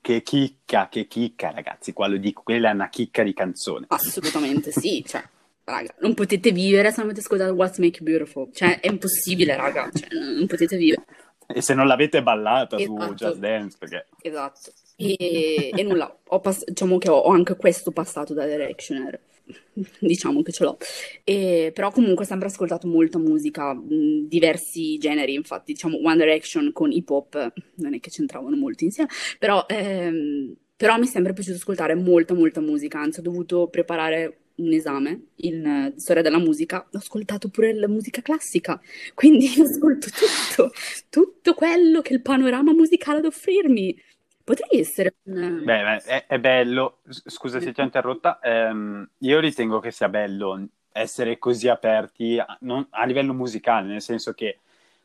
che 0.02 0.22
chicca, 0.22 0.88
che 0.90 1.06
chicca, 1.06 1.52
ragazzi, 1.52 1.92
qua 1.94 2.08
lo 2.08 2.18
dico, 2.18 2.42
quella 2.42 2.70
è 2.70 2.74
una 2.74 2.90
chicca 2.90 3.22
di 3.22 3.32
canzone. 3.32 3.86
Assolutamente 3.88 4.72
sì, 4.72 5.02
cioè, 5.06 5.22
raga, 5.64 5.94
non 6.00 6.12
potete 6.12 6.50
vivere 6.50 6.90
se 6.90 6.96
non 6.98 7.06
avete 7.06 7.20
ascoltato 7.20 7.54
What's 7.54 7.78
Make 7.78 8.02
You 8.02 8.04
Beautiful, 8.04 8.52
cioè, 8.52 8.80
è 8.80 8.88
impossibile, 8.88 9.56
raga, 9.56 9.88
cioè, 9.94 10.08
non 10.10 10.46
potete 10.46 10.76
vivere. 10.76 11.04
E 11.46 11.62
se 11.62 11.74
non 11.74 11.86
l'avete 11.86 12.22
ballata 12.22 12.76
esatto. 12.76 13.06
su 13.06 13.14
Just 13.14 13.36
Dance, 13.36 13.76
perché... 13.78 14.08
Esatto. 14.20 14.72
E, 14.96 15.70
e 15.72 15.82
nulla, 15.82 16.14
ho 16.24 16.40
pass- 16.40 16.64
diciamo 16.64 16.98
che 16.98 17.08
ho, 17.08 17.16
ho 17.16 17.32
anche 17.32 17.56
questo 17.56 17.92
passato 17.92 18.34
da 18.34 18.44
Directioner 18.44 19.20
diciamo 20.00 20.42
che 20.42 20.52
ce 20.52 20.64
l'ho. 20.64 20.76
E, 21.24 21.70
però 21.74 21.90
comunque 21.90 22.24
ho 22.24 22.28
sempre 22.28 22.48
ascoltato 22.48 22.86
molta 22.86 23.18
musica, 23.18 23.74
mh, 23.74 24.28
diversi 24.28 24.98
generi, 24.98 25.34
infatti 25.34 25.72
diciamo 25.72 25.98
One 26.02 26.16
Direction 26.16 26.72
con 26.72 26.92
hip 26.92 27.08
hop 27.10 27.52
non 27.76 27.94
è 27.94 28.00
che 28.00 28.10
c'entravano 28.10 28.56
molto 28.56 28.84
insieme, 28.84 29.10
però, 29.38 29.64
ehm, 29.68 30.54
però 30.76 30.96
mi 30.98 31.06
è 31.06 31.08
sempre 31.08 31.32
piaciuto 31.32 31.56
ascoltare 31.56 31.94
molta 31.94 32.34
molta 32.34 32.60
musica, 32.60 33.00
anzi 33.00 33.20
ho 33.20 33.22
dovuto 33.22 33.68
preparare 33.68 34.38
un 34.56 34.72
esame 34.72 35.28
in 35.36 35.92
uh, 35.94 35.98
storia 35.98 36.22
della 36.22 36.38
musica, 36.38 36.86
ho 36.90 36.98
ascoltato 36.98 37.48
pure 37.48 37.74
la 37.74 37.88
musica 37.88 38.20
classica, 38.22 38.80
quindi 39.14 39.46
ascolto 39.60 40.08
tutto, 40.10 40.72
tutto 41.08 41.54
quello 41.54 42.00
che 42.02 42.12
il 42.12 42.22
panorama 42.22 42.72
musicale 42.72 43.18
ad 43.18 43.24
offrirmi. 43.24 43.96
Potrei 44.44 44.80
essere 44.80 45.14
un... 45.24 45.62
Beh, 45.64 46.02
è, 46.02 46.26
è 46.26 46.38
bello, 46.38 46.98
scusa 47.08 47.60
se 47.60 47.72
ti 47.72 47.80
ho 47.80 47.84
interrotta, 47.84 48.40
ehm, 48.40 49.08
io 49.18 49.40
ritengo 49.40 49.78
che 49.78 49.90
sia 49.90 50.08
bello 50.08 50.68
essere 50.92 51.38
così 51.38 51.68
aperti 51.68 52.38
a, 52.38 52.56
non, 52.60 52.86
a, 52.90 53.04
livello 53.04 53.32
musicale, 53.32 53.86
nel 53.86 54.02
senso 54.02 54.34
che 54.34 54.58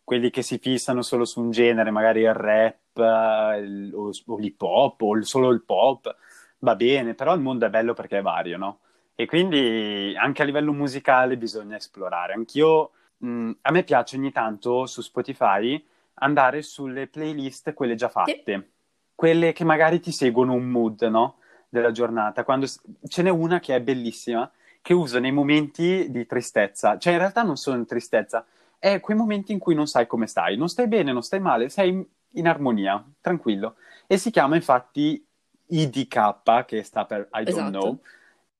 quelli 0.04 0.30
che 0.30 0.41
si 0.41 0.58
fissano 0.58 1.02
solo 1.02 1.26
su 1.26 1.41
un 1.41 1.52
genere, 1.52 1.91
magari 1.91 2.21
il 2.21 2.34
rap 2.34 2.97
il, 3.60 3.91
o, 3.93 4.12
o 4.26 4.38
l'hip 4.38 4.62
hop 4.62 5.02
o 5.02 5.15
il, 5.15 5.26
solo 5.26 5.50
il 5.52 5.63
pop, 5.63 6.15
va 6.60 6.76
bene, 6.76 7.13
però 7.13 7.34
il 7.34 7.41
mondo 7.41 7.65
è 7.65 7.69
bello 7.69 7.93
perché 7.93 8.19
è 8.19 8.21
vario, 8.21 8.58
no? 8.58 8.80
E 9.15 9.26
quindi 9.26 10.13
anche 10.17 10.41
a 10.41 10.45
livello 10.45 10.73
musicale 10.73 11.38
bisogna 11.38 11.76
esplorare. 11.78 12.34
Anch'io, 12.34 12.91
mh, 13.17 13.52
a 13.62 13.71
me 13.71 13.84
piace 13.84 14.15
ogni 14.15 14.32
tanto 14.32 14.86
su 14.86 15.02
Spotify 15.02 15.84
andare 16.19 16.62
sulle 16.62 17.08
playlist, 17.08 17.73
quelle 17.73 17.95
già 17.95 18.10
fatte. 18.10 18.43
Sì 18.45 18.76
quelle 19.17 19.51
che 19.51 19.63
magari 19.63 19.99
ti 19.99 20.12
seguono 20.12 20.53
un 20.53 20.69
mood, 20.69 21.01
no? 21.01 21.38
Della 21.67 21.91
giornata. 21.91 22.43
Quando 22.43 22.67
ce 23.08 23.23
n'è 23.23 23.32
una 23.32 23.60
che 23.60 23.73
è 23.73 23.82
bellissima, 23.82 24.49
che 24.80 24.93
uso 24.93 25.17
nei 25.17 25.32
momenti 25.32 26.06
di 26.12 26.27
tristezza. 26.27 26.99
Cioè, 26.99 27.13
in 27.13 27.19
realtà 27.19 27.41
non 27.41 27.58
sono 27.58 27.77
in 27.77 27.88
tristezza, 27.88 28.45
è 28.77 28.99
quei 28.99 29.17
momenti 29.17 29.53
in 29.53 29.58
cui 29.58 29.73
non 29.73 29.88
sai 29.88 30.06
come 30.06 30.27
stai. 30.27 30.56
Non 30.56 30.69
stai 30.69 30.88
bene, 30.88 31.12
non 31.12 31.23
stai 31.23 31.39
male, 31.39 31.69
sei 31.69 31.89
in, 31.89 32.06
in 32.34 32.47
armonia, 32.47 33.03
tranquillo. 33.19 33.77
E 34.06 34.17
si 34.17 34.30
chiama 34.30 34.56
infatti 34.56 35.25
IDK, 35.65 36.65
che 36.67 36.84
sta 36.84 37.06
per 37.06 37.27
I 37.34 37.43
Don't 37.43 37.47
esatto. 37.47 37.80
Know. 37.80 37.99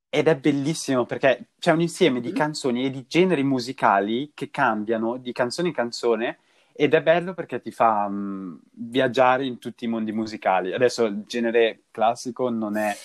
Ed 0.10 0.28
è 0.28 0.36
bellissimo 0.38 1.06
perché 1.06 1.50
c'è 1.60 1.72
un 1.72 1.82
insieme 1.82 2.20
di 2.20 2.32
mm. 2.32 2.36
canzoni 2.36 2.86
e 2.86 2.90
di 2.90 3.06
generi 3.08 3.44
musicali 3.44 4.32
che 4.34 4.50
cambiano 4.50 5.18
di 5.18 5.32
canzone 5.34 5.68
in 5.68 5.76
canzone 5.76 6.40
ed 6.78 6.94
è 6.94 7.02
bello 7.02 7.34
perché 7.34 7.60
ti 7.60 7.72
fa 7.72 8.06
um, 8.08 8.60
viaggiare 8.72 9.46
in 9.46 9.58
tutti 9.58 9.86
i 9.86 9.88
mondi 9.88 10.12
musicali. 10.12 10.74
Adesso 10.74 11.06
il 11.06 11.24
genere 11.26 11.86
classico 11.90 12.50
non 12.50 12.78
è 12.78 12.96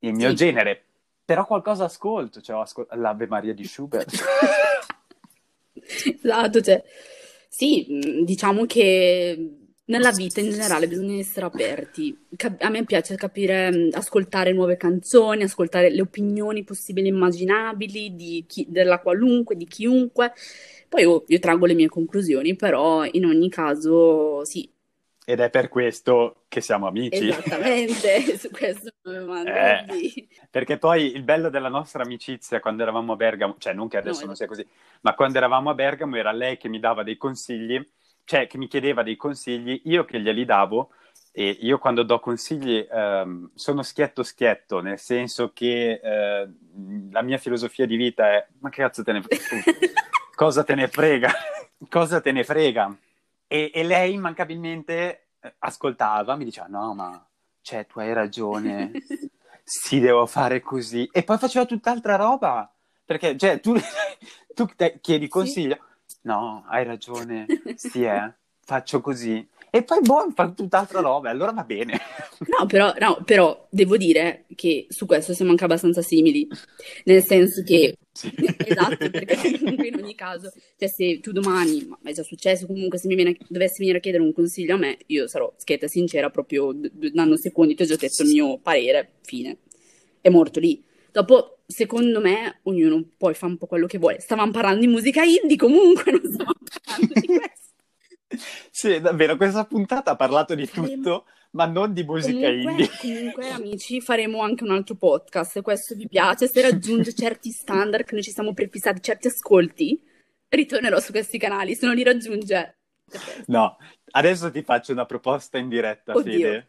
il 0.00 0.14
mio 0.14 0.28
sì. 0.28 0.34
genere, 0.36 0.84
però 1.24 1.44
qualcosa 1.44 1.84
ascolto, 1.84 2.40
cioè 2.40 2.60
ascol- 2.60 2.86
l'Ave 2.92 3.26
Maria 3.26 3.52
di 3.52 3.64
Schubert. 3.64 4.12
esatto, 5.74 6.60
cioè, 6.60 6.84
sì, 7.48 7.84
mm, 7.90 8.22
diciamo 8.22 8.64
che 8.64 9.57
nella 9.88 10.12
vita 10.12 10.40
in 10.40 10.50
generale 10.50 10.86
bisogna 10.88 11.14
essere 11.18 11.46
aperti. 11.46 12.26
Cap- 12.36 12.62
a 12.62 12.68
me 12.70 12.84
piace 12.84 13.16
capire, 13.16 13.88
ascoltare 13.92 14.52
nuove 14.52 14.76
canzoni, 14.76 15.42
ascoltare 15.44 15.90
le 15.90 16.00
opinioni 16.02 16.64
possibili 16.64 17.08
e 17.08 17.12
immaginabili 17.12 18.14
di 18.14 18.44
chi- 18.46 18.66
della 18.68 19.00
qualunque, 19.00 19.56
di 19.56 19.66
chiunque. 19.66 20.32
Poi 20.88 21.02
io, 21.02 21.24
io 21.28 21.38
traggo 21.38 21.66
le 21.66 21.74
mie 21.74 21.88
conclusioni, 21.88 22.56
però 22.56 23.04
in 23.04 23.24
ogni 23.26 23.48
caso 23.50 24.44
sì, 24.44 24.70
Ed 25.24 25.38
è 25.38 25.48
per 25.48 25.68
questo 25.68 26.44
che 26.48 26.60
siamo 26.60 26.88
amici. 26.88 27.30
esattamente, 27.30 28.20
su 28.38 28.50
questo 28.50 28.90
mi 29.04 29.24
mando 29.24 29.58
Eh, 29.60 29.84
perché 30.50 30.76
poi 30.78 31.06
il 31.14 31.22
bello 31.22 31.48
della 31.48 31.68
nostra 31.70 32.02
amicizia 32.02 32.60
quando 32.60 32.82
eravamo 32.82 33.12
a 33.14 33.16
Bergamo, 33.16 33.56
cioè 33.58 33.72
non 33.72 33.88
che 33.88 33.96
adesso 33.96 34.26
No, 34.26 34.26
non 34.26 34.36
sia 34.36 34.46
così, 34.46 34.66
ma 35.02 35.14
quando 35.14 35.38
eravamo 35.38 35.70
a 35.70 35.74
Bergamo 35.74 36.16
era 36.16 36.32
lei 36.32 36.58
che 36.58 36.68
mi 36.68 36.78
dava 36.80 37.02
dei 37.02 37.16
consigli, 37.16 37.82
cioè 38.28 38.46
che 38.46 38.58
mi 38.58 38.66
chiedeva 38.66 39.02
dei 39.02 39.16
consigli, 39.16 39.80
io 39.84 40.04
che 40.04 40.20
glieli 40.20 40.44
davo 40.44 40.90
e 41.32 41.48
io 41.48 41.78
quando 41.78 42.02
do 42.02 42.20
consigli 42.20 42.86
ehm, 42.86 43.52
sono 43.54 43.82
schietto 43.82 44.22
schietto, 44.22 44.80
nel 44.80 44.98
senso 44.98 45.52
che 45.54 45.98
eh, 46.02 46.48
la 47.10 47.22
mia 47.22 47.38
filosofia 47.38 47.86
di 47.86 47.96
vita 47.96 48.28
è 48.28 48.46
ma 48.58 48.68
che 48.68 48.82
cazzo 48.82 49.02
te 49.02 49.12
ne 49.12 49.22
frega? 49.22 49.62
Cosa 50.36 50.62
te 50.62 50.74
ne 50.74 50.88
frega? 50.88 51.32
Cosa 51.88 52.20
te 52.20 52.32
ne 52.32 52.44
frega? 52.44 52.94
E, 53.46 53.70
e 53.72 53.82
lei 53.82 54.12
immancabilmente 54.12 55.28
eh, 55.40 55.54
ascoltava, 55.60 56.36
mi 56.36 56.44
diceva 56.44 56.66
no 56.66 56.92
ma 56.92 57.26
cioè 57.62 57.86
tu 57.86 57.98
hai 57.98 58.12
ragione, 58.12 58.92
sì, 59.64 60.00
devo 60.00 60.26
fare 60.26 60.60
così. 60.60 61.08
E 61.10 61.22
poi 61.22 61.38
faceva 61.38 61.64
tutt'altra 61.64 62.16
roba. 62.16 62.70
Perché, 63.06 63.38
cioè, 63.38 63.58
tu, 63.60 63.74
tu 64.54 64.68
chiedi 65.00 65.28
consiglio. 65.28 65.78
No, 66.22 66.64
hai 66.68 66.84
ragione. 66.84 67.46
Sì, 67.76 68.02
eh, 68.02 68.34
faccio 68.60 69.00
così. 69.00 69.46
E 69.70 69.82
poi, 69.82 70.00
boh, 70.02 70.30
fa 70.34 70.50
tutt'altra 70.50 71.00
roba. 71.00 71.30
Allora 71.30 71.52
va 71.52 71.62
bene. 71.64 71.98
No, 72.58 72.66
però, 72.66 72.92
no, 72.98 73.22
però 73.24 73.66
devo 73.70 73.96
dire 73.96 74.46
che 74.54 74.86
su 74.88 75.06
questo 75.06 75.32
siamo 75.34 75.50
anche 75.50 75.64
abbastanza 75.64 76.02
simili, 76.02 76.48
nel 77.04 77.22
senso 77.22 77.62
che 77.62 77.96
Sì. 78.12 78.30
Esatto, 78.68 79.10
perché 79.10 79.36
comunque 79.58 79.86
in 79.88 79.94
ogni 79.94 80.14
caso, 80.14 80.50
cioè 80.76 80.88
se 80.88 81.20
tu 81.20 81.30
domani, 81.32 81.86
ma 81.86 81.98
è 82.02 82.12
già 82.12 82.22
successo 82.22 82.66
comunque, 82.66 82.98
se 82.98 83.06
mi 83.08 83.14
viene, 83.14 83.36
dovessi 83.48 83.78
venire 83.78 83.98
a 83.98 84.00
chiedere 84.00 84.22
un 84.24 84.32
consiglio 84.32 84.74
a 84.74 84.78
me, 84.78 84.98
io 85.06 85.26
sarò 85.28 85.52
schietta 85.56 85.86
e 85.86 85.88
sincera, 85.88 86.30
proprio 86.30 86.72
d- 86.72 86.90
d- 86.92 87.10
nanosecondi 87.14 87.74
ti 87.74 87.82
ho 87.82 87.86
già 87.86 87.96
detto 87.96 88.22
il 88.24 88.30
mio 88.30 88.58
parere, 88.58 89.12
fine. 89.22 89.58
È 90.20 90.28
morto 90.30 90.58
lì. 90.60 90.82
Dopo, 91.10 91.58
secondo 91.66 92.20
me, 92.20 92.60
ognuno 92.64 93.02
poi 93.16 93.34
fa 93.34 93.46
un 93.46 93.56
po' 93.56 93.66
quello 93.66 93.86
che 93.86 93.98
vuole. 93.98 94.20
Stavamo 94.20 94.50
parlando 94.52 94.80
di 94.80 94.86
musica 94.86 95.22
indie 95.24 95.56
comunque, 95.56 96.12
non 96.12 96.20
stavamo 96.32 96.58
parlando 96.84 97.20
di 97.20 97.26
questo. 97.26 97.66
Sì, 98.70 99.00
davvero, 99.00 99.36
questa 99.36 99.64
puntata 99.64 100.12
ha 100.12 100.16
parlato 100.16 100.54
di 100.54 100.66
Faremo- 100.66 100.94
tutto, 100.94 101.24
ma 101.52 101.64
non 101.66 101.92
di 101.94 102.04
musica 102.04 102.46
Comunque, 102.48 102.70
indie. 102.72 102.90
comunque, 103.00 103.48
amici, 103.50 104.00
faremo 104.00 104.42
anche 104.42 104.64
un 104.64 104.70
altro 104.70 104.94
podcast. 104.96 105.52
Se 105.52 105.62
questo 105.62 105.94
vi 105.94 106.06
piace, 106.08 106.46
se 106.46 106.60
raggiunge 106.60 107.12
certi 107.16 107.50
standard 107.50 108.04
che 108.04 108.14
noi 108.14 108.22
ci 108.22 108.30
siamo 108.30 108.52
prefissati, 108.52 109.00
certi 109.00 109.28
ascolti, 109.28 110.00
ritornerò 110.48 111.00
su 111.00 111.10
questi 111.10 111.38
canali. 111.38 111.74
Se 111.74 111.86
non 111.86 111.94
li 111.94 112.02
raggiunge, 112.02 112.74
No, 113.46 113.78
adesso 114.10 114.50
ti 114.50 114.62
faccio 114.62 114.92
una 114.92 115.06
proposta 115.06 115.56
in 115.56 115.70
diretta, 115.70 116.12
Oddio. 116.12 116.32
Fede. 116.32 116.66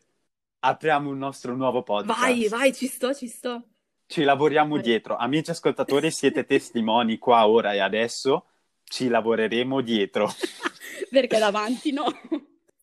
Apriamo 0.60 1.10
un 1.10 1.18
nostro 1.18 1.54
nuovo 1.56 1.84
podcast. 1.84 2.18
vai, 2.18 2.48
vai, 2.48 2.74
ci 2.74 2.88
sto, 2.88 3.14
ci 3.14 3.28
sto. 3.28 3.64
Ci 4.12 4.24
lavoriamo 4.24 4.80
dietro. 4.80 5.18
Amici 5.18 5.52
ascoltatori, 5.52 6.10
siete 6.10 6.44
testimoni 6.44 7.20
qua, 7.20 7.48
ora 7.48 7.74
e 7.74 7.80
adesso. 7.80 8.48
Ci 8.84 9.08
lavoreremo 9.08 9.82
dietro. 9.82 10.34
Perché 11.12 11.38
davanti 11.38 11.92
no. 11.92 12.06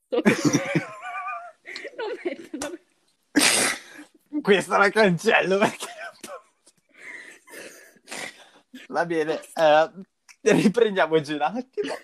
Non 0.08 0.22
metto, 2.22 2.56
non 2.58 2.78
metto. 3.32 4.40
Questa 4.40 4.78
la 4.78 4.88
cancello 4.88 5.58
perché... 5.58 5.86
Va 8.88 9.04
bene, 9.04 9.40
eh, 9.54 9.90
riprendiamoci 10.42 11.32
un 11.32 11.42
attimo. 11.42 11.94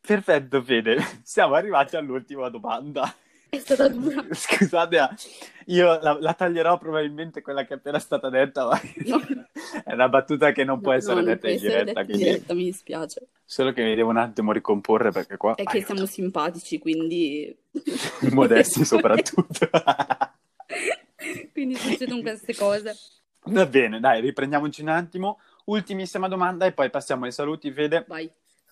Perfetto, 0.00 0.62
Fede. 0.62 1.20
Siamo 1.22 1.54
arrivati 1.54 1.96
all'ultima 1.96 2.50
domanda. 2.50 3.10
È 3.48 3.58
stata 3.58 3.88
dura. 3.88 4.24
Scusate, 4.30 5.08
io 5.66 5.98
la, 6.00 6.18
la 6.20 6.34
taglierò 6.34 6.78
probabilmente 6.78 7.42
quella 7.42 7.64
che 7.64 7.74
è 7.74 7.76
appena 7.76 7.98
stata 7.98 8.28
detta, 8.28 8.66
ma 8.66 8.80
è 9.84 9.92
una 9.92 10.08
battuta 10.08 10.52
che 10.52 10.64
non 10.64 10.80
può 10.80 10.92
No, 10.92 10.96
essere 10.98 11.20
no, 11.20 11.22
detta 11.22 11.48
in 11.48 11.58
diretta, 11.58 11.84
detta 11.84 12.00
in 12.00 12.06
quindi 12.06 12.24
diretta, 12.24 12.54
mi 12.54 12.64
dispiace. 12.64 13.28
solo 13.44 13.72
che 13.72 13.82
mi 13.84 13.94
devo 13.94 14.10
un 14.10 14.16
attimo 14.18 14.52
ricomporre 14.52 15.10
perché 15.12 15.36
qua 15.36 15.54
È 15.54 15.62
che 15.64 15.82
siamo 15.84 16.06
simpatici, 16.06 16.78
quindi... 16.78 17.56
modesti 18.32 18.84
soprattutto. 18.84 19.68
Quindi 21.52 21.76
succedono 21.76 22.20
queste 22.22 22.54
cose. 22.54 22.94
Va 23.44 23.66
bene, 23.66 24.00
dai, 24.00 24.20
riprendiamoci 24.20 24.82
un 24.82 24.88
attimo. 24.88 25.38
Ultimissima 25.66 26.28
domanda 26.28 26.66
e 26.66 26.72
poi 26.72 26.90
passiamo 26.90 27.24
ai 27.24 27.32
saluti, 27.32 27.72
Fede. 27.72 28.04
Vai. 28.08 28.30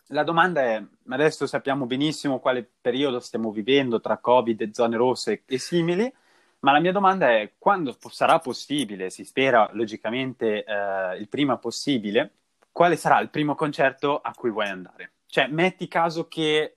La 0.09 0.23
domanda 0.23 0.63
è, 0.63 0.85
adesso 1.09 1.47
sappiamo 1.47 1.87
benissimo 1.87 2.39
quale 2.39 2.69
periodo 2.81 3.21
stiamo 3.21 3.51
vivendo 3.51 4.01
tra 4.01 4.19
Covid 4.19 4.61
e 4.61 4.71
zone 4.73 4.97
rosse 4.97 5.43
e 5.47 5.59
simili, 5.59 6.13
ma 6.61 6.73
la 6.73 6.81
mia 6.81 6.93
domanda 6.93 7.31
è 7.31 7.53
quando 7.59 7.97
sarà 8.11 8.39
possibile, 8.39 9.11
si 9.11 9.25
spera 9.25 9.69
logicamente 9.73 10.65
eh, 10.65 11.17
il 11.17 11.29
prima 11.29 11.57
possibile, 11.57 12.33
quale 12.71 12.97
sarà 12.97 13.21
il 13.21 13.31
primo 13.31 13.55
concerto 13.55 14.21
a 14.21 14.33
cui 14.35 14.51
vuoi 14.51 14.69
andare? 14.69 15.13
Cioè, 15.27 15.49
metti 15.49 15.89
caso 15.89 16.29
che 16.29 16.75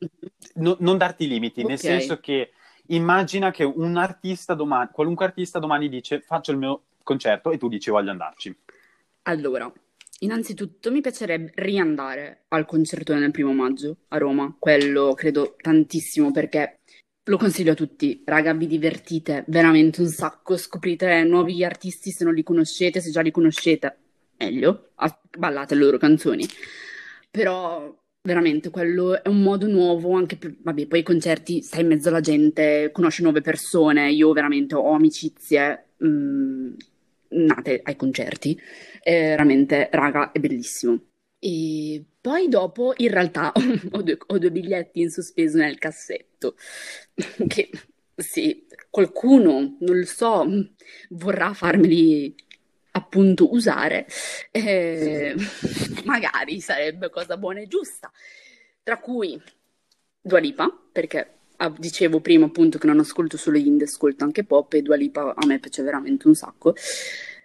no- 0.55 0.77
non 0.79 0.97
darti 0.97 1.27
limiti, 1.27 1.63
nel 1.63 1.77
Ok. 1.77 1.83
senso 1.83 2.19
che 2.19 2.51
immagina 2.87 3.51
che 3.51 3.63
un 3.63 3.97
artista 3.97 4.53
domani, 4.53 4.89
qualunque 4.91 5.25
artista 5.25 5.59
domani 5.59 5.89
dice 5.89 6.21
faccio 6.21 6.51
il 6.51 6.57
mio 6.57 6.83
concerto 7.03 7.51
e 7.51 7.57
tu 7.57 7.67
dici 7.67 7.89
voglio 7.89 8.11
andarci. 8.11 8.57
Allora, 9.23 9.71
innanzitutto 10.19 10.91
mi 10.91 11.01
piacerebbe 11.01 11.51
riandare 11.55 12.45
al 12.49 12.65
concertone 12.65 13.19
del 13.19 13.31
primo 13.31 13.53
maggio 13.53 13.97
a 14.09 14.17
Roma, 14.17 14.55
quello 14.57 15.13
credo 15.13 15.55
tantissimo 15.61 16.31
perché 16.31 16.79
lo 17.23 17.37
consiglio 17.37 17.73
a 17.73 17.75
tutti, 17.75 18.21
raga, 18.25 18.53
vi 18.53 18.67
divertite 18.67 19.43
veramente 19.47 20.01
un 20.01 20.07
sacco, 20.07 20.55
scoprite 20.55 21.23
nuovi 21.23 21.63
artisti 21.63 22.11
se 22.11 22.23
non 22.23 22.33
li 22.33 22.43
conoscete, 22.43 23.01
se 23.01 23.11
già 23.11 23.21
li 23.21 23.31
conoscete, 23.31 23.97
meglio, 24.37 24.91
ballate 25.37 25.75
le 25.75 25.81
loro 25.81 25.97
canzoni, 25.97 26.47
però 27.29 27.93
veramente 28.21 28.69
quello 28.69 29.21
è 29.21 29.27
un 29.27 29.41
modo 29.41 29.67
nuovo 29.67 30.13
anche 30.13 30.37
per, 30.37 30.55
vabbè, 30.61 30.87
poi 30.87 30.99
i 30.99 31.03
concerti, 31.03 31.61
stai 31.61 31.81
in 31.81 31.87
mezzo 31.87 32.09
alla 32.09 32.21
gente, 32.21 32.91
conosci 32.93 33.23
nuove 33.23 33.41
persone, 33.41 34.11
io 34.11 34.31
veramente 34.31 34.75
ho 34.75 34.91
amicizie 34.91 35.87
mm, 36.03 36.73
nate 37.29 37.81
ai 37.83 37.95
concerti. 37.95 38.59
È 39.07 39.11
veramente, 39.11 39.87
raga, 39.93 40.33
è 40.33 40.39
bellissimo. 40.39 40.99
E 41.39 42.03
poi 42.19 42.49
dopo, 42.49 42.93
in 42.97 43.09
realtà, 43.09 43.53
ho 43.91 44.01
due, 44.01 44.17
ho 44.27 44.37
due 44.37 44.51
biglietti 44.51 44.99
in 44.99 45.09
sospeso 45.09 45.57
nel 45.59 45.77
cassetto. 45.77 46.55
Che 47.47 47.69
sì, 48.17 48.67
qualcuno, 48.89 49.77
non 49.79 49.99
lo 49.99 50.05
so, 50.05 50.45
vorrà 51.11 51.53
farmeli 51.53 52.35
appunto 52.91 53.53
usare. 53.53 54.07
Eh, 54.51 55.33
magari 56.03 56.59
sarebbe 56.59 57.09
cosa 57.09 57.37
buona 57.37 57.61
e 57.61 57.67
giusta. 57.67 58.11
Tra 58.83 58.99
cui 58.99 59.41
Dua 60.19 60.39
Lipa, 60.39 60.69
perché 60.91 61.35
ah, 61.55 61.69
dicevo 61.69 62.19
prima 62.19 62.47
appunto 62.47 62.77
che 62.77 62.87
non 62.87 62.99
ascolto 62.99 63.37
solo 63.37 63.57
indie, 63.57 63.85
ascolto 63.85 64.25
anche 64.25 64.43
pop 64.43 64.73
e 64.73 64.81
Dua 64.81 64.97
Lipa 64.97 65.33
a 65.33 65.45
me 65.45 65.59
piace 65.59 65.81
veramente 65.81 66.27
un 66.27 66.35
sacco. 66.35 66.73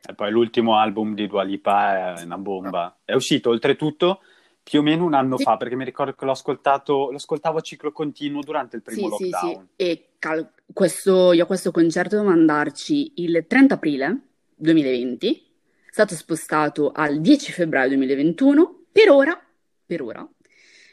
E 0.08 0.14
poi 0.14 0.30
l'ultimo 0.32 0.76
album 0.76 1.14
di 1.14 1.26
Dua 1.28 1.44
Lipa 1.44 2.16
è 2.18 2.24
una 2.24 2.36
bomba. 2.38 2.98
È 3.04 3.14
uscito 3.14 3.50
oltretutto 3.50 4.20
più 4.62 4.80
o 4.80 4.82
meno 4.82 5.04
un 5.04 5.14
anno 5.14 5.36
Sì. 5.36 5.44
fa, 5.44 5.56
perché 5.56 5.76
mi 5.76 5.84
ricordo 5.84 6.12
che 6.14 6.24
l'ho 6.24 6.32
ascoltato, 6.32 7.10
lo 7.10 7.16
ascoltavo 7.16 7.58
a 7.58 7.60
ciclo 7.60 7.92
continuo 7.92 8.40
durante 8.42 8.76
il 8.76 8.82
primo 8.82 9.16
Sì, 9.16 9.24
sì, 9.24 9.30
lockdown. 9.30 9.68
sì. 9.76 9.84
E 9.84 10.08
cal- 10.18 10.52
questo, 10.72 11.32
io 11.32 11.44
a 11.44 11.46
questo 11.46 11.70
concerto 11.70 12.16
devo 12.16 12.30
andarci 12.30 13.12
il 13.16 13.44
30 13.46 13.74
aprile 13.74 14.18
2020, 14.56 15.32
è 15.32 15.92
stato 15.92 16.14
spostato 16.14 16.90
al 16.92 17.20
10 17.20 17.52
febbraio 17.52 17.88
2021, 17.88 18.84
per 18.90 19.10
ora, 19.10 19.40
per 19.86 20.02
ora, 20.02 20.28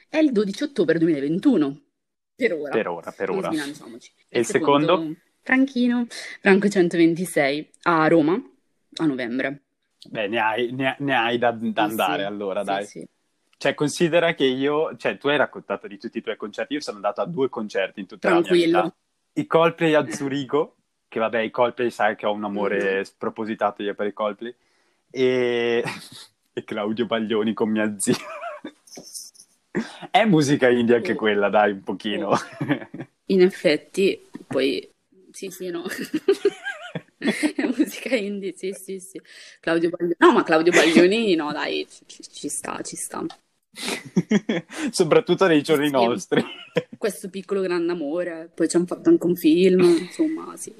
è 0.08 0.18
il 0.18 0.32
12 0.32 0.64
ottobre 0.64 0.98
2021, 1.00 1.82
per 2.36 2.54
ora, 2.54 2.70
Per 2.72 2.88
ora, 2.88 3.12
per 3.12 3.30
ora. 3.32 3.52
E 4.30 4.40
il 4.40 4.46
secondo? 4.46 5.14
Franchino, 5.42 6.06
Franco 6.42 6.68
126, 6.70 7.70
a 7.84 8.08
Roma, 8.08 8.40
a 9.04 9.06
novembre. 9.06 9.62
Beh, 10.10 10.28
ne 10.28 10.40
hai, 10.40 10.72
ne- 10.72 10.96
ne 11.00 11.16
hai 11.16 11.38
da, 11.38 11.52
da 11.52 11.84
andare 11.84 12.22
sì, 12.24 12.28
allora, 12.28 12.60
sì, 12.62 12.66
dai. 12.66 12.86
sì. 12.86 13.08
Cioè, 13.58 13.74
considera 13.74 14.34
che 14.34 14.46
io, 14.46 14.96
cioè, 14.96 15.18
tu 15.18 15.28
hai 15.28 15.36
raccontato 15.38 15.88
di 15.88 15.98
tutti 15.98 16.20
i 16.20 16.22
tuoi 16.22 16.38
concerti, 16.38 16.74
io 16.76 16.80
sono 16.80 16.96
andato 16.96 17.20
a 17.20 17.26
due 17.26 17.50
concerti 17.50 18.00
in 18.00 18.06
tutta 18.06 18.30
la 18.30 18.36
mia 18.36 18.44
Tranquillo. 18.44 18.82
vita. 18.82 18.96
I 19.34 19.46
Coldplay 19.48 19.94
a 19.96 20.10
Zurigo, 20.10 20.76
che 21.10 21.20
vabbè, 21.20 21.40
i 21.40 21.52
Coldplay 21.52 21.92
sai 21.92 22.16
che 22.16 22.26
ho 22.26 22.32
un 22.32 22.46
amore 22.46 23.00
Mm. 23.00 23.02
spropositato 23.02 23.84
io 23.84 23.94
per 23.96 24.08
i 24.08 24.14
Coldplay, 24.14 24.56
e, 25.12 25.84
e 26.54 26.64
Claudio 26.64 27.06
Baglioni 27.06 27.54
con 27.54 27.70
mia 27.70 27.94
zia. 28.00 28.16
È 30.10 30.26
musica 30.26 30.70
indie 30.70 30.96
anche 30.96 31.16
quella, 31.16 31.50
dai, 31.50 31.72
un 31.72 31.84
pochino. 31.84 32.32
in 33.26 33.42
effetti, 33.42 34.20
poi 34.48 34.90
sì, 35.32 35.50
sì, 35.52 35.70
no. 35.70 35.84
Musica 37.78 38.16
indie, 38.16 38.54
sì, 38.56 38.72
sì, 38.74 39.00
sì. 39.00 39.22
Claudio 39.60 39.90
Baglioni. 39.90 40.16
No, 40.20 40.32
ma 40.34 40.44
Claudio 40.44 40.72
Baglioni, 40.72 41.36
no, 41.36 41.52
dai, 41.52 41.88
ci, 42.08 42.24
ci 42.24 42.50
sta, 42.50 42.82
ci 42.82 42.96
sta. 42.96 43.26
Soprattutto 44.92 45.48
nei 45.48 45.62
giorni 45.62 45.88
Sì. 45.88 45.92
nostri. 45.92 46.44
Questo 46.98 47.30
piccolo 47.30 47.62
grande 47.62 47.92
amore, 47.92 48.50
poi 48.54 48.68
ci 48.68 48.76
hanno 48.76 48.86
fatto 48.86 49.10
anche 49.10 49.26
un 49.26 49.36
film, 49.36 49.82
insomma, 49.82 50.56
sì. 50.58 50.74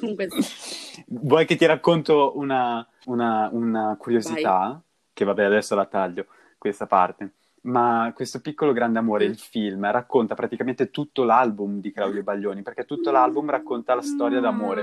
Comunque, 0.00 0.28
sì. 0.30 1.04
Vuoi 1.08 1.46
che 1.46 1.56
ti 1.56 1.66
racconto 1.66 2.36
una, 2.36 2.86
una- 3.06 3.48
una 3.52 3.96
curiosità? 3.98 4.82
Che 5.12 5.24
vabbè, 5.24 5.44
adesso 5.44 5.74
la 5.74 5.86
taglio, 5.86 6.26
questa 6.58 6.86
parte. 6.86 7.34
Ma 7.64 8.10
questo 8.14 8.40
piccolo 8.40 8.72
grande 8.72 8.98
amore, 8.98 9.24
il 9.24 9.38
film, 9.38 9.88
racconta 9.90 10.34
praticamente 10.34 10.90
tutto 10.90 11.22
l'album 11.22 11.80
di 11.80 11.92
Claudio 11.92 12.22
Baglioni, 12.22 12.62
perché 12.62 12.84
tutto 12.84 13.10
l'album 13.12 13.48
racconta 13.50 13.94
la 13.94 14.02
storia 14.02 14.40
d'amore. 14.40 14.82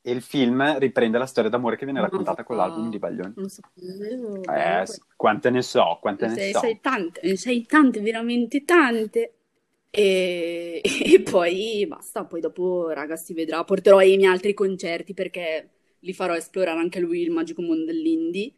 E 0.00 0.10
il 0.10 0.22
film 0.22 0.78
riprende 0.78 1.18
la 1.18 1.26
storia 1.26 1.50
d'amore 1.50 1.76
che 1.76 1.84
viene 1.84 2.00
raccontata 2.00 2.42
con 2.42 2.56
l'album 2.56 2.88
di 2.88 2.98
Baglioni. 2.98 3.34
non 3.36 3.48
sapevo. 3.50 4.42
Eh, 4.44 4.84
quante 5.14 5.50
ne 5.50 5.60
so, 5.60 5.98
quante 6.00 6.26
Ne 6.26 6.32
ne 6.32 6.38
sei, 6.38 6.52
so. 6.52 6.58
sei 6.60 6.80
tante, 6.80 7.36
sei 7.36 7.66
tante, 7.66 8.00
veramente 8.00 8.64
tante. 8.64 9.34
E, 9.90 10.80
e 10.82 11.20
poi 11.22 11.86
basta, 11.86 12.24
poi 12.24 12.40
dopo, 12.40 12.88
raga, 12.88 13.16
si 13.16 13.34
vedrà. 13.34 13.62
Porterò 13.64 13.98
ai 13.98 14.16
miei 14.16 14.32
altri 14.32 14.54
concerti 14.54 15.12
perché 15.12 15.70
li 16.00 16.14
farò 16.14 16.34
esplorare 16.34 16.78
anche 16.80 17.00
lui 17.00 17.20
il 17.20 17.30
magico 17.30 17.60
mondo 17.60 17.84
dell'indie. 17.84 18.54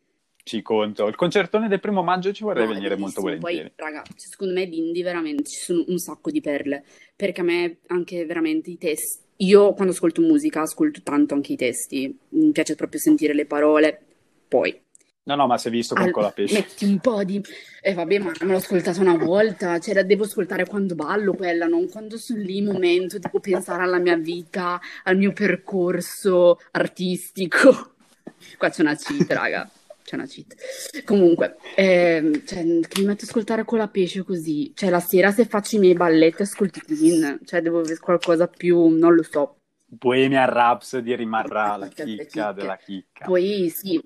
Ci 0.51 0.63
conto. 0.63 1.07
Il 1.07 1.15
concertone 1.15 1.69
del 1.69 1.79
primo 1.79 2.03
maggio 2.03 2.33
ci 2.33 2.43
vorrei 2.43 2.67
No, 2.67 2.73
venire 2.73 2.97
molto 2.97 3.21
volentieri. 3.21 3.71
Poi, 3.71 3.73
raga, 3.77 4.03
cioè, 4.05 4.19
secondo 4.29 4.53
me 4.53 4.65
l'indie 4.65 5.05
veramente 5.05 5.45
ci 5.45 5.61
sono 5.61 5.85
un 5.87 5.99
sacco 5.99 6.33
di 6.33 6.41
perle. 6.41 6.83
Perché 7.15 7.41
a 7.41 7.45
me 7.45 7.77
anche 7.87 8.27
veramente 8.27 8.69
i 8.71 8.77
testi. 8.77 9.23
Io 9.37 9.73
quando 9.75 9.93
ascolto 9.93 10.21
musica 10.23 10.63
ascolto 10.63 11.03
tanto 11.05 11.35
anche 11.35 11.53
i 11.53 11.57
testi. 11.57 12.19
Mi 12.31 12.51
piace 12.51 12.75
proprio 12.75 12.99
sentire 12.99 13.33
le 13.33 13.47
parole. 13.47 14.01
Poi 14.49 14.77
No, 15.23 15.37
no, 15.37 15.47
ma 15.47 15.57
si 15.57 15.69
è 15.69 15.71
visto 15.71 15.95
con 15.95 16.03
al- 16.07 16.11
Colapesce. 16.11 16.55
metti 16.55 16.85
un 16.85 16.99
po' 16.99 17.23
di... 17.23 17.41
E 17.81 17.95
vabbè, 17.95 18.19
ma 18.19 18.33
me 18.41 18.51
l'ho 18.51 18.57
ascoltata 18.57 19.01
una 19.01 19.17
volta, 19.17 19.79
cioè 19.79 19.95
la 19.95 20.03
devo 20.03 20.25
ascoltare 20.25 20.67
quando 20.67 20.97
ballo 20.97 21.35
quella, 21.35 21.67
non 21.67 21.89
quando 21.89 22.17
sono 22.17 22.41
lì 22.43 22.57
in 22.57 22.65
momento, 22.65 23.21
devo 23.21 23.39
pensare 23.39 23.85
alla 23.85 23.99
mia 24.01 24.17
vita, 24.17 24.81
al 25.05 25.17
mio 25.17 25.33
percorso 25.33 26.59
artistico. 26.73 27.93
Qua 28.59 28.71
c'è 28.71 28.81
una 28.83 28.97
cheat, 28.97 29.31
raga, 29.31 29.71
c'è 30.11 30.17
una 30.17 30.27
cheat. 30.27 31.05
Comunque, 31.05 31.57
ehm, 31.77 32.45
cioè, 32.45 32.63
che 32.89 33.01
mi 33.01 33.07
metto 33.07 33.25
a 33.25 33.29
ascoltare 33.29 33.65
con 33.65 33.79
la 33.79 33.89
pesce 33.89 34.25
così, 34.25 34.73
cioè 34.75 34.91
la 34.91 35.01
sera 35.01 35.31
se 35.31 35.45
faccio 35.45 35.77
i 35.77 35.79
miei 35.79 35.95
balletti 35.95 36.43
ascolti 36.43 36.81
Queen, 36.81 37.41
cioè 37.45 37.63
devo 37.63 37.81
avere 37.81 37.99
qualcosa 37.99 38.49
più, 38.49 38.89
non 38.89 39.15
lo 39.15 39.23
so. 39.23 39.57
Bohemian 39.87 40.49
Rhapsody 40.49 41.15
rimarrà 41.17 41.77
la 41.77 41.89
Chicca 41.89 42.53
della 42.53 42.77
chicca. 42.77 43.25
Poi 43.25 43.69
sì, 43.75 44.01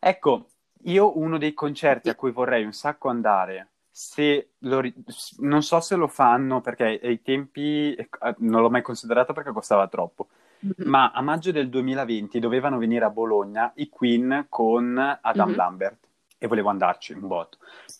Ecco, 0.00 0.50
io 0.84 1.18
uno 1.18 1.38
dei 1.38 1.52
concerti 1.54 2.08
a 2.08 2.14
cui 2.14 2.30
vorrei 2.30 2.64
un 2.64 2.72
sacco 2.72 3.08
andare, 3.08 3.70
se 3.90 4.50
lo 4.58 4.80
non 5.38 5.62
so 5.62 5.80
se 5.80 5.96
lo 5.96 6.06
fanno 6.06 6.60
perché 6.60 7.00
ai 7.02 7.20
tempi 7.20 7.94
eh, 7.94 8.08
non 8.38 8.62
l'ho 8.62 8.70
mai 8.70 8.82
considerato 8.82 9.32
perché 9.32 9.50
costava 9.50 9.88
troppo, 9.88 10.28
ma 10.84 11.10
a 11.12 11.20
maggio 11.20 11.52
del 11.52 11.68
2020 11.68 12.38
dovevano 12.38 12.78
venire 12.78 13.04
a 13.04 13.10
Bologna 13.10 13.72
i 13.76 13.88
Queen 13.88 14.46
con 14.48 14.96
Adam 15.20 15.50
Mhm. 15.50 15.56
Lambert 15.56 15.96
e 16.38 16.46
volevo 16.46 16.68
andarci 16.70 17.12
un 17.12 17.26
botto. 17.26 17.58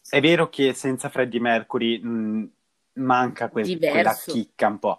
È 0.08 0.20
vero 0.20 0.48
che 0.48 0.72
senza 0.74 1.08
Freddie 1.08 1.40
Mercury 1.40 1.98
mh, 2.02 2.50
manca 2.94 3.48
quel- 3.48 3.78
quella 3.78 4.14
chicca 4.14 4.66
un 4.68 4.78
po'. 4.78 4.98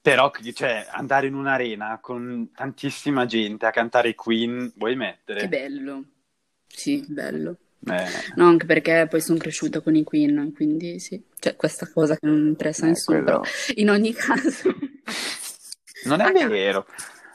Però, 0.00 0.30
cioè, 0.54 0.86
andare 0.90 1.26
in 1.26 1.34
un'arena 1.34 1.98
con 2.00 2.50
tantissima 2.54 3.26
gente 3.26 3.66
a 3.66 3.70
cantare 3.70 4.10
i 4.10 4.14
Queen, 4.14 4.72
vuoi 4.76 4.94
mettere? 4.94 5.40
che 5.40 5.48
bello. 5.48 6.04
Sì, 6.68 7.04
bello. 7.08 7.56
Eh, 7.88 8.04
No, 8.36 8.46
anche 8.46 8.66
perché 8.66 9.06
poi 9.08 9.20
sono 9.20 9.38
cresciuta 9.38 9.80
con 9.80 9.94
i 9.96 10.02
Queen, 10.04 10.52
quindi 10.54 10.98
sì, 10.98 11.20
cioè 11.38 11.56
questa 11.56 11.88
cosa 11.92 12.16
che 12.16 12.26
non 12.26 12.46
interessa 12.46 12.84
a 12.84 12.86
eh, 12.86 12.90
nessuno, 12.90 13.22
però 13.22 13.40
in 13.76 13.90
ogni 13.90 14.12
caso... 14.12 14.74
Non 16.06 16.20
è 16.20 16.24
Raga. 16.32 16.48
vero. 16.48 16.86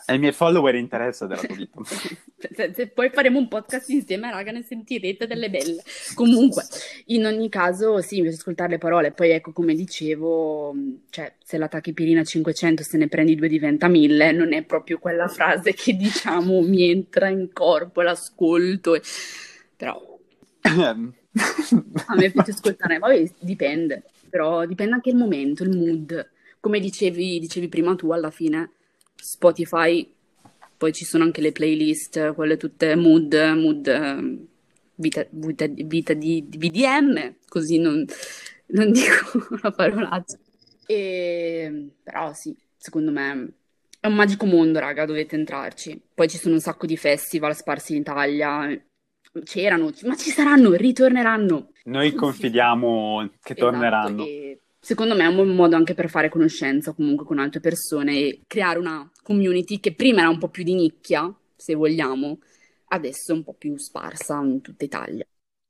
Ai 0.08 0.18
miei 0.20 0.34
follower 0.34 0.76
interessa 0.76 1.26
della 1.28 1.42
tua 1.42 1.56
vita. 1.56 1.80
Se, 2.54 2.74
se 2.74 2.88
poi 2.88 3.12
faremo 3.12 3.38
un 3.38 3.48
podcast 3.48 3.88
insieme, 3.92 4.32
raga, 4.32 4.52
ne 4.52 4.64
sentirete 4.64 5.28
delle 5.28 5.52
belle. 5.52 5.84
Comunque, 6.16 6.64
in 7.06 7.26
ogni 7.28 7.50
caso, 7.50 8.02
sì, 8.02 8.16
mi 8.16 8.22
piace 8.24 8.38
ascoltare 8.38 8.72
le 8.72 8.78
parole. 8.80 9.12
Poi, 9.12 9.30
ecco, 9.30 9.52
come 9.54 9.76
dicevo, 9.76 10.74
mh, 10.74 11.02
cioè, 11.12 11.32
se 11.44 11.58
la 11.60 11.68
tachipirina 11.68 12.24
500, 12.24 12.82
se 12.82 12.98
ne 12.98 13.08
prendi 13.08 13.36
due 13.36 13.48
diventa 13.48 13.88
1000, 13.88 14.32
non 14.32 14.54
è 14.54 14.64
proprio 14.64 14.98
quella 14.98 15.28
frase 15.28 15.74
che, 15.76 15.94
diciamo, 15.96 16.62
mi 16.62 16.90
entra 16.90 17.28
in 17.30 17.54
corpo, 17.54 18.02
l'ascolto. 18.02 18.96
e- 18.96 19.02
Però 19.78 20.02
a 20.64 22.16
me 22.16 22.32
piace 22.32 22.52
ascoltare, 22.52 22.98
poi 23.00 23.32
dipende, 23.40 24.04
però 24.30 24.66
dipende 24.66 24.96
anche 24.96 25.10
il 25.12 25.16
momento, 25.16 25.64
il 25.64 25.78
mood. 25.78 26.30
Come 26.62 26.80
dicevi, 26.80 27.40
dicevi 27.40 27.68
prima 27.68 27.96
tu, 27.96 28.12
alla 28.12 28.32
fine 28.32 28.72
Spotify, 29.16 30.10
poi 30.78 30.94
ci 30.94 31.06
sono 31.06 31.24
anche 31.24 31.42
le 31.42 31.52
playlist, 31.52 32.34
quelle 32.34 32.56
tutte 32.58 32.96
mood, 32.96 33.34
mood, 33.56 33.88
ehm, 33.88 34.48
vita, 34.96 35.26
vita, 35.30 35.66
vita 35.68 36.14
di, 36.14 36.46
di 36.48 36.58
BDM, 36.58 37.36
così 37.48 37.78
non, 37.78 38.06
non 38.68 38.90
dico 38.94 39.48
una 39.50 39.72
parolaccia. 39.72 40.38
E, 40.86 41.90
però 42.02 42.34
sì, 42.34 42.56
secondo 42.78 43.12
me 43.12 43.54
è 44.00 44.08
un 44.08 44.16
magico 44.16 44.46
mondo, 44.46 44.80
raga, 44.80 45.06
dovete 45.06 45.36
entrarci. 45.36 46.02
Poi 46.14 46.28
ci 46.28 46.38
sono 46.38 46.56
un 46.56 46.62
sacco 46.62 46.86
di 46.88 46.98
festival 46.98 47.56
sparsi 47.56 47.94
in 47.94 48.02
Italia. 48.02 48.68
C'erano, 49.44 49.92
ma 50.04 50.16
ci 50.16 50.32
saranno, 50.32 50.74
ritorneranno. 50.74 51.72
Noi 51.86 52.14
confidiamo 52.16 53.30
che 53.42 53.54
torneranno. 53.54 54.24
Esatto, 54.24 54.28
e 54.28 54.60
secondo 54.82 55.16
me 55.16 55.24
è 55.24 55.28
un 55.28 55.36
buon 55.36 55.56
modo 55.56 55.76
anche 55.76 55.94
per 55.94 56.10
fare 56.10 56.28
conoscenza 56.30 56.94
comunque 56.94 57.26
con 57.26 57.38
altre 57.40 57.60
persone 57.60 58.18
e 58.18 58.42
creare 58.48 58.80
una 58.80 59.10
community 59.22 59.80
che 59.80 59.94
prima 59.94 60.22
era 60.22 60.30
un 60.30 60.40
po' 60.40 60.50
più 60.50 60.64
di 60.64 60.74
nicchia, 60.74 61.34
se 61.56 61.76
vogliamo, 61.76 62.40
adesso 62.88 63.32
è 63.32 63.36
un 63.36 63.44
po' 63.44 63.54
più 63.54 63.78
sparsa 63.78 64.42
in 64.42 64.62
tutta 64.62 64.84
Italia. 64.84 65.26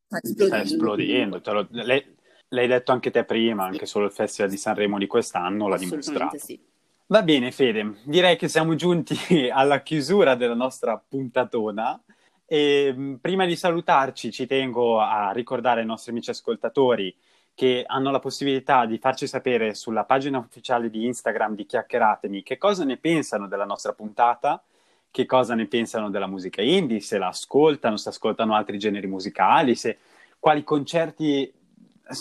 Sta 0.08 0.20
Sta 0.24 0.62
esplodendo. 0.62 1.42
te 1.42 1.52
lo- 1.52 1.68
l'hai, 1.72 2.04
l'hai 2.50 2.68
detto 2.68 2.92
anche 2.92 3.12
te 3.12 3.26
prima, 3.26 3.66
anche 3.66 3.86
solo 3.86 4.06
il 4.06 4.12
Festival 4.12 4.50
di 4.50 4.58
Sanremo 4.58 4.98
di 4.98 5.08
quest'anno 5.08 5.68
l'ha 5.68 5.78
dimostrato. 5.78 6.38
sì. 6.38 6.60
Va 7.08 7.24
bene, 7.24 7.52
Fede, 7.52 7.96
direi 8.06 8.38
che 8.38 8.48
siamo 8.48 8.74
giunti 8.76 9.16
alla 9.52 9.82
chiusura 9.82 10.36
della 10.36 10.54
nostra 10.54 10.98
puntatona. 10.98 12.02
E 12.46 12.94
mh, 12.94 13.18
prima 13.22 13.46
di 13.46 13.56
salutarci, 13.56 14.32
ci 14.32 14.46
tengo 14.46 15.00
a 15.02 15.32
ricordare 15.32 15.82
ai 15.82 15.86
nostri 15.86 16.12
amici 16.12 16.30
ascoltatori 16.30 17.14
che 17.54 17.84
hanno 17.86 18.12
la 18.12 18.20
possibilità 18.20 18.86
di 18.86 18.98
farci 18.98 19.28
sapere 19.28 19.74
sulla 19.76 20.04
pagina 20.04 20.38
ufficiale 20.38 20.90
di 20.90 21.06
Instagram 21.06 21.56
di 21.56 21.66
Chiacchieratemi 21.66 22.44
che 22.44 22.58
cosa 22.58 22.84
ne 22.84 22.98
pensano 22.98 23.48
della 23.48 23.66
nostra 23.66 23.94
puntata, 23.94 24.64
che 25.12 25.26
cosa 25.26 25.54
ne 25.56 25.68
pensano 25.68 26.10
della 26.10 26.28
musica 26.28 26.62
indie, 26.62 27.02
se 27.02 27.18
la 27.18 27.28
ascoltano, 27.28 27.98
se 27.98 28.10
ascoltano 28.10 28.56
altri 28.56 28.80
generi 28.80 29.08
musicali, 29.08 29.76
se, 29.76 29.98
quali 30.40 30.64
concerti 30.64 31.54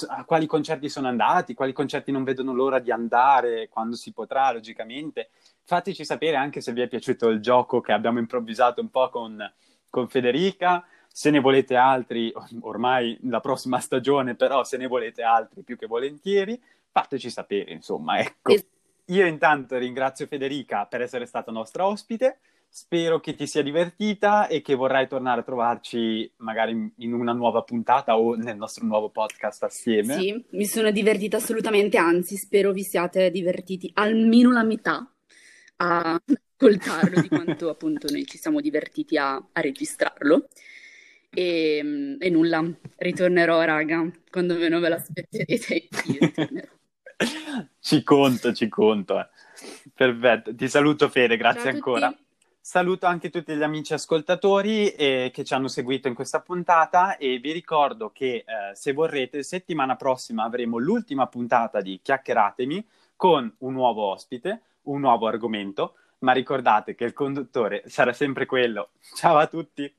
a 0.08 0.24
quali 0.24 0.46
concerti 0.46 0.88
sono 0.88 1.08
andati, 1.08 1.54
quali 1.54 1.72
concerti 1.72 2.12
non 2.12 2.22
vedono 2.22 2.52
l'ora 2.52 2.78
di 2.78 2.92
andare, 2.92 3.68
quando 3.68 3.96
si 3.96 4.12
potrà, 4.12 4.52
logicamente. 4.52 5.30
Fateci 5.64 6.04
sapere 6.04 6.36
anche 6.36 6.60
se 6.60 6.72
vi 6.72 6.82
è 6.82 6.88
piaciuto 6.88 7.28
il 7.28 7.40
gioco 7.40 7.80
che 7.80 7.92
abbiamo 7.92 8.18
improvvisato 8.18 8.80
un 8.80 8.90
po' 8.90 9.08
con, 9.08 9.52
con 9.88 10.08
Federica. 10.08 10.84
Se 11.12 11.30
ne 11.30 11.40
volete 11.40 11.74
altri, 11.76 12.32
ormai 12.60 13.18
la 13.22 13.40
prossima 13.40 13.78
stagione, 13.80 14.36
però 14.36 14.64
se 14.64 14.76
ne 14.76 14.86
volete 14.86 15.22
altri 15.22 15.62
più 15.62 15.76
che 15.76 15.86
volentieri, 15.86 16.60
fateci 16.90 17.30
sapere, 17.30 17.72
insomma, 17.72 18.18
ecco. 18.18 18.54
Io 19.06 19.26
intanto 19.26 19.76
ringrazio 19.76 20.26
Federica 20.26 20.86
per 20.86 21.02
essere 21.02 21.26
stata 21.26 21.50
nostra 21.50 21.86
ospite. 21.86 22.38
Spero 22.68 23.18
che 23.18 23.34
ti 23.34 23.48
sia 23.48 23.62
divertita 23.62 24.46
e 24.46 24.62
che 24.62 24.76
vorrai 24.76 25.08
tornare 25.08 25.40
a 25.40 25.42
trovarci 25.42 26.30
magari 26.36 26.92
in 26.98 27.12
una 27.12 27.32
nuova 27.32 27.62
puntata 27.62 28.16
o 28.16 28.36
nel 28.36 28.56
nostro 28.56 28.86
nuovo 28.86 29.10
podcast 29.10 29.64
assieme. 29.64 30.14
Sì, 30.14 30.44
mi 30.50 30.64
sono 30.64 30.92
divertita 30.92 31.38
assolutamente, 31.38 31.98
anzi 31.98 32.36
spero 32.36 32.70
vi 32.70 32.84
siate 32.84 33.32
divertiti 33.32 33.90
almeno 33.94 34.52
la 34.52 34.62
metà 34.62 35.12
a 35.78 36.22
ascoltarlo 36.56 37.20
di 37.20 37.28
quanto 37.28 37.68
appunto 37.68 38.06
noi 38.12 38.24
ci 38.26 38.38
siamo 38.38 38.60
divertiti 38.60 39.16
a, 39.16 39.34
a 39.34 39.60
registrarlo. 39.60 40.46
E, 41.32 42.16
e 42.18 42.30
nulla, 42.30 42.64
ritornerò, 42.96 43.62
raga, 43.62 44.10
quando 44.30 44.56
meno 44.56 44.80
ve 44.80 44.88
l'aspetterete. 44.88 45.88
Ci 47.78 48.02
conto, 48.02 48.52
ci 48.52 48.68
conto. 48.68 49.20
eh. 49.20 49.28
Perfetto, 49.94 50.54
ti 50.54 50.68
saluto 50.68 51.08
Fede, 51.08 51.36
grazie 51.36 51.70
ancora. 51.70 52.14
Saluto 52.62 53.06
anche 53.06 53.30
tutti 53.30 53.54
gli 53.54 53.62
amici 53.62 53.94
ascoltatori 53.94 54.90
eh, 54.90 55.30
che 55.32 55.44
ci 55.44 55.54
hanno 55.54 55.68
seguito 55.68 56.08
in 56.08 56.14
questa 56.14 56.40
puntata 56.40 57.16
e 57.16 57.38
vi 57.38 57.52
ricordo 57.52 58.10
che 58.10 58.36
eh, 58.36 58.44
se 58.74 58.92
vorrete 58.92 59.42
settimana 59.42 59.96
prossima 59.96 60.44
avremo 60.44 60.78
l'ultima 60.78 61.26
puntata 61.26 61.80
di 61.80 62.00
Chiacchieratemi 62.02 62.86
con 63.16 63.52
un 63.58 63.72
nuovo 63.72 64.04
ospite, 64.10 64.62
un 64.82 65.00
nuovo 65.00 65.26
argomento, 65.26 65.94
ma 66.18 66.32
ricordate 66.32 66.94
che 66.94 67.04
il 67.04 67.12
conduttore 67.12 67.82
sarà 67.86 68.12
sempre 68.12 68.46
quello. 68.46 68.90
Ciao 69.14 69.36
a 69.36 69.46
tutti! 69.46 69.92